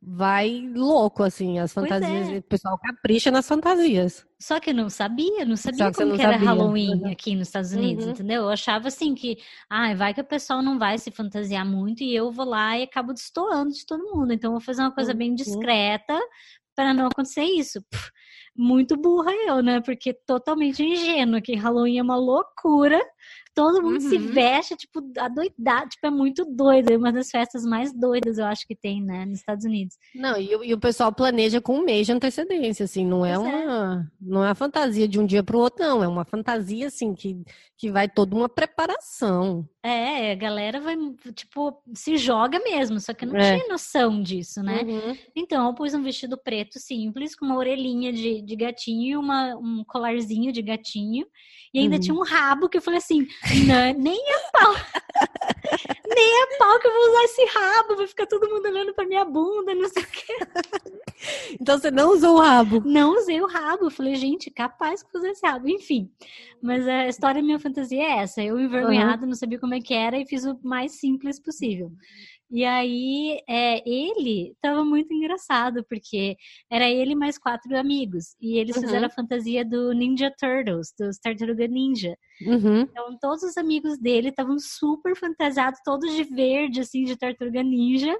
vai 0.04 0.68
louco, 0.74 1.22
assim, 1.22 1.60
as 1.60 1.72
fantasias. 1.72 2.28
É. 2.28 2.38
O 2.38 2.42
pessoal 2.42 2.76
capricha 2.78 3.30
nas 3.30 3.46
fantasias. 3.46 4.26
Só 4.40 4.58
que 4.58 4.70
eu 4.70 4.74
não 4.74 4.90
sabia, 4.90 5.44
não 5.44 5.56
sabia 5.56 5.92
como 5.92 6.08
não 6.08 6.16
que 6.16 6.22
era 6.22 6.32
sabia. 6.32 6.48
Halloween 6.48 7.02
uhum. 7.02 7.12
aqui 7.12 7.36
nos 7.36 7.46
Estados 7.46 7.72
Unidos, 7.72 8.06
uhum. 8.06 8.10
entendeu? 8.10 8.42
Eu 8.42 8.48
achava 8.50 8.88
assim 8.88 9.14
que, 9.14 9.38
ah, 9.70 9.94
vai 9.94 10.12
que 10.12 10.20
o 10.20 10.24
pessoal 10.24 10.60
não 10.60 10.76
vai 10.78 10.98
se 10.98 11.12
fantasiar 11.12 11.64
muito 11.64 12.02
e 12.02 12.12
eu 12.12 12.32
vou 12.32 12.44
lá 12.44 12.76
e 12.76 12.82
acabo 12.82 13.12
destoando 13.12 13.70
de 13.70 13.86
todo 13.86 14.12
mundo. 14.12 14.32
Então 14.32 14.48
eu 14.48 14.52
vou 14.52 14.60
fazer 14.60 14.82
uma 14.82 14.92
coisa 14.92 15.12
uhum. 15.12 15.18
bem 15.18 15.34
discreta 15.34 16.18
para 16.74 16.92
não 16.92 17.06
acontecer 17.06 17.44
isso. 17.44 17.80
Pff, 17.82 18.10
muito 18.56 18.96
burra 18.96 19.32
eu, 19.46 19.62
né? 19.62 19.80
Porque 19.80 20.12
totalmente 20.12 20.82
ingênua, 20.82 21.40
que 21.40 21.54
Halloween 21.54 21.98
é 21.98 22.02
uma 22.02 22.16
loucura 22.16 23.00
todo 23.54 23.82
mundo 23.82 24.02
uhum. 24.02 24.08
se 24.08 24.18
veste, 24.18 24.76
tipo, 24.76 25.00
adoidado, 25.18 25.88
tipo, 25.90 26.06
é 26.06 26.10
muito 26.10 26.44
doido. 26.44 26.90
É 26.90 26.96
uma 26.96 27.12
das 27.12 27.30
festas 27.30 27.64
mais 27.64 27.92
doidas, 27.92 28.38
eu 28.38 28.46
acho 28.46 28.66
que 28.66 28.74
tem, 28.74 29.02
né, 29.02 29.24
nos 29.26 29.38
Estados 29.38 29.64
Unidos. 29.64 29.96
Não, 30.14 30.38
e, 30.38 30.50
e 30.50 30.74
o 30.74 30.80
pessoal 30.80 31.12
planeja 31.12 31.60
com 31.60 31.78
um 31.78 31.84
mês 31.84 32.06
de 32.06 32.12
antecedência, 32.12 32.84
assim, 32.84 33.06
não 33.06 33.24
é, 33.24 33.38
uma, 33.38 33.48
é. 33.50 34.06
não 34.20 34.42
é 34.42 34.48
uma 34.48 34.54
fantasia 34.54 35.06
de 35.06 35.20
um 35.20 35.26
dia 35.26 35.42
para 35.42 35.56
o 35.56 35.60
outro, 35.60 35.84
não. 35.84 36.02
É 36.02 36.08
uma 36.08 36.24
fantasia, 36.24 36.86
assim, 36.86 37.14
que, 37.14 37.42
que 37.76 37.90
vai 37.90 38.08
toda 38.08 38.34
uma 38.34 38.48
preparação. 38.48 39.68
É, 39.84 40.32
a 40.32 40.36
galera 40.36 40.80
vai, 40.80 40.96
tipo, 41.34 41.82
se 41.94 42.16
joga 42.16 42.58
mesmo, 42.60 43.00
só 43.00 43.12
que 43.12 43.26
não 43.26 43.36
é. 43.36 43.56
tinha 43.56 43.68
noção 43.68 44.22
disso, 44.22 44.62
né? 44.62 44.82
Uhum. 44.82 45.16
Então, 45.34 45.66
eu 45.66 45.74
pus 45.74 45.92
um 45.92 46.02
vestido 46.02 46.38
preto 46.38 46.78
simples, 46.78 47.34
com 47.34 47.44
uma 47.44 47.56
orelhinha 47.56 48.12
de, 48.12 48.40
de 48.40 48.56
gatinho, 48.56 49.20
uma, 49.20 49.56
um 49.56 49.84
colarzinho 49.84 50.52
de 50.52 50.62
gatinho, 50.62 51.26
e 51.74 51.80
ainda 51.80 51.96
uhum. 51.96 52.00
tinha 52.00 52.14
um 52.14 52.22
rabo 52.22 52.68
que 52.68 52.76
eu 52.78 52.82
falei 52.82 52.98
assim, 52.98 53.11
não, 53.20 53.94
nem 53.98 54.18
a 54.18 54.58
pau. 54.58 54.74
nem 56.14 56.42
a 56.42 56.58
pau 56.58 56.78
que 56.78 56.86
eu 56.86 56.92
vou 56.92 57.10
usar 57.10 57.24
esse 57.24 57.44
rabo, 57.46 57.96
vai 57.96 58.06
ficar 58.06 58.26
todo 58.26 58.48
mundo 58.48 58.66
olhando 58.66 58.94
pra 58.94 59.06
minha 59.06 59.24
bunda, 59.24 59.74
não 59.74 59.88
sei 59.88 60.02
o 60.02 60.06
quê. 60.06 60.36
Então 61.60 61.78
você 61.78 61.90
não 61.90 62.10
usou 62.10 62.36
o 62.36 62.40
rabo? 62.40 62.82
Não 62.84 63.14
usei 63.16 63.40
o 63.40 63.46
rabo. 63.46 63.84
Eu 63.84 63.90
falei, 63.90 64.16
gente, 64.16 64.50
capaz 64.50 65.02
que 65.02 65.16
usar 65.16 65.30
esse 65.30 65.46
rabo. 65.46 65.68
Enfim. 65.68 66.10
Mas 66.60 66.86
a 66.88 67.06
história 67.06 67.40
da 67.40 67.46
minha 67.46 67.60
fantasia 67.60 68.02
é 68.02 68.18
essa. 68.18 68.42
Eu 68.42 68.58
envergonhada, 68.58 69.22
uhum. 69.22 69.28
não 69.28 69.34
sabia 69.34 69.58
como 69.58 69.74
é 69.74 69.80
que 69.80 69.94
era 69.94 70.18
e 70.18 70.26
fiz 70.26 70.44
o 70.44 70.58
mais 70.62 70.92
simples 70.92 71.38
possível. 71.38 71.92
E 72.52 72.66
aí, 72.66 73.40
é, 73.48 73.82
ele 73.88 74.54
tava 74.60 74.84
muito 74.84 75.10
engraçado, 75.14 75.82
porque 75.88 76.36
era 76.70 76.86
ele 76.86 77.14
mais 77.14 77.38
quatro 77.38 77.74
amigos. 77.78 78.36
E 78.38 78.58
eles 78.58 78.76
uhum. 78.76 78.82
fizeram 78.82 79.06
a 79.06 79.10
fantasia 79.10 79.64
do 79.64 79.92
Ninja 79.94 80.30
Turtles, 80.38 80.92
dos 80.98 81.18
Tartaruga 81.18 81.66
Ninja. 81.66 82.14
Uhum. 82.46 82.82
Então, 82.82 83.16
todos 83.18 83.42
os 83.42 83.56
amigos 83.56 83.98
dele 83.98 84.28
estavam 84.28 84.58
super 84.58 85.16
fantasiados, 85.16 85.80
todos 85.82 86.14
de 86.14 86.24
verde, 86.24 86.82
assim, 86.82 87.04
de 87.04 87.16
Tartaruga 87.16 87.62
Ninja. 87.62 88.14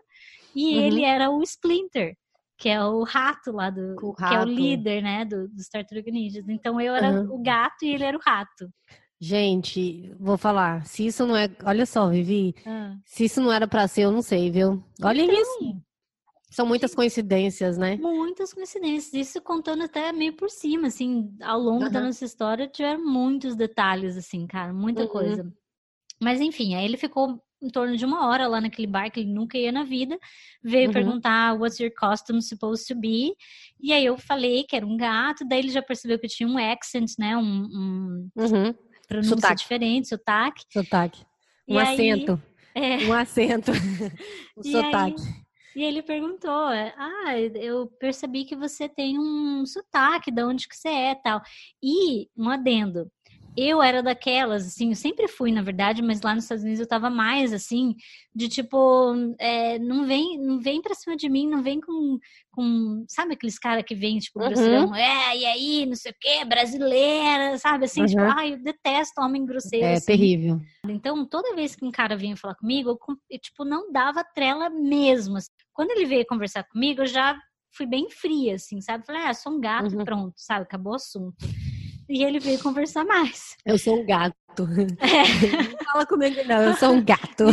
E 0.57 0.77
uhum. 0.77 0.81
ele 0.81 1.05
era 1.05 1.31
o 1.31 1.43
Splinter 1.43 2.17
que 2.59 2.69
é 2.69 2.81
o 2.81 3.03
rato 3.03 3.51
lá 3.51 3.71
do. 3.71 3.97
O 4.01 4.13
rato. 4.13 4.31
Que 4.31 4.35
é 4.37 4.41
o 4.41 4.45
líder, 4.45 5.03
né, 5.03 5.25
do, 5.25 5.49
dos 5.49 5.69
Tartaruga 5.69 6.13
Ninjas. 6.13 6.49
Então 6.49 6.81
eu 6.81 6.95
era 6.95 7.11
uhum. 7.11 7.35
o 7.35 7.43
gato 7.43 7.85
e 7.85 7.93
ele 7.93 8.05
era 8.05 8.17
o 8.17 8.21
rato. 8.25 8.71
Gente, 9.25 10.13
vou 10.19 10.37
falar. 10.37 10.85
Se 10.85 11.07
isso 11.07 11.25
não 11.25 11.37
é. 11.37 11.49
Olha 11.65 11.87
só, 11.87 12.09
Vivi. 12.09 12.57
Ah. 12.67 12.97
Se 13.05 13.27
isso 13.27 13.41
não 13.41 13.53
era 13.53 13.69
pra 13.69 13.87
ser, 13.87 14.03
eu 14.03 14.11
não 14.11 14.21
sei, 14.21 14.51
viu? 14.51 14.83
Olha 15.01 15.23
então, 15.23 15.41
isso. 15.41 15.83
São 16.51 16.67
muitas 16.67 16.93
coincidências, 16.93 17.79
né? 17.79 17.95
Muitas 17.99 18.53
coincidências. 18.53 19.15
Isso 19.15 19.41
contando 19.41 19.85
até 19.85 20.11
meio 20.11 20.33
por 20.33 20.51
cima, 20.51 20.89
assim, 20.89 21.33
ao 21.41 21.61
longo 21.61 21.85
uhum. 21.85 21.91
da 21.93 22.01
nossa 22.01 22.25
história, 22.25 22.67
tiveram 22.67 23.07
muitos 23.07 23.55
detalhes, 23.55 24.17
assim, 24.17 24.45
cara, 24.45 24.73
muita 24.73 25.03
uhum. 25.03 25.09
coisa. 25.09 25.55
Mas 26.21 26.41
enfim, 26.41 26.75
aí 26.75 26.85
ele 26.85 26.97
ficou 26.97 27.41
em 27.63 27.71
torno 27.71 27.97
de 27.97 28.05
uma 28.05 28.27
hora 28.27 28.49
lá 28.49 28.61
naquele 28.61 28.89
bar 28.89 29.09
que 29.09 29.21
ele 29.21 29.33
nunca 29.33 29.57
ia 29.57 29.71
na 29.71 29.85
vida, 29.85 30.19
veio 30.65 30.89
uhum. 30.89 30.93
perguntar 30.93 31.57
what's 31.57 31.79
your 31.79 31.93
costume 31.97 32.43
supposed 32.43 32.89
to 32.89 33.01
be, 33.01 33.37
e 33.81 33.93
aí 33.93 34.05
eu 34.05 34.19
falei 34.19 34.65
que 34.65 34.75
era 34.75 34.85
um 34.85 34.97
gato, 34.97 35.47
daí 35.47 35.61
ele 35.61 35.71
já 35.71 35.81
percebeu 35.81 36.19
que 36.19 36.27
tinha 36.27 36.49
um 36.49 36.59
accent, 36.59 37.13
né, 37.21 37.37
um, 37.37 37.43
um 37.43 38.31
uhum 38.35 38.75
pronúncia 39.13 39.37
sotaque. 39.37 39.63
diferente, 39.63 40.09
sotaque. 40.09 40.65
Sotaque. 40.71 41.25
Um 41.69 41.75
e 41.75 41.81
acento. 41.81 42.43
Aí, 42.75 42.83
é... 42.83 43.07
Um 43.07 43.13
acento. 43.13 43.73
um 44.57 44.63
e 44.65 44.73
sotaque. 44.73 45.23
Aí, 45.23 45.43
e 45.75 45.83
ele 45.83 46.03
perguntou, 46.03 46.69
é, 46.71 46.95
ah, 46.97 47.39
eu 47.39 47.87
percebi 47.99 48.45
que 48.45 48.55
você 48.55 48.89
tem 48.89 49.19
um 49.19 49.65
sotaque, 49.65 50.31
de 50.31 50.43
onde 50.43 50.69
que 50.69 50.77
você 50.77 50.89
é, 50.89 51.15
tal. 51.15 51.41
E 51.83 52.29
um 52.37 52.51
adendo, 52.51 53.11
eu 53.57 53.83
era 53.83 54.03
daquelas, 54.03 54.67
assim, 54.67 54.91
eu 54.91 54.97
sempre 54.97 55.29
fui, 55.29 55.53
na 55.53 55.63
verdade, 55.63 56.01
mas 56.01 56.23
lá 56.23 56.35
nos 56.35 56.45
Estados 56.45 56.65
Unidos 56.65 56.81
eu 56.81 56.89
tava 56.89 57.11
mais, 57.11 57.53
assim, 57.53 57.95
de 58.35 58.49
tipo, 58.49 59.15
é, 59.39 59.79
não 59.79 60.07
vem 60.07 60.39
não 60.39 60.59
vem 60.59 60.81
pra 60.81 60.95
cima 60.95 61.17
de 61.17 61.29
mim, 61.29 61.49
não 61.49 61.63
vem 61.63 61.81
com, 61.81 62.19
com 62.51 63.05
sabe 63.09 63.35
aqueles 63.35 63.59
caras 63.59 63.85
que 63.87 63.95
vêm, 63.95 64.19
tipo, 64.19 64.41
uhum. 64.41 64.95
é, 64.95 65.37
e 65.37 65.45
aí, 65.45 65.87
não 65.87 65.95
sei 65.95 66.13
o 66.13 66.17
quê, 66.19 66.45
brasileira, 66.45 67.59
sabe, 67.59 67.85
assim, 67.85 68.07
tipo, 68.07 68.21
uhum. 68.21 68.29
tipo, 68.29 68.41
ai, 68.41 68.55
eu 68.55 68.63
detesto 68.63 69.21
homem 69.21 69.45
grosseiro. 69.45 69.87
É 69.87 69.95
assim. 69.95 70.07
terrível. 70.07 70.61
Então, 70.89 71.27
toda 71.27 71.55
vez 71.55 71.77
que 71.77 71.85
um 71.85 71.91
cara 71.91 72.17
vinha 72.17 72.37
falar 72.37 72.55
comigo, 72.55 72.91
eu, 72.91 72.99
eu, 73.31 73.39
tipo, 73.39 73.65
não 73.65 73.93
dava 73.93 74.25
trela 74.25 74.71
mesmo. 74.71 75.37
Assim. 75.37 75.51
Quando 75.73 75.91
ele 75.91 76.07
veio 76.07 76.27
conversar 76.27 76.65
comigo, 76.65 77.03
eu 77.03 77.07
já 77.07 77.39
fui 77.75 77.87
bem 77.87 78.09
fria, 78.11 78.55
assim, 78.55 78.81
sabe? 78.81 79.05
Falei, 79.07 79.23
ah, 79.23 79.35
sou 79.35 79.53
um 79.53 79.61
gato, 79.61 79.97
uhum. 79.97 80.05
pronto, 80.05 80.35
sabe? 80.37 80.63
Acabou 80.63 80.93
o 80.93 80.97
assunto. 80.97 81.37
E 82.13 82.23
ele 82.23 82.39
veio 82.39 82.63
conversar 82.63 83.07
mais. 83.07 83.57
Eu 83.65 83.79
sou 83.79 83.99
um 83.99 84.05
gato. 84.05 84.35
É. 85.01 85.25
Não 85.73 85.79
fala 85.83 86.05
comigo, 86.05 86.47
não. 86.47 86.63
Eu 86.63 86.77
sou 86.77 86.91
um 86.91 87.03
gato. 87.03 87.47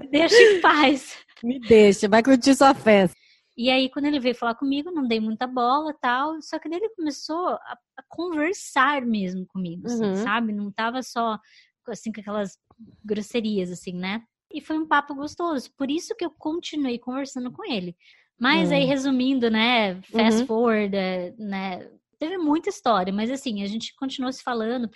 Me 0.00 0.08
deixa 0.08 0.34
em 0.34 0.60
paz. 0.62 1.18
Me 1.44 1.60
deixa, 1.60 2.08
vai 2.08 2.22
curtir 2.22 2.54
sua 2.54 2.72
festa. 2.72 3.14
E 3.54 3.68
aí, 3.68 3.90
quando 3.90 4.06
ele 4.06 4.18
veio 4.18 4.34
falar 4.34 4.54
comigo, 4.54 4.90
não 4.90 5.06
dei 5.06 5.20
muita 5.20 5.46
bola 5.46 5.94
tal. 6.00 6.40
Só 6.40 6.58
que 6.58 6.66
daí 6.66 6.78
ele 6.78 6.94
começou 6.96 7.46
a, 7.48 7.78
a 7.98 8.02
conversar 8.08 9.02
mesmo 9.02 9.44
comigo, 9.46 9.86
assim, 9.86 10.02
uhum. 10.02 10.16
sabe? 10.16 10.50
Não 10.50 10.72
tava 10.72 11.02
só 11.02 11.38
assim 11.86 12.10
com 12.10 12.22
aquelas 12.22 12.56
grosserias, 13.04 13.70
assim, 13.70 13.92
né? 13.92 14.22
E 14.50 14.62
foi 14.62 14.78
um 14.78 14.88
papo 14.88 15.14
gostoso. 15.14 15.70
Por 15.76 15.90
isso 15.90 16.16
que 16.16 16.24
eu 16.24 16.30
continuei 16.30 16.98
conversando 16.98 17.52
com 17.52 17.70
ele. 17.70 17.94
Mas 18.40 18.70
uhum. 18.70 18.76
aí, 18.76 18.84
resumindo, 18.86 19.50
né? 19.50 20.00
Fast 20.04 20.40
uhum. 20.40 20.46
forward, 20.46 20.96
é, 20.96 21.34
né? 21.38 21.86
Teve 22.18 22.38
muita 22.38 22.70
história, 22.70 23.12
mas 23.12 23.30
assim, 23.30 23.62
a 23.62 23.66
gente 23.66 23.94
continuou 23.96 24.32
se 24.32 24.42
falando. 24.42 24.90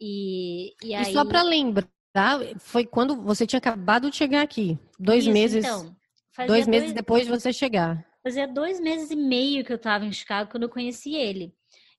E, 0.00 0.74
e, 0.82 0.94
aí... 0.94 1.10
e 1.10 1.12
só 1.12 1.24
para 1.24 1.42
lembrar, 1.42 1.88
foi 2.58 2.84
quando 2.84 3.20
você 3.22 3.46
tinha 3.46 3.58
acabado 3.58 4.10
de 4.10 4.16
chegar 4.16 4.42
aqui. 4.42 4.78
Dois 4.98 5.24
isso, 5.24 5.32
meses. 5.32 5.64
Então. 5.64 5.96
Dois 6.46 6.66
meses 6.66 6.88
dois... 6.88 6.94
depois 6.94 7.24
de 7.24 7.30
você 7.30 7.52
chegar. 7.52 8.04
Fazia 8.22 8.46
dois 8.46 8.80
meses 8.80 9.10
e 9.10 9.16
meio 9.16 9.64
que 9.64 9.72
eu 9.72 9.78
tava 9.78 10.04
em 10.04 10.12
Chicago 10.12 10.50
quando 10.50 10.62
eu 10.62 10.68
conheci 10.68 11.14
ele. 11.14 11.54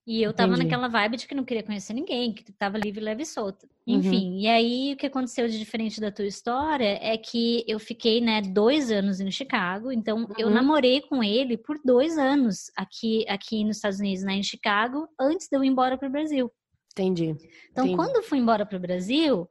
E 0.05 0.21
eu 0.21 0.33
tava 0.33 0.53
Entendi. 0.53 0.65
naquela 0.65 0.89
vibe 0.89 1.15
de 1.15 1.27
que 1.27 1.33
não 1.33 1.45
queria 1.45 1.63
conhecer 1.63 1.93
ninguém, 1.93 2.33
que 2.33 2.51
tava 2.51 2.77
livre, 2.77 2.99
leve 2.99 3.23
e 3.23 3.25
solta. 3.25 3.65
Uhum. 3.87 3.95
Enfim, 3.95 4.31
uhum. 4.31 4.39
e 4.39 4.47
aí 4.47 4.93
o 4.93 4.97
que 4.97 5.05
aconteceu 5.05 5.47
de 5.47 5.57
diferente 5.57 6.01
da 6.01 6.11
tua 6.11 6.25
história 6.25 6.99
é 7.01 7.17
que 7.17 7.63
eu 7.67 7.79
fiquei, 7.79 8.19
né, 8.19 8.41
dois 8.41 8.91
anos 8.91 9.21
em 9.21 9.31
Chicago. 9.31 9.93
Então, 9.93 10.23
uhum. 10.23 10.33
eu 10.37 10.49
namorei 10.49 11.01
com 11.01 11.23
ele 11.23 11.57
por 11.57 11.79
dois 11.85 12.17
anos 12.17 12.69
aqui, 12.75 13.25
aqui 13.29 13.63
nos 13.63 13.77
Estados 13.77 13.99
Unidos, 13.99 14.23
né, 14.23 14.33
em 14.33 14.43
Chicago, 14.43 15.07
antes 15.19 15.47
de 15.47 15.55
eu 15.55 15.63
ir 15.63 15.67
embora 15.67 15.97
pro 15.97 16.09
Brasil. 16.09 16.51
Entendi. 16.91 17.35
Então, 17.71 17.85
Entendi. 17.85 17.95
quando 17.95 18.17
eu 18.17 18.23
fui 18.23 18.37
embora 18.37 18.65
pro 18.65 18.79
Brasil, 18.79 19.47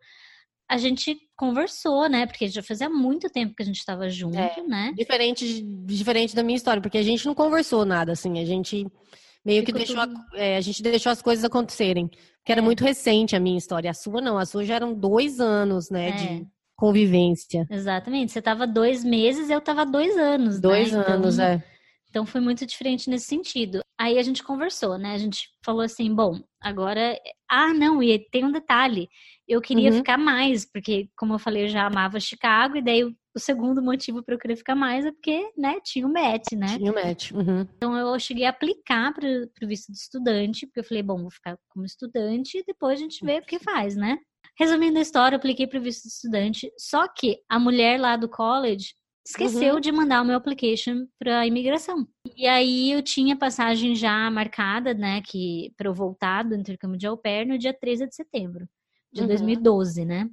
a 0.68 0.76
gente 0.76 1.18
conversou, 1.36 2.08
né? 2.08 2.24
Porque 2.24 2.46
já 2.48 2.62
fazia 2.62 2.88
muito 2.88 3.28
tempo 3.28 3.54
que 3.54 3.62
a 3.62 3.66
gente 3.66 3.78
estava 3.78 4.08
junto, 4.08 4.38
é, 4.38 4.62
né? 4.62 4.92
Diferente, 4.96 5.62
diferente 5.62 6.36
da 6.36 6.42
minha 6.42 6.56
história, 6.56 6.80
porque 6.80 6.98
a 6.98 7.02
gente 7.02 7.26
não 7.26 7.34
conversou 7.34 7.84
nada, 7.84 8.12
assim, 8.12 8.38
a 8.38 8.44
gente 8.44 8.86
meio 9.44 9.64
que 9.64 9.72
deixou, 9.72 9.96
tudo... 10.06 10.20
a, 10.34 10.38
é, 10.38 10.56
a, 10.56 10.60
gente 10.60 10.82
deixou 10.82 11.10
as 11.10 11.22
coisas 11.22 11.44
acontecerem. 11.44 12.08
Que 12.44 12.50
era 12.50 12.60
é. 12.60 12.64
muito 12.64 12.82
recente 12.82 13.36
a 13.36 13.40
minha 13.40 13.58
história. 13.58 13.90
A 13.90 13.94
sua 13.94 14.20
não, 14.20 14.36
a 14.36 14.44
sua 14.44 14.64
já 14.64 14.74
eram 14.74 14.94
dois 14.94 15.38
anos, 15.40 15.90
né? 15.90 16.08
É. 16.08 16.12
De 16.12 16.46
convivência. 16.76 17.66
Exatamente. 17.70 18.32
Você 18.32 18.40
estava 18.40 18.66
dois 18.66 19.04
meses, 19.04 19.48
eu 19.48 19.58
estava 19.58 19.86
dois 19.86 20.16
anos. 20.16 20.60
Dois 20.60 20.92
né? 20.92 21.04
anos, 21.06 21.34
então, 21.34 21.46
é. 21.46 21.64
Então 22.10 22.26
foi 22.26 22.40
muito 22.40 22.66
diferente 22.66 23.08
nesse 23.08 23.26
sentido. 23.26 23.80
Aí 23.98 24.18
a 24.18 24.22
gente 24.22 24.42
conversou, 24.42 24.98
né? 24.98 25.14
A 25.14 25.18
gente 25.18 25.48
falou 25.64 25.82
assim, 25.82 26.12
bom, 26.12 26.40
agora. 26.60 27.16
Ah, 27.48 27.72
não, 27.72 28.02
e 28.02 28.18
tem 28.30 28.44
um 28.44 28.50
detalhe 28.50 29.08
eu 29.52 29.60
queria 29.60 29.90
uhum. 29.90 29.98
ficar 29.98 30.18
mais, 30.18 30.64
porque, 30.64 31.08
como 31.16 31.34
eu 31.34 31.38
falei, 31.38 31.64
eu 31.64 31.68
já 31.68 31.86
amava 31.86 32.20
Chicago, 32.20 32.76
e 32.76 32.82
daí 32.82 33.04
o, 33.04 33.14
o 33.34 33.38
segundo 33.38 33.82
motivo 33.82 34.22
para 34.22 34.34
eu 34.34 34.38
querer 34.38 34.56
ficar 34.56 34.74
mais 34.74 35.04
é 35.06 35.12
porque, 35.12 35.50
né, 35.56 35.80
tinha 35.82 36.06
o 36.06 36.12
MET, 36.12 36.54
né? 36.54 36.78
Tinha 36.78 36.92
o 36.92 36.94
MET. 36.94 37.34
Uhum. 37.34 37.60
Então 37.76 37.96
eu 37.96 38.18
cheguei 38.18 38.44
a 38.44 38.50
aplicar 38.50 39.12
para 39.14 39.26
o 39.26 39.66
visto 39.66 39.90
de 39.90 39.98
estudante, 39.98 40.66
porque 40.66 40.80
eu 40.80 40.84
falei, 40.84 41.02
bom, 41.02 41.18
vou 41.18 41.30
ficar 41.30 41.56
como 41.68 41.84
estudante 41.84 42.58
e 42.58 42.64
depois 42.64 42.98
a 42.98 43.02
gente 43.02 43.24
vê 43.24 43.38
o 43.38 43.42
que 43.42 43.58
faz, 43.58 43.96
né? 43.96 44.18
Resumindo 44.58 44.98
a 44.98 45.02
história, 45.02 45.34
eu 45.34 45.38
apliquei 45.38 45.66
para 45.66 45.78
o 45.78 45.82
visto 45.82 46.02
de 46.02 46.08
estudante, 46.08 46.70
só 46.78 47.08
que 47.08 47.38
a 47.48 47.58
mulher 47.58 47.98
lá 47.98 48.16
do 48.16 48.28
college 48.28 48.94
esqueceu 49.26 49.74
uhum. 49.74 49.80
de 49.80 49.92
mandar 49.92 50.20
o 50.20 50.24
meu 50.24 50.36
application 50.36 51.06
para 51.18 51.46
imigração. 51.46 52.06
E 52.36 52.46
aí 52.46 52.92
eu 52.92 53.02
tinha 53.02 53.36
passagem 53.36 53.94
já 53.94 54.30
marcada, 54.30 54.92
né, 54.92 55.22
que 55.22 55.72
para 55.76 55.88
eu 55.88 55.94
voltar 55.94 56.42
do 56.42 56.54
intercâmbio 56.54 56.98
de 56.98 57.06
au 57.06 57.16
pair 57.16 57.46
no 57.46 57.56
dia 57.56 57.72
13 57.72 58.08
de 58.08 58.14
setembro 58.14 58.68
de 59.12 59.22
uhum. 59.22 59.28
2012, 59.28 60.04
né? 60.04 60.28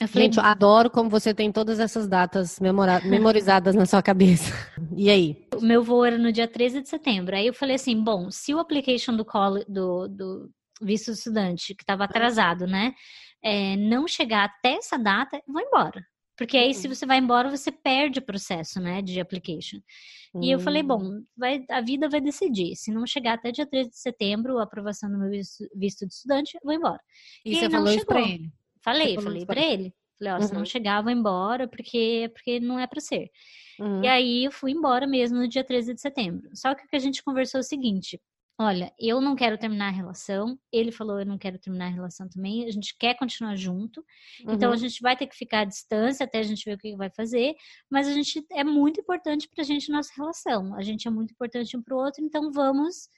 Eu 0.00 0.08
falei, 0.08 0.26
Gente, 0.26 0.38
eu 0.38 0.44
adoro 0.44 0.90
como 0.90 1.08
você 1.08 1.32
tem 1.32 1.52
todas 1.52 1.78
essas 1.78 2.08
datas 2.08 2.58
memorizadas 3.04 3.74
na 3.74 3.86
sua 3.86 4.02
cabeça. 4.02 4.52
E 4.96 5.10
aí? 5.10 5.48
O 5.56 5.60
meu 5.60 5.82
voo 5.82 6.04
era 6.04 6.16
no 6.16 6.30
dia 6.30 6.46
13 6.46 6.82
de 6.82 6.88
setembro. 6.88 7.34
Aí 7.34 7.48
eu 7.48 7.54
falei 7.54 7.74
assim, 7.74 8.00
bom, 8.00 8.30
se 8.30 8.54
o 8.54 8.60
application 8.60 9.16
do, 9.16 9.24
do, 9.68 10.08
do 10.08 10.50
visto 10.80 11.10
estudante, 11.10 11.74
que 11.74 11.82
estava 11.82 12.04
atrasado, 12.04 12.64
né, 12.64 12.94
é, 13.42 13.76
não 13.76 14.06
chegar 14.06 14.44
até 14.44 14.74
essa 14.74 14.96
data, 14.96 15.36
eu 15.36 15.52
vou 15.52 15.60
embora. 15.60 16.00
Porque 16.36 16.56
aí, 16.56 16.74
se 16.74 16.86
uhum. 16.86 16.94
você 16.94 17.06
vai 17.06 17.18
embora, 17.18 17.50
você 17.50 17.72
perde 17.72 18.18
o 18.18 18.24
processo, 18.24 18.80
né, 18.80 19.02
de 19.02 19.20
application. 19.20 19.78
E 20.42 20.50
eu 20.50 20.58
falei, 20.58 20.82
bom, 20.82 21.00
hum. 21.00 21.24
vai, 21.36 21.64
a 21.70 21.80
vida 21.80 22.08
vai 22.08 22.20
decidir. 22.20 22.74
Se 22.74 22.90
não 22.92 23.06
chegar 23.06 23.34
até 23.34 23.52
dia 23.52 23.66
13 23.66 23.90
de 23.90 23.98
setembro, 23.98 24.58
a 24.58 24.64
aprovação 24.64 25.08
do 25.08 25.16
meu 25.16 25.30
visto, 25.30 25.64
visto 25.76 26.06
de 26.06 26.12
estudante, 26.12 26.56
eu 26.56 26.60
vou 26.64 26.72
embora. 26.72 27.00
E, 27.44 27.52
e 27.52 27.54
você 27.54 27.70
falou 27.70 27.86
chegou. 27.86 27.96
isso 27.96 28.06
pra 28.06 28.20
ele? 28.20 28.52
Falei, 28.84 29.14
falei 29.18 29.46
pra 29.46 29.60
ele. 29.60 29.94
Falei, 30.18 30.32
ó, 30.32 30.36
uhum. 30.36 30.42
se 30.42 30.52
não 30.52 30.60
uhum. 30.60 30.66
chegar, 30.66 30.98
eu 30.98 31.04
vou 31.04 31.12
embora, 31.12 31.66
porque, 31.66 32.30
porque 32.32 32.60
não 32.60 32.78
é 32.78 32.86
pra 32.86 33.00
ser. 33.00 33.30
Uhum. 33.80 34.04
E 34.04 34.06
aí, 34.06 34.44
eu 34.44 34.52
fui 34.52 34.70
embora 34.70 35.06
mesmo 35.06 35.38
no 35.38 35.48
dia 35.48 35.64
13 35.64 35.94
de 35.94 36.00
setembro. 36.00 36.50
Só 36.54 36.74
que 36.74 36.84
o 36.84 36.88
que 36.88 36.94
a 36.94 37.00
gente 37.00 37.22
conversou 37.22 37.58
é 37.58 37.62
o 37.62 37.64
seguinte, 37.64 38.20
olha, 38.60 38.92
eu 38.98 39.20
não 39.20 39.34
quero 39.34 39.58
terminar 39.58 39.88
a 39.88 39.90
relação. 39.90 40.58
Ele 40.72 40.92
falou, 40.92 41.18
eu 41.18 41.26
não 41.26 41.36
quero 41.36 41.58
terminar 41.58 41.86
a 41.86 41.90
relação 41.90 42.28
também. 42.28 42.64
A 42.64 42.70
gente 42.70 42.96
quer 42.96 43.14
continuar 43.14 43.56
junto. 43.56 44.04
Uhum. 44.44 44.54
Então 44.54 44.68
a 44.68 44.72
uhum. 44.72 44.78
gente 44.78 45.00
vai 45.00 45.16
ter 45.16 45.26
que 45.26 45.36
ficar 45.36 45.60
à 45.60 45.64
distância 45.64 46.24
até 46.24 46.38
a 46.38 46.42
gente 46.42 46.64
ver 46.64 46.74
o 46.74 46.78
que 46.78 46.96
vai 46.96 47.10
fazer. 47.10 47.54
Mas 47.90 48.06
a 48.06 48.12
gente 48.12 48.44
é 48.52 48.62
muito 48.62 49.00
importante 49.00 49.48
pra 49.48 49.64
gente 49.64 49.90
nossa 49.90 50.12
relação. 50.16 50.74
A 50.76 50.82
gente 50.82 51.08
é 51.08 51.10
muito 51.10 51.32
importante 51.32 51.76
um 51.76 51.82
pro 51.82 51.96
outro, 51.96 52.24
então 52.24 52.52
vamos 52.52 53.08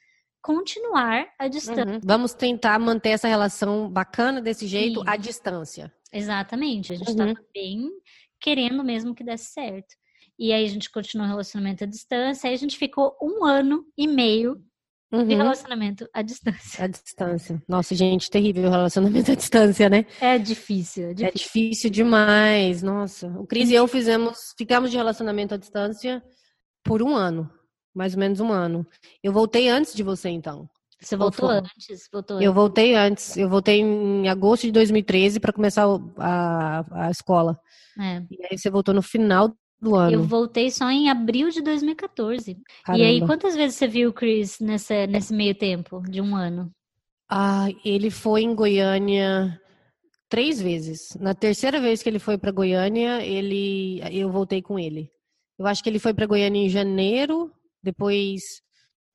continuar 0.47 1.27
à 1.41 1.49
distância. 1.49 1.85
Uhum. 1.85 2.01
Vamos 2.05 2.33
tentar 2.33 2.79
manter 2.79 3.09
essa 3.09 3.27
relação 3.27 3.91
bacana 3.91 4.41
desse 4.41 4.65
jeito 4.69 5.01
Sim. 5.01 5.09
à 5.09 5.17
distância. 5.17 5.93
Exatamente. 6.13 6.93
A 6.93 6.97
gente 6.97 7.11
uhum. 7.11 7.17
tava 7.17 7.35
bem 7.53 7.91
querendo 8.41 8.85
mesmo 8.85 9.13
que 9.13 9.25
desse 9.25 9.47
certo. 9.47 9.97
E 10.39 10.53
aí 10.53 10.65
a 10.65 10.69
gente 10.69 10.89
continuou 10.89 11.27
o 11.27 11.31
relacionamento 11.31 11.83
à 11.83 11.87
distância. 11.87 12.47
Aí 12.47 12.55
a 12.55 12.59
gente 12.59 12.79
ficou 12.79 13.17
um 13.21 13.45
ano 13.45 13.85
e 13.99 14.07
meio 14.07 14.63
Uhum. 15.13 15.25
de 15.25 15.37
relacionamento 15.37 16.09
à 16.13 16.21
distância. 16.21 16.85
À 16.85 16.89
distância. 16.89 17.63
Nossa, 17.69 17.95
gente, 17.95 18.29
terrível 18.29 18.69
o 18.69 18.71
relacionamento 18.71 19.31
à 19.31 19.35
distância, 19.37 19.89
né? 19.89 20.05
É 20.21 20.37
difícil, 20.37 21.11
é 21.11 21.15
difícil. 21.15 21.29
É 21.29 21.31
difícil 21.33 21.91
demais. 21.91 22.83
Nossa. 22.83 23.29
O 23.39 23.47
Cris 23.47 23.71
e 23.71 23.75
eu 23.75 23.87
fizemos, 23.87 24.53
ficamos 24.59 24.91
de 24.91 24.97
relacionamento 24.97 25.55
à 25.55 25.57
distância 25.57 26.23
por 26.85 27.03
um 27.03 27.15
ano. 27.15 27.49
Mais 27.97 28.13
ou 28.13 28.21
menos 28.21 28.41
um 28.41 28.53
ano. 28.53 28.87
Eu 29.23 29.33
voltei 29.33 29.71
antes 29.71 29.95
de 29.95 30.03
você, 30.03 30.29
então. 30.29 30.69
Você 31.01 31.17
voltou 31.17 31.49
antes? 31.49 32.09
Voltou 32.13 32.41
eu 32.41 32.53
voltei 32.53 32.95
antes. 32.95 33.37
Eu 33.37 33.49
voltei 33.49 33.81
em 33.81 34.29
agosto 34.29 34.65
de 34.65 34.73
2013 34.73 35.41
para 35.41 35.53
começar 35.53 35.87
a, 36.19 37.07
a 37.07 37.11
escola. 37.11 37.59
É. 37.99 38.23
E 38.31 38.47
aí 38.51 38.59
você 38.59 38.69
voltou 38.71 38.95
no 38.95 39.03
final 39.03 39.55
do 39.81 39.95
ano. 39.95 40.13
Eu 40.13 40.23
voltei 40.23 40.71
só 40.71 40.91
em 40.91 41.09
abril 41.09 41.49
de 41.51 41.63
2014. 41.63 42.57
Caramba. 42.85 43.03
E 43.03 43.07
aí, 43.07 43.21
quantas 43.27 43.55
vezes 43.55 43.77
você 43.77 43.87
viu 43.87 44.11
o 44.11 44.13
Chris 44.13 44.59
nessa, 44.61 45.07
nesse 45.07 45.35
meio 45.35 45.55
tempo 45.55 46.03
de 46.03 46.21
um 46.21 46.37
ano? 46.37 46.71
Ah, 47.31 47.69
ele 47.85 48.11
foi 48.11 48.43
em 48.43 48.55
Goiânia 48.55 49.61
três 50.29 50.61
vezes. 50.61 51.17
Na 51.21 51.35
terceira 51.35 51.81
vez 51.81 52.03
que 52.03 52.09
ele 52.09 52.19
foi 52.19 52.39
para 52.39 52.53
Goiânia, 52.53 53.25
ele, 53.25 54.01
eu 54.13 54.31
voltei 54.31 54.63
com 54.63 54.79
ele. 54.79 55.11
Eu 55.59 55.67
acho 55.67 55.83
que 55.83 55.89
ele 55.89 55.99
foi 55.99 56.13
para 56.13 56.27
Goiânia 56.27 56.65
em 56.65 56.69
janeiro, 56.69 57.51
depois, 57.87 58.61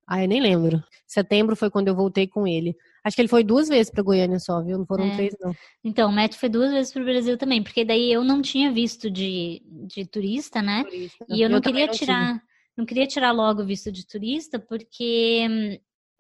ah, 0.08 0.24
eu 0.24 0.28
nem 0.28 0.42
lembro. 0.42 0.82
Setembro 1.06 1.56
foi 1.56 1.70
quando 1.70 1.90
eu 1.90 1.96
voltei 1.96 2.26
com 2.26 2.48
ele. 2.48 2.76
Acho 3.04 3.16
que 3.16 3.22
ele 3.22 3.28
foi 3.30 3.44
duas 3.44 3.68
vezes 3.68 3.92
para 3.92 4.04
Goiânia 4.04 4.40
só, 4.40 4.62
viu? 4.62 4.78
Não 4.78 4.86
foram 4.86 5.06
é. 5.06 5.16
três, 5.16 5.36
não. 5.42 5.54
Então, 5.84 6.10
o 6.10 6.14
Matt 6.14 6.36
foi 6.36 6.48
duas 6.48 6.72
vezes 6.72 6.94
para 6.94 7.02
o 7.02 7.06
Brasil 7.06 7.38
também, 7.38 7.62
porque 7.62 7.84
daí 7.84 8.12
eu 8.12 8.24
não 8.24 8.42
tinha 8.42 8.72
visto 8.72 9.12
de, 9.12 9.62
de 9.88 10.06
turista, 10.06 10.62
né? 10.62 10.84
Turista. 10.84 11.26
E 11.30 11.42
eu, 11.42 11.48
eu 11.48 11.50
não 11.50 11.60
queria 11.60 11.88
não 11.88 11.94
tirar, 11.94 12.28
tinha. 12.28 12.42
não 12.78 12.86
queria 12.86 13.08
tirar 13.08 13.32
logo 13.32 13.62
o 13.62 13.66
visto 13.66 13.92
de 13.92 14.08
turista, 14.08 14.58
porque 14.58 15.48
hum, 15.50 15.78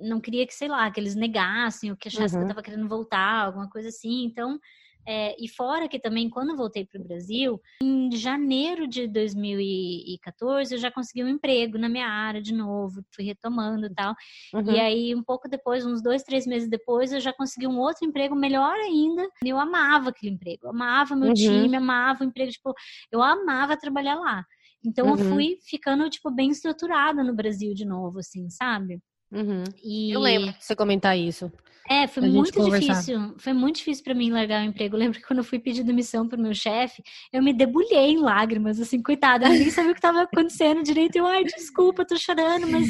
não 0.09 0.19
queria 0.19 0.45
que, 0.45 0.53
sei 0.53 0.67
lá, 0.67 0.91
que 0.91 0.99
eles 0.99 1.15
negassem 1.15 1.91
ou 1.91 1.95
que 1.95 2.09
achassem 2.09 2.39
uhum. 2.39 2.45
que 2.45 2.51
eu 2.51 2.51
estava 2.51 2.63
querendo 2.63 2.89
voltar, 2.89 3.45
alguma 3.45 3.69
coisa 3.69 3.89
assim. 3.89 4.25
Então, 4.25 4.59
é, 5.07 5.35
e 5.43 5.47
fora 5.47 5.87
que 5.87 5.99
também, 5.99 6.29
quando 6.29 6.55
voltei 6.55 6.85
para 6.85 6.99
o 6.99 7.03
Brasil, 7.03 7.59
em 7.81 8.11
janeiro 8.11 8.87
de 8.87 9.07
2014, 9.07 10.75
eu 10.75 10.79
já 10.79 10.91
consegui 10.91 11.23
um 11.23 11.27
emprego 11.27 11.77
na 11.77 11.89
minha 11.89 12.07
área 12.07 12.41
de 12.41 12.53
novo, 12.53 13.03
fui 13.13 13.25
retomando 13.25 13.87
e 13.87 13.93
tal. 13.93 14.15
Uhum. 14.53 14.71
E 14.71 14.79
aí, 14.79 15.15
um 15.15 15.23
pouco 15.23 15.49
depois, 15.49 15.85
uns 15.85 16.01
dois, 16.01 16.23
três 16.23 16.45
meses 16.45 16.69
depois, 16.69 17.11
eu 17.11 17.19
já 17.19 17.33
consegui 17.33 17.67
um 17.67 17.79
outro 17.79 18.07
emprego 18.07 18.35
melhor 18.35 18.75
ainda. 18.75 19.27
Eu 19.43 19.59
amava 19.59 20.09
aquele 20.09 20.33
emprego, 20.33 20.67
amava 20.67 21.15
meu 21.15 21.29
uhum. 21.29 21.33
time, 21.33 21.75
amava 21.75 22.23
o 22.23 22.27
emprego, 22.27 22.51
tipo, 22.51 22.73
eu 23.11 23.21
amava 23.21 23.77
trabalhar 23.77 24.15
lá. 24.15 24.45
Então, 24.83 25.07
uhum. 25.07 25.17
eu 25.17 25.25
fui 25.29 25.57
ficando, 25.67 26.09
tipo, 26.09 26.31
bem 26.31 26.49
estruturada 26.49 27.23
no 27.23 27.35
Brasil 27.35 27.73
de 27.73 27.85
novo, 27.85 28.19
assim, 28.19 28.49
sabe? 28.49 28.99
Uhum. 29.31 29.63
E... 29.83 30.11
Eu 30.11 30.19
lembro 30.19 30.51
de 30.51 30.63
você 30.63 30.75
comentar 30.75 31.17
isso. 31.17 31.51
É, 31.89 32.07
foi 32.07 32.23
muito 32.29 32.63
difícil. 32.63 33.33
Foi 33.37 33.51
muito 33.53 33.77
difícil 33.77 34.03
para 34.03 34.13
mim 34.13 34.31
largar 34.31 34.63
o 34.63 34.65
emprego. 34.65 34.95
Eu 34.95 34.99
lembro 34.99 35.19
que 35.19 35.27
quando 35.27 35.39
eu 35.39 35.43
fui 35.43 35.59
pedir 35.59 35.83
demissão 35.83 36.27
pro 36.27 36.39
meu 36.39 36.53
chefe, 36.53 37.03
eu 37.33 37.43
me 37.43 37.53
debulhei 37.53 38.11
em 38.11 38.19
lágrimas, 38.19 38.79
assim, 38.79 39.01
coitada, 39.01 39.47
eu 39.47 39.51
nem 39.51 39.69
sabia 39.69 39.91
o 39.91 39.93
que 39.93 39.99
estava 39.99 40.21
acontecendo 40.21 40.83
direito. 40.83 41.17
Eu, 41.17 41.25
ai, 41.25 41.43
desculpa, 41.43 42.05
tô 42.05 42.17
chorando, 42.17 42.65
mas 42.67 42.87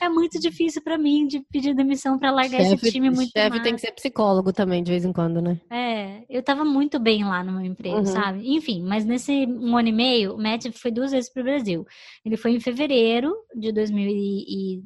é 0.00 0.08
muito 0.08 0.40
difícil 0.40 0.82
para 0.82 0.96
mim 0.96 1.26
de 1.26 1.40
pedir 1.52 1.74
demissão 1.74 2.18
para 2.18 2.30
largar 2.30 2.62
chefe, 2.62 2.74
esse 2.74 2.92
time 2.92 3.10
muito 3.10 3.32
chefe 3.32 3.60
tem 3.60 3.74
que 3.74 3.80
ser 3.80 3.92
psicólogo 3.92 4.52
também, 4.52 4.82
de 4.82 4.92
vez 4.92 5.04
em 5.04 5.12
quando, 5.12 5.42
né? 5.42 5.60
É, 5.70 6.22
eu 6.30 6.42
tava 6.42 6.64
muito 6.64 6.98
bem 6.98 7.24
lá 7.24 7.42
no 7.44 7.52
meu 7.52 7.64
emprego, 7.64 7.98
uhum. 7.98 8.06
sabe? 8.06 8.48
Enfim, 8.48 8.82
mas 8.82 9.04
nesse 9.04 9.46
um 9.46 9.76
ano 9.76 9.88
e 9.88 9.92
meio, 9.92 10.34
o 10.34 10.38
Matt 10.42 10.66
foi 10.72 10.90
duas 10.90 11.10
vezes 11.10 11.30
pro 11.30 11.42
Brasil. 11.42 11.86
Ele 12.24 12.36
foi 12.36 12.52
em 12.52 12.60
fevereiro 12.60 13.34
de 13.54 13.72
2013 13.72 14.84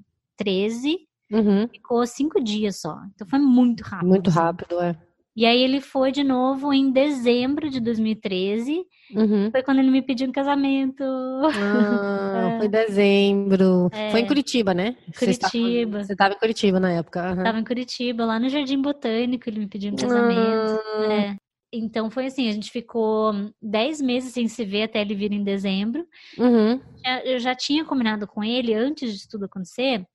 Uhum. 1.30 1.66
Ficou 1.68 2.06
cinco 2.06 2.42
dias 2.42 2.80
só. 2.80 2.96
Então 3.14 3.26
foi 3.26 3.38
muito 3.38 3.82
rápido. 3.82 4.08
Muito 4.08 4.30
assim. 4.30 4.38
rápido, 4.38 4.80
é. 4.80 4.96
E 5.34 5.46
aí 5.46 5.62
ele 5.62 5.80
foi 5.80 6.12
de 6.12 6.22
novo 6.22 6.74
em 6.74 6.92
dezembro 6.92 7.70
de 7.70 7.80
2013. 7.80 8.84
Uhum. 9.14 9.50
Foi 9.50 9.62
quando 9.62 9.78
ele 9.78 9.90
me 9.90 10.02
pediu 10.02 10.28
um 10.28 10.32
casamento. 10.32 11.02
Ah, 11.02 12.52
é. 12.56 12.58
Foi 12.58 12.68
dezembro. 12.68 13.88
É. 13.92 14.10
Foi 14.10 14.20
em 14.20 14.26
Curitiba, 14.26 14.74
né? 14.74 14.94
Curitiba. 15.18 16.04
Você 16.04 16.12
estava 16.12 16.34
em 16.34 16.38
Curitiba 16.38 16.78
na 16.78 16.92
época. 16.92 17.30
Uhum. 17.30 17.42
Tava 17.42 17.58
em 17.58 17.64
Curitiba, 17.64 18.26
lá 18.26 18.38
no 18.38 18.50
Jardim 18.50 18.82
Botânico, 18.82 19.48
ele 19.48 19.60
me 19.60 19.66
pediu 19.66 19.92
um 19.92 19.96
casamento. 19.96 20.82
Ah. 20.96 21.12
É. 21.12 21.36
Então 21.74 22.10
foi 22.10 22.26
assim, 22.26 22.50
a 22.50 22.52
gente 22.52 22.70
ficou 22.70 23.32
dez 23.60 24.02
meses 24.02 24.34
sem 24.34 24.46
se 24.46 24.62
ver 24.62 24.82
até 24.82 25.00
ele 25.00 25.14
vir 25.14 25.32
em 25.32 25.42
dezembro. 25.42 26.06
Uhum. 26.36 26.78
Eu 27.24 27.38
já 27.38 27.54
tinha 27.54 27.82
combinado 27.86 28.26
com 28.26 28.44
ele, 28.44 28.74
antes 28.74 29.18
de 29.18 29.26
tudo 29.26 29.46
acontecer, 29.46 30.06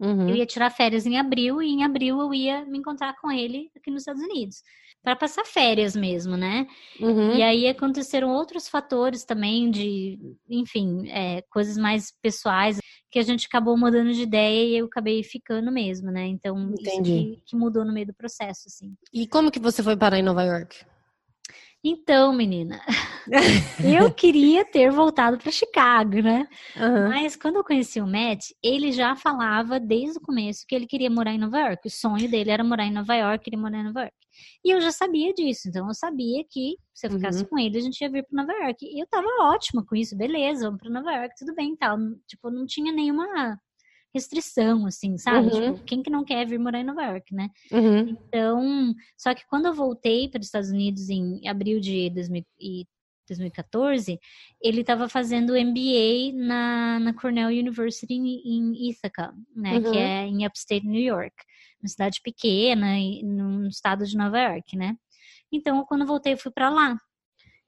Uhum. 0.00 0.28
Eu 0.28 0.36
ia 0.36 0.46
tirar 0.46 0.70
férias 0.70 1.06
em 1.06 1.18
abril 1.18 1.62
e 1.62 1.68
em 1.68 1.84
abril 1.84 2.20
eu 2.20 2.34
ia 2.34 2.64
me 2.64 2.78
encontrar 2.78 3.14
com 3.20 3.30
ele 3.30 3.70
aqui 3.76 3.90
nos 3.90 4.02
Estados 4.02 4.22
Unidos. 4.22 4.62
Para 5.02 5.14
passar 5.14 5.44
férias 5.44 5.94
mesmo, 5.94 6.36
né? 6.36 6.66
Uhum. 6.98 7.36
E 7.36 7.42
aí 7.42 7.68
aconteceram 7.68 8.30
outros 8.30 8.68
fatores 8.68 9.24
também 9.24 9.70
de, 9.70 10.18
enfim, 10.48 11.08
é, 11.10 11.42
coisas 11.50 11.76
mais 11.76 12.12
pessoais 12.22 12.78
que 13.10 13.18
a 13.18 13.22
gente 13.22 13.46
acabou 13.46 13.76
mudando 13.76 14.12
de 14.12 14.22
ideia 14.22 14.64
e 14.66 14.76
eu 14.78 14.86
acabei 14.86 15.22
ficando 15.22 15.70
mesmo, 15.70 16.10
né? 16.10 16.26
Então, 16.26 16.70
Entendi. 16.70 17.12
isso 17.12 17.34
que, 17.36 17.42
que 17.46 17.56
mudou 17.56 17.84
no 17.84 17.92
meio 17.92 18.06
do 18.06 18.14
processo, 18.14 18.62
assim. 18.66 18.92
E 19.12 19.26
como 19.26 19.52
que 19.52 19.60
você 19.60 19.82
foi 19.82 19.96
parar 19.96 20.18
em 20.18 20.22
Nova 20.22 20.42
York? 20.42 20.84
Então, 21.86 22.32
menina, 22.32 22.80
eu 23.84 24.10
queria 24.10 24.64
ter 24.64 24.90
voltado 24.90 25.36
para 25.36 25.52
Chicago, 25.52 26.22
né? 26.22 26.48
Uhum. 26.74 27.08
Mas 27.10 27.36
quando 27.36 27.56
eu 27.56 27.64
conheci 27.64 28.00
o 28.00 28.06
Matt, 28.06 28.52
ele 28.62 28.90
já 28.90 29.14
falava 29.14 29.78
desde 29.78 30.16
o 30.16 30.22
começo 30.22 30.64
que 30.66 30.74
ele 30.74 30.86
queria 30.86 31.10
morar 31.10 31.34
em 31.34 31.38
Nova 31.38 31.58
York. 31.58 31.86
O 31.86 31.90
sonho 31.90 32.26
dele 32.30 32.50
era 32.50 32.64
morar 32.64 32.86
em 32.86 32.92
Nova 32.92 33.14
York, 33.14 33.44
queria 33.44 33.58
morar 33.58 33.80
em 33.80 33.84
Nova 33.84 34.00
York. 34.00 34.14
E 34.64 34.70
eu 34.70 34.80
já 34.80 34.90
sabia 34.90 35.34
disso, 35.34 35.68
então 35.68 35.86
eu 35.86 35.94
sabia 35.94 36.42
que 36.50 36.76
se 36.94 37.06
eu 37.06 37.10
ficasse 37.10 37.42
uhum. 37.42 37.48
com 37.50 37.58
ele, 37.58 37.76
a 37.76 37.82
gente 37.82 38.00
ia 38.00 38.10
vir 38.10 38.24
para 38.24 38.42
Nova 38.42 38.52
York. 38.64 38.78
E 38.82 39.02
eu 39.02 39.06
tava 39.06 39.28
ótima 39.42 39.84
com 39.84 39.94
isso, 39.94 40.16
beleza, 40.16 40.64
vamos 40.64 40.80
para 40.80 40.90
Nova 40.90 41.12
York, 41.12 41.34
tudo 41.38 41.54
bem, 41.54 41.76
tal. 41.76 41.98
Tipo, 42.26 42.50
não 42.50 42.64
tinha 42.64 42.92
nenhuma 42.92 43.58
restrição, 44.14 44.86
assim, 44.86 45.18
sabe? 45.18 45.48
Uhum. 45.48 45.74
Tipo, 45.74 45.84
quem 45.84 46.02
que 46.02 46.08
não 46.08 46.24
quer 46.24 46.46
vir 46.46 46.58
morar 46.58 46.78
em 46.78 46.84
Nova 46.84 47.02
York, 47.02 47.34
né? 47.34 47.50
Uhum. 47.72 48.10
Então, 48.10 48.94
só 49.18 49.34
que 49.34 49.44
quando 49.46 49.66
eu 49.66 49.74
voltei 49.74 50.28
para 50.28 50.40
os 50.40 50.46
Estados 50.46 50.70
Unidos 50.70 51.10
em 51.10 51.46
abril 51.48 51.80
de 51.80 52.08
2014, 52.10 54.20
ele 54.62 54.82
estava 54.82 55.08
fazendo 55.08 55.54
MBA 55.54 56.32
na, 56.32 57.00
na 57.00 57.12
Cornell 57.12 57.48
University 57.48 58.14
em, 58.14 58.90
Ithaca, 58.90 59.34
né? 59.54 59.74
Uhum. 59.74 59.90
Que 59.90 59.98
é 59.98 60.26
em 60.26 60.46
upstate 60.46 60.86
New 60.86 61.02
York, 61.02 61.34
uma 61.82 61.88
cidade 61.88 62.20
pequena, 62.22 62.94
no 63.24 63.66
estado 63.66 64.06
de 64.06 64.16
Nova 64.16 64.38
York, 64.38 64.76
né? 64.76 64.96
Então, 65.50 65.84
quando 65.84 66.02
eu 66.02 66.06
voltei, 66.06 66.34
eu 66.34 66.38
fui 66.38 66.52
para 66.52 66.70
lá. 66.70 66.96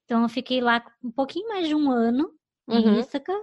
Então, 0.04 0.22
eu 0.22 0.28
fiquei 0.28 0.60
lá 0.60 0.80
um 1.02 1.10
pouquinho 1.10 1.48
mais 1.48 1.66
de 1.66 1.74
um 1.74 1.90
ano 1.90 2.30
em 2.68 2.86
uhum. 2.86 3.00
Ithaca. 3.00 3.34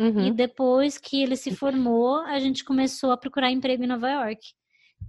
Uhum. 0.00 0.28
E 0.28 0.30
depois 0.32 0.96
que 0.96 1.22
ele 1.22 1.36
se 1.36 1.54
formou, 1.54 2.16
a 2.20 2.40
gente 2.40 2.64
começou 2.64 3.12
a 3.12 3.18
procurar 3.18 3.50
emprego 3.50 3.84
em 3.84 3.86
Nova 3.86 4.10
York. 4.10 4.40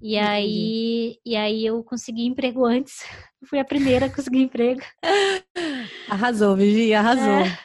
E 0.02 0.18
aí, 0.18 1.18
e 1.26 1.36
aí 1.36 1.66
eu 1.66 1.82
consegui 1.82 2.26
emprego 2.26 2.66
antes. 2.66 3.00
Fui 3.48 3.58
a 3.58 3.66
primeira 3.66 4.08
a 4.08 4.14
conseguir 4.14 4.42
emprego. 4.42 4.82
Arrasou, 6.10 6.58
Vivi, 6.58 6.94
arrasou. 6.94 7.46
É. 7.46 7.58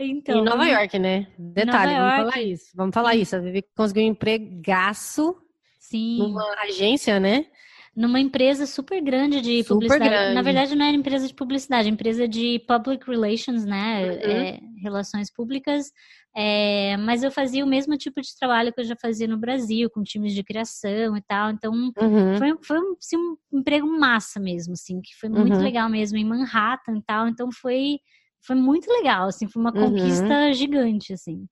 Então, 0.00 0.40
em 0.40 0.44
Nova 0.44 0.66
York, 0.66 0.98
né? 0.98 1.28
Detalhe, 1.38 1.94
vamos 1.94 2.16
falar 2.16 2.42
isso. 2.42 2.64
Vamos 2.74 2.94
falar 2.94 3.14
isso. 3.14 3.36
A 3.36 3.38
Vivi 3.38 3.64
conseguiu 3.76 4.04
um 4.04 4.06
empregaço 4.06 5.36
Sim. 5.78 6.18
numa 6.18 6.42
agência, 6.62 7.20
né? 7.20 7.46
Numa 7.94 8.18
empresa 8.18 8.66
super 8.66 9.02
grande 9.02 9.40
de 9.40 9.62
super 9.62 9.74
publicidade. 9.74 10.10
Grande. 10.10 10.34
Na 10.34 10.42
verdade, 10.42 10.74
não 10.74 10.86
era 10.86 10.96
empresa 10.96 11.28
de 11.28 11.34
publicidade, 11.34 11.90
empresa 11.90 12.26
de 12.26 12.58
public 12.66 13.06
relations, 13.08 13.64
né? 13.64 14.04
Uhum. 14.04 14.18
É, 14.18 14.60
relações 14.82 15.30
públicas. 15.30 15.92
É, 16.34 16.96
mas 16.96 17.22
eu 17.22 17.30
fazia 17.30 17.62
o 17.62 17.68
mesmo 17.68 17.96
tipo 17.98 18.20
de 18.22 18.34
trabalho 18.38 18.72
que 18.72 18.80
eu 18.80 18.84
já 18.84 18.96
fazia 18.96 19.28
no 19.28 19.36
Brasil, 19.36 19.90
com 19.90 20.02
times 20.02 20.32
de 20.32 20.42
criação 20.42 21.16
e 21.16 21.20
tal. 21.22 21.50
Então, 21.50 21.72
uhum. 21.72 22.38
foi, 22.38 22.56
foi 22.62 22.78
assim, 22.98 23.16
um 23.16 23.36
emprego 23.52 23.86
massa 23.86 24.40
mesmo, 24.40 24.72
assim, 24.72 25.00
que 25.02 25.14
foi 25.20 25.28
muito 25.28 25.56
uhum. 25.56 25.62
legal 25.62 25.90
mesmo, 25.90 26.16
em 26.16 26.24
Manhattan 26.24 26.96
e 26.96 27.02
tal. 27.02 27.28
Então, 27.28 27.52
foi, 27.52 27.98
foi 28.40 28.56
muito 28.56 28.90
legal, 28.90 29.28
assim, 29.28 29.46
foi 29.46 29.60
uma 29.60 29.74
uhum. 29.74 29.90
conquista 29.90 30.52
gigante, 30.54 31.12
assim. 31.12 31.46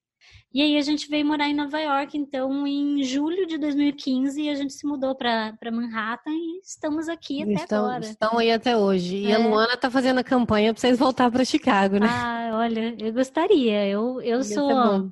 E 0.53 0.61
aí 0.61 0.77
a 0.77 0.83
gente 0.83 1.09
veio 1.09 1.25
morar 1.25 1.49
em 1.49 1.55
Nova 1.55 1.79
York, 1.79 2.19
então 2.19 2.67
em 2.67 3.05
julho 3.05 3.47
de 3.47 3.57
2015 3.57 4.49
a 4.49 4.55
gente 4.55 4.73
se 4.73 4.85
mudou 4.85 5.15
para 5.15 5.55
Manhattan 5.71 6.33
e 6.33 6.61
estamos 6.65 7.09
aqui 7.09 7.43
até 7.43 7.53
estão, 7.53 7.85
agora. 7.85 8.05
Estão 8.05 8.39
aí 8.39 8.51
até 8.51 8.77
hoje. 8.77 9.17
E 9.17 9.31
é. 9.31 9.37
a 9.37 9.39
Luana 9.39 9.77
tá 9.77 9.89
fazendo 9.89 10.19
a 10.19 10.25
campanha 10.25 10.75
para 10.75 10.81
vocês 10.81 10.99
voltar 10.99 11.31
para 11.31 11.45
Chicago, 11.45 11.99
né? 11.99 12.09
Ah, 12.11 12.51
olha, 12.55 12.97
eu 12.99 13.13
gostaria. 13.13 13.87
Eu, 13.87 14.21
eu 14.23 14.43
sou 14.43 15.11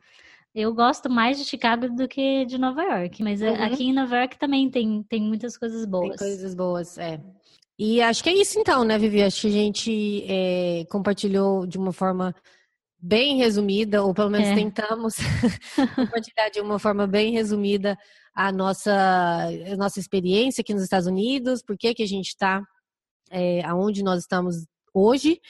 eu 0.55 0.75
gosto 0.75 1.09
mais 1.09 1.39
de 1.39 1.45
Chicago 1.45 1.89
do 1.89 2.09
que 2.09 2.45
de 2.45 2.59
Nova 2.59 2.83
York, 2.83 3.23
mas 3.23 3.41
uhum. 3.41 3.63
aqui 3.63 3.85
em 3.85 3.93
Nova 3.93 4.17
York 4.17 4.37
também 4.39 4.69
tem, 4.69 5.05
tem 5.05 5.23
muitas 5.23 5.57
coisas 5.57 5.85
boas. 5.85 6.17
Tem 6.17 6.19
coisas 6.19 6.53
boas, 6.53 6.99
é. 6.99 7.21
E 7.79 8.03
acho 8.03 8.25
que 8.25 8.29
é 8.29 8.35
isso 8.35 8.59
então, 8.59 8.83
né, 8.83 8.99
Vivi? 8.99 9.23
Acho 9.23 9.43
que 9.43 9.47
a 9.47 9.51
gente 9.53 10.25
é, 10.29 10.85
compartilhou 10.91 11.65
de 11.65 11.79
uma 11.79 11.93
forma 11.93 12.35
bem 13.01 13.37
resumida, 13.37 14.03
ou 14.03 14.13
pelo 14.13 14.31
menos 14.31 14.49
é. 14.49 14.55
tentamos 14.55 15.17
compartilhar 15.95 16.49
de 16.51 16.61
uma 16.61 16.79
forma 16.79 17.07
bem 17.07 17.33
resumida 17.33 17.97
a 18.35 18.53
nossa, 18.53 18.93
a 19.73 19.77
nossa 19.77 19.99
experiência 19.99 20.63
aqui 20.63 20.73
nos 20.73 20.83
Estados 20.83 21.07
Unidos, 21.07 21.63
por 21.63 21.77
que, 21.77 21.95
que 21.95 22.03
a 22.03 22.09
gente 22.09 22.29
está 22.29 22.63
é, 23.31 23.65
aonde 23.65 24.03
nós 24.03 24.21
estamos 24.21 24.67
hoje. 24.95 25.41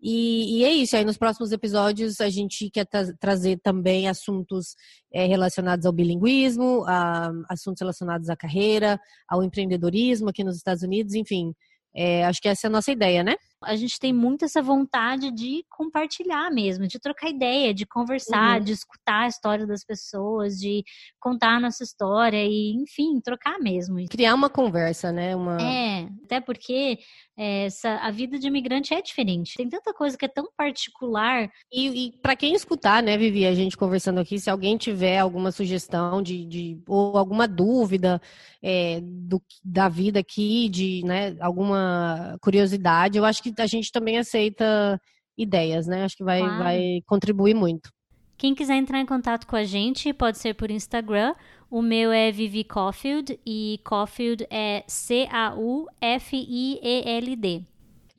E, 0.00 0.58
e, 0.58 0.64
é 0.64 0.72
isso, 0.72 0.96
aí 0.96 1.04
nos 1.04 1.18
próximos 1.18 1.50
episódios 1.50 2.20
a 2.20 2.28
gente 2.28 2.70
quer 2.70 2.86
tra 2.86 3.12
trazer 3.18 3.58
também 3.58 4.08
assuntos 4.08 4.76
é, 5.12 5.26
relacionados 5.26 5.86
ao 5.86 5.92
bilinguismo, 5.92 6.84
a, 6.86 7.32
assuntos 7.48 7.80
relacionados 7.80 8.28
à 8.28 8.36
carreira, 8.36 9.00
ao 9.28 9.42
empreendedorismo 9.42 10.28
aqui 10.28 10.44
nos 10.44 10.56
Estados 10.56 10.82
Unidos, 10.82 11.14
enfim. 11.14 11.52
É, 11.94 12.24
acho 12.26 12.40
que 12.40 12.48
essa 12.48 12.66
é 12.66 12.68
a 12.68 12.70
nossa 12.70 12.92
ideia, 12.92 13.24
né? 13.24 13.34
A 13.62 13.74
gente 13.76 13.98
tem 13.98 14.12
muito 14.12 14.44
essa 14.44 14.62
vontade 14.62 15.30
de 15.30 15.64
compartilhar 15.68 16.50
mesmo, 16.50 16.86
de 16.86 16.98
trocar 16.98 17.28
ideia, 17.28 17.74
de 17.74 17.86
conversar, 17.86 18.58
uhum. 18.58 18.64
de 18.64 18.72
escutar 18.72 19.24
a 19.24 19.28
história 19.28 19.66
das 19.66 19.84
pessoas, 19.84 20.58
de 20.58 20.84
contar 21.20 21.56
a 21.56 21.60
nossa 21.60 21.82
história 21.82 22.44
e, 22.44 22.72
enfim, 22.74 23.20
trocar 23.20 23.58
mesmo. 23.58 23.96
Criar 24.08 24.34
uma 24.34 24.48
conversa, 24.48 25.10
né? 25.10 25.34
Uma... 25.34 25.60
É, 25.60 26.08
até 26.24 26.40
porque 26.40 26.98
é, 27.36 27.66
essa, 27.66 27.96
a 27.96 28.10
vida 28.10 28.38
de 28.38 28.46
imigrante 28.46 28.94
é 28.94 29.02
diferente. 29.02 29.56
Tem 29.56 29.68
tanta 29.68 29.92
coisa 29.92 30.16
que 30.16 30.24
é 30.24 30.28
tão 30.28 30.48
particular. 30.56 31.50
E, 31.72 32.06
e 32.06 32.12
para 32.20 32.36
quem 32.36 32.54
escutar, 32.54 33.02
né, 33.02 33.16
Vivi, 33.16 33.46
a 33.46 33.54
gente 33.54 33.76
conversando 33.76 34.20
aqui, 34.20 34.38
se 34.38 34.50
alguém 34.50 34.76
tiver 34.76 35.18
alguma 35.18 35.50
sugestão 35.50 36.22
de, 36.22 36.44
de 36.44 36.82
ou 36.86 37.16
alguma 37.16 37.46
dúvida 37.46 38.20
é, 38.62 39.00
do, 39.02 39.42
da 39.64 39.88
vida 39.88 40.20
aqui, 40.20 40.68
de 40.68 41.02
né, 41.04 41.36
alguma 41.40 42.36
curiosidade, 42.40 43.18
eu 43.18 43.24
acho 43.24 43.42
que 43.42 43.47
que 43.54 43.62
a 43.62 43.66
gente 43.66 43.92
também 43.92 44.18
aceita 44.18 45.00
ideias, 45.36 45.86
né? 45.86 46.04
Acho 46.04 46.16
que 46.16 46.24
vai, 46.24 46.40
claro. 46.40 46.64
vai 46.64 47.00
contribuir 47.06 47.54
muito. 47.54 47.90
Quem 48.36 48.54
quiser 48.54 48.76
entrar 48.76 49.00
em 49.00 49.06
contato 49.06 49.46
com 49.46 49.56
a 49.56 49.64
gente, 49.64 50.12
pode 50.12 50.38
ser 50.38 50.54
por 50.54 50.70
Instagram. 50.70 51.34
O 51.70 51.82
meu 51.82 52.12
é 52.12 52.30
Vivi 52.30 52.62
Caulfield 52.64 53.38
e 53.44 53.80
Caulfield 53.84 54.46
é 54.48 54.84
C-A-U-F-I-E-L-D. 54.86 55.88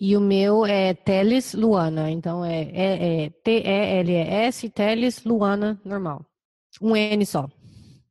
E 0.01 0.15
o 0.15 0.21
meu 0.21 0.65
é 0.65 0.93
Teles 0.93 1.53
Luana, 1.53 2.09
então 2.09 2.45
é, 2.45 2.61
é, 2.73 3.25
é 3.25 3.29
T-E-L-E-S, 3.29 4.69
Teles 4.69 5.23
Luana, 5.25 5.79
normal. 5.83 6.25
Um 6.81 6.95
N 6.95 7.25
só. 7.25 7.49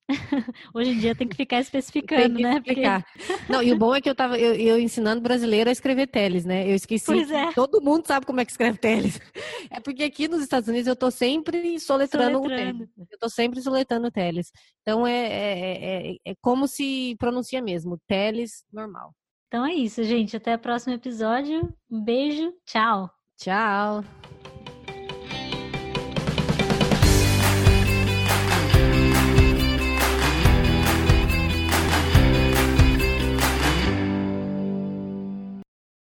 Hoje 0.74 0.90
em 0.90 0.98
dia 0.98 1.14
tem 1.14 1.28
que 1.28 1.36
ficar 1.36 1.60
especificando, 1.60 2.36
que 2.36 2.42
né? 2.42 2.54
Explicar. 2.54 3.04
Porque... 3.04 3.32
Não, 3.52 3.62
e 3.62 3.72
o 3.72 3.78
bom 3.78 3.94
é 3.94 4.00
que 4.00 4.08
eu 4.08 4.14
tava 4.14 4.38
eu, 4.38 4.54
eu, 4.54 4.78
ensinando 4.78 5.20
brasileiro 5.20 5.68
a 5.68 5.72
escrever 5.72 6.06
teles, 6.06 6.44
né? 6.44 6.68
Eu 6.68 6.74
esqueci. 6.74 7.06
Pois 7.06 7.30
é. 7.30 7.52
Todo 7.52 7.82
mundo 7.82 8.06
sabe 8.06 8.26
como 8.26 8.40
é 8.40 8.44
que 8.44 8.50
escreve 8.50 8.78
teles. 8.78 9.20
É 9.70 9.80
porque 9.80 10.02
aqui 10.02 10.28
nos 10.28 10.42
Estados 10.42 10.66
Unidos 10.68 10.86
eu 10.86 10.96
tô 10.96 11.10
sempre 11.10 11.78
soletrando, 11.78 12.38
soletrando. 12.38 12.84
o 12.84 12.86
teles. 12.86 12.88
Eu 13.10 13.18
tô 13.18 13.28
sempre 13.28 13.60
soletrando 13.60 14.10
teles. 14.10 14.50
Então 14.80 15.06
é, 15.06 15.26
é, 15.26 16.10
é, 16.12 16.16
é 16.24 16.34
como 16.40 16.66
se 16.66 17.14
pronuncia 17.18 17.60
mesmo, 17.60 18.00
teles 18.06 18.64
normal. 18.72 19.12
Então 19.46 19.66
é 19.66 19.74
isso, 19.74 20.02
gente. 20.04 20.36
Até 20.36 20.54
o 20.54 20.58
próximo 20.58 20.94
episódio. 20.94 21.72
Um 21.90 22.02
beijo. 22.02 22.50
Tchau. 22.64 23.10
Tchau. 23.36 24.02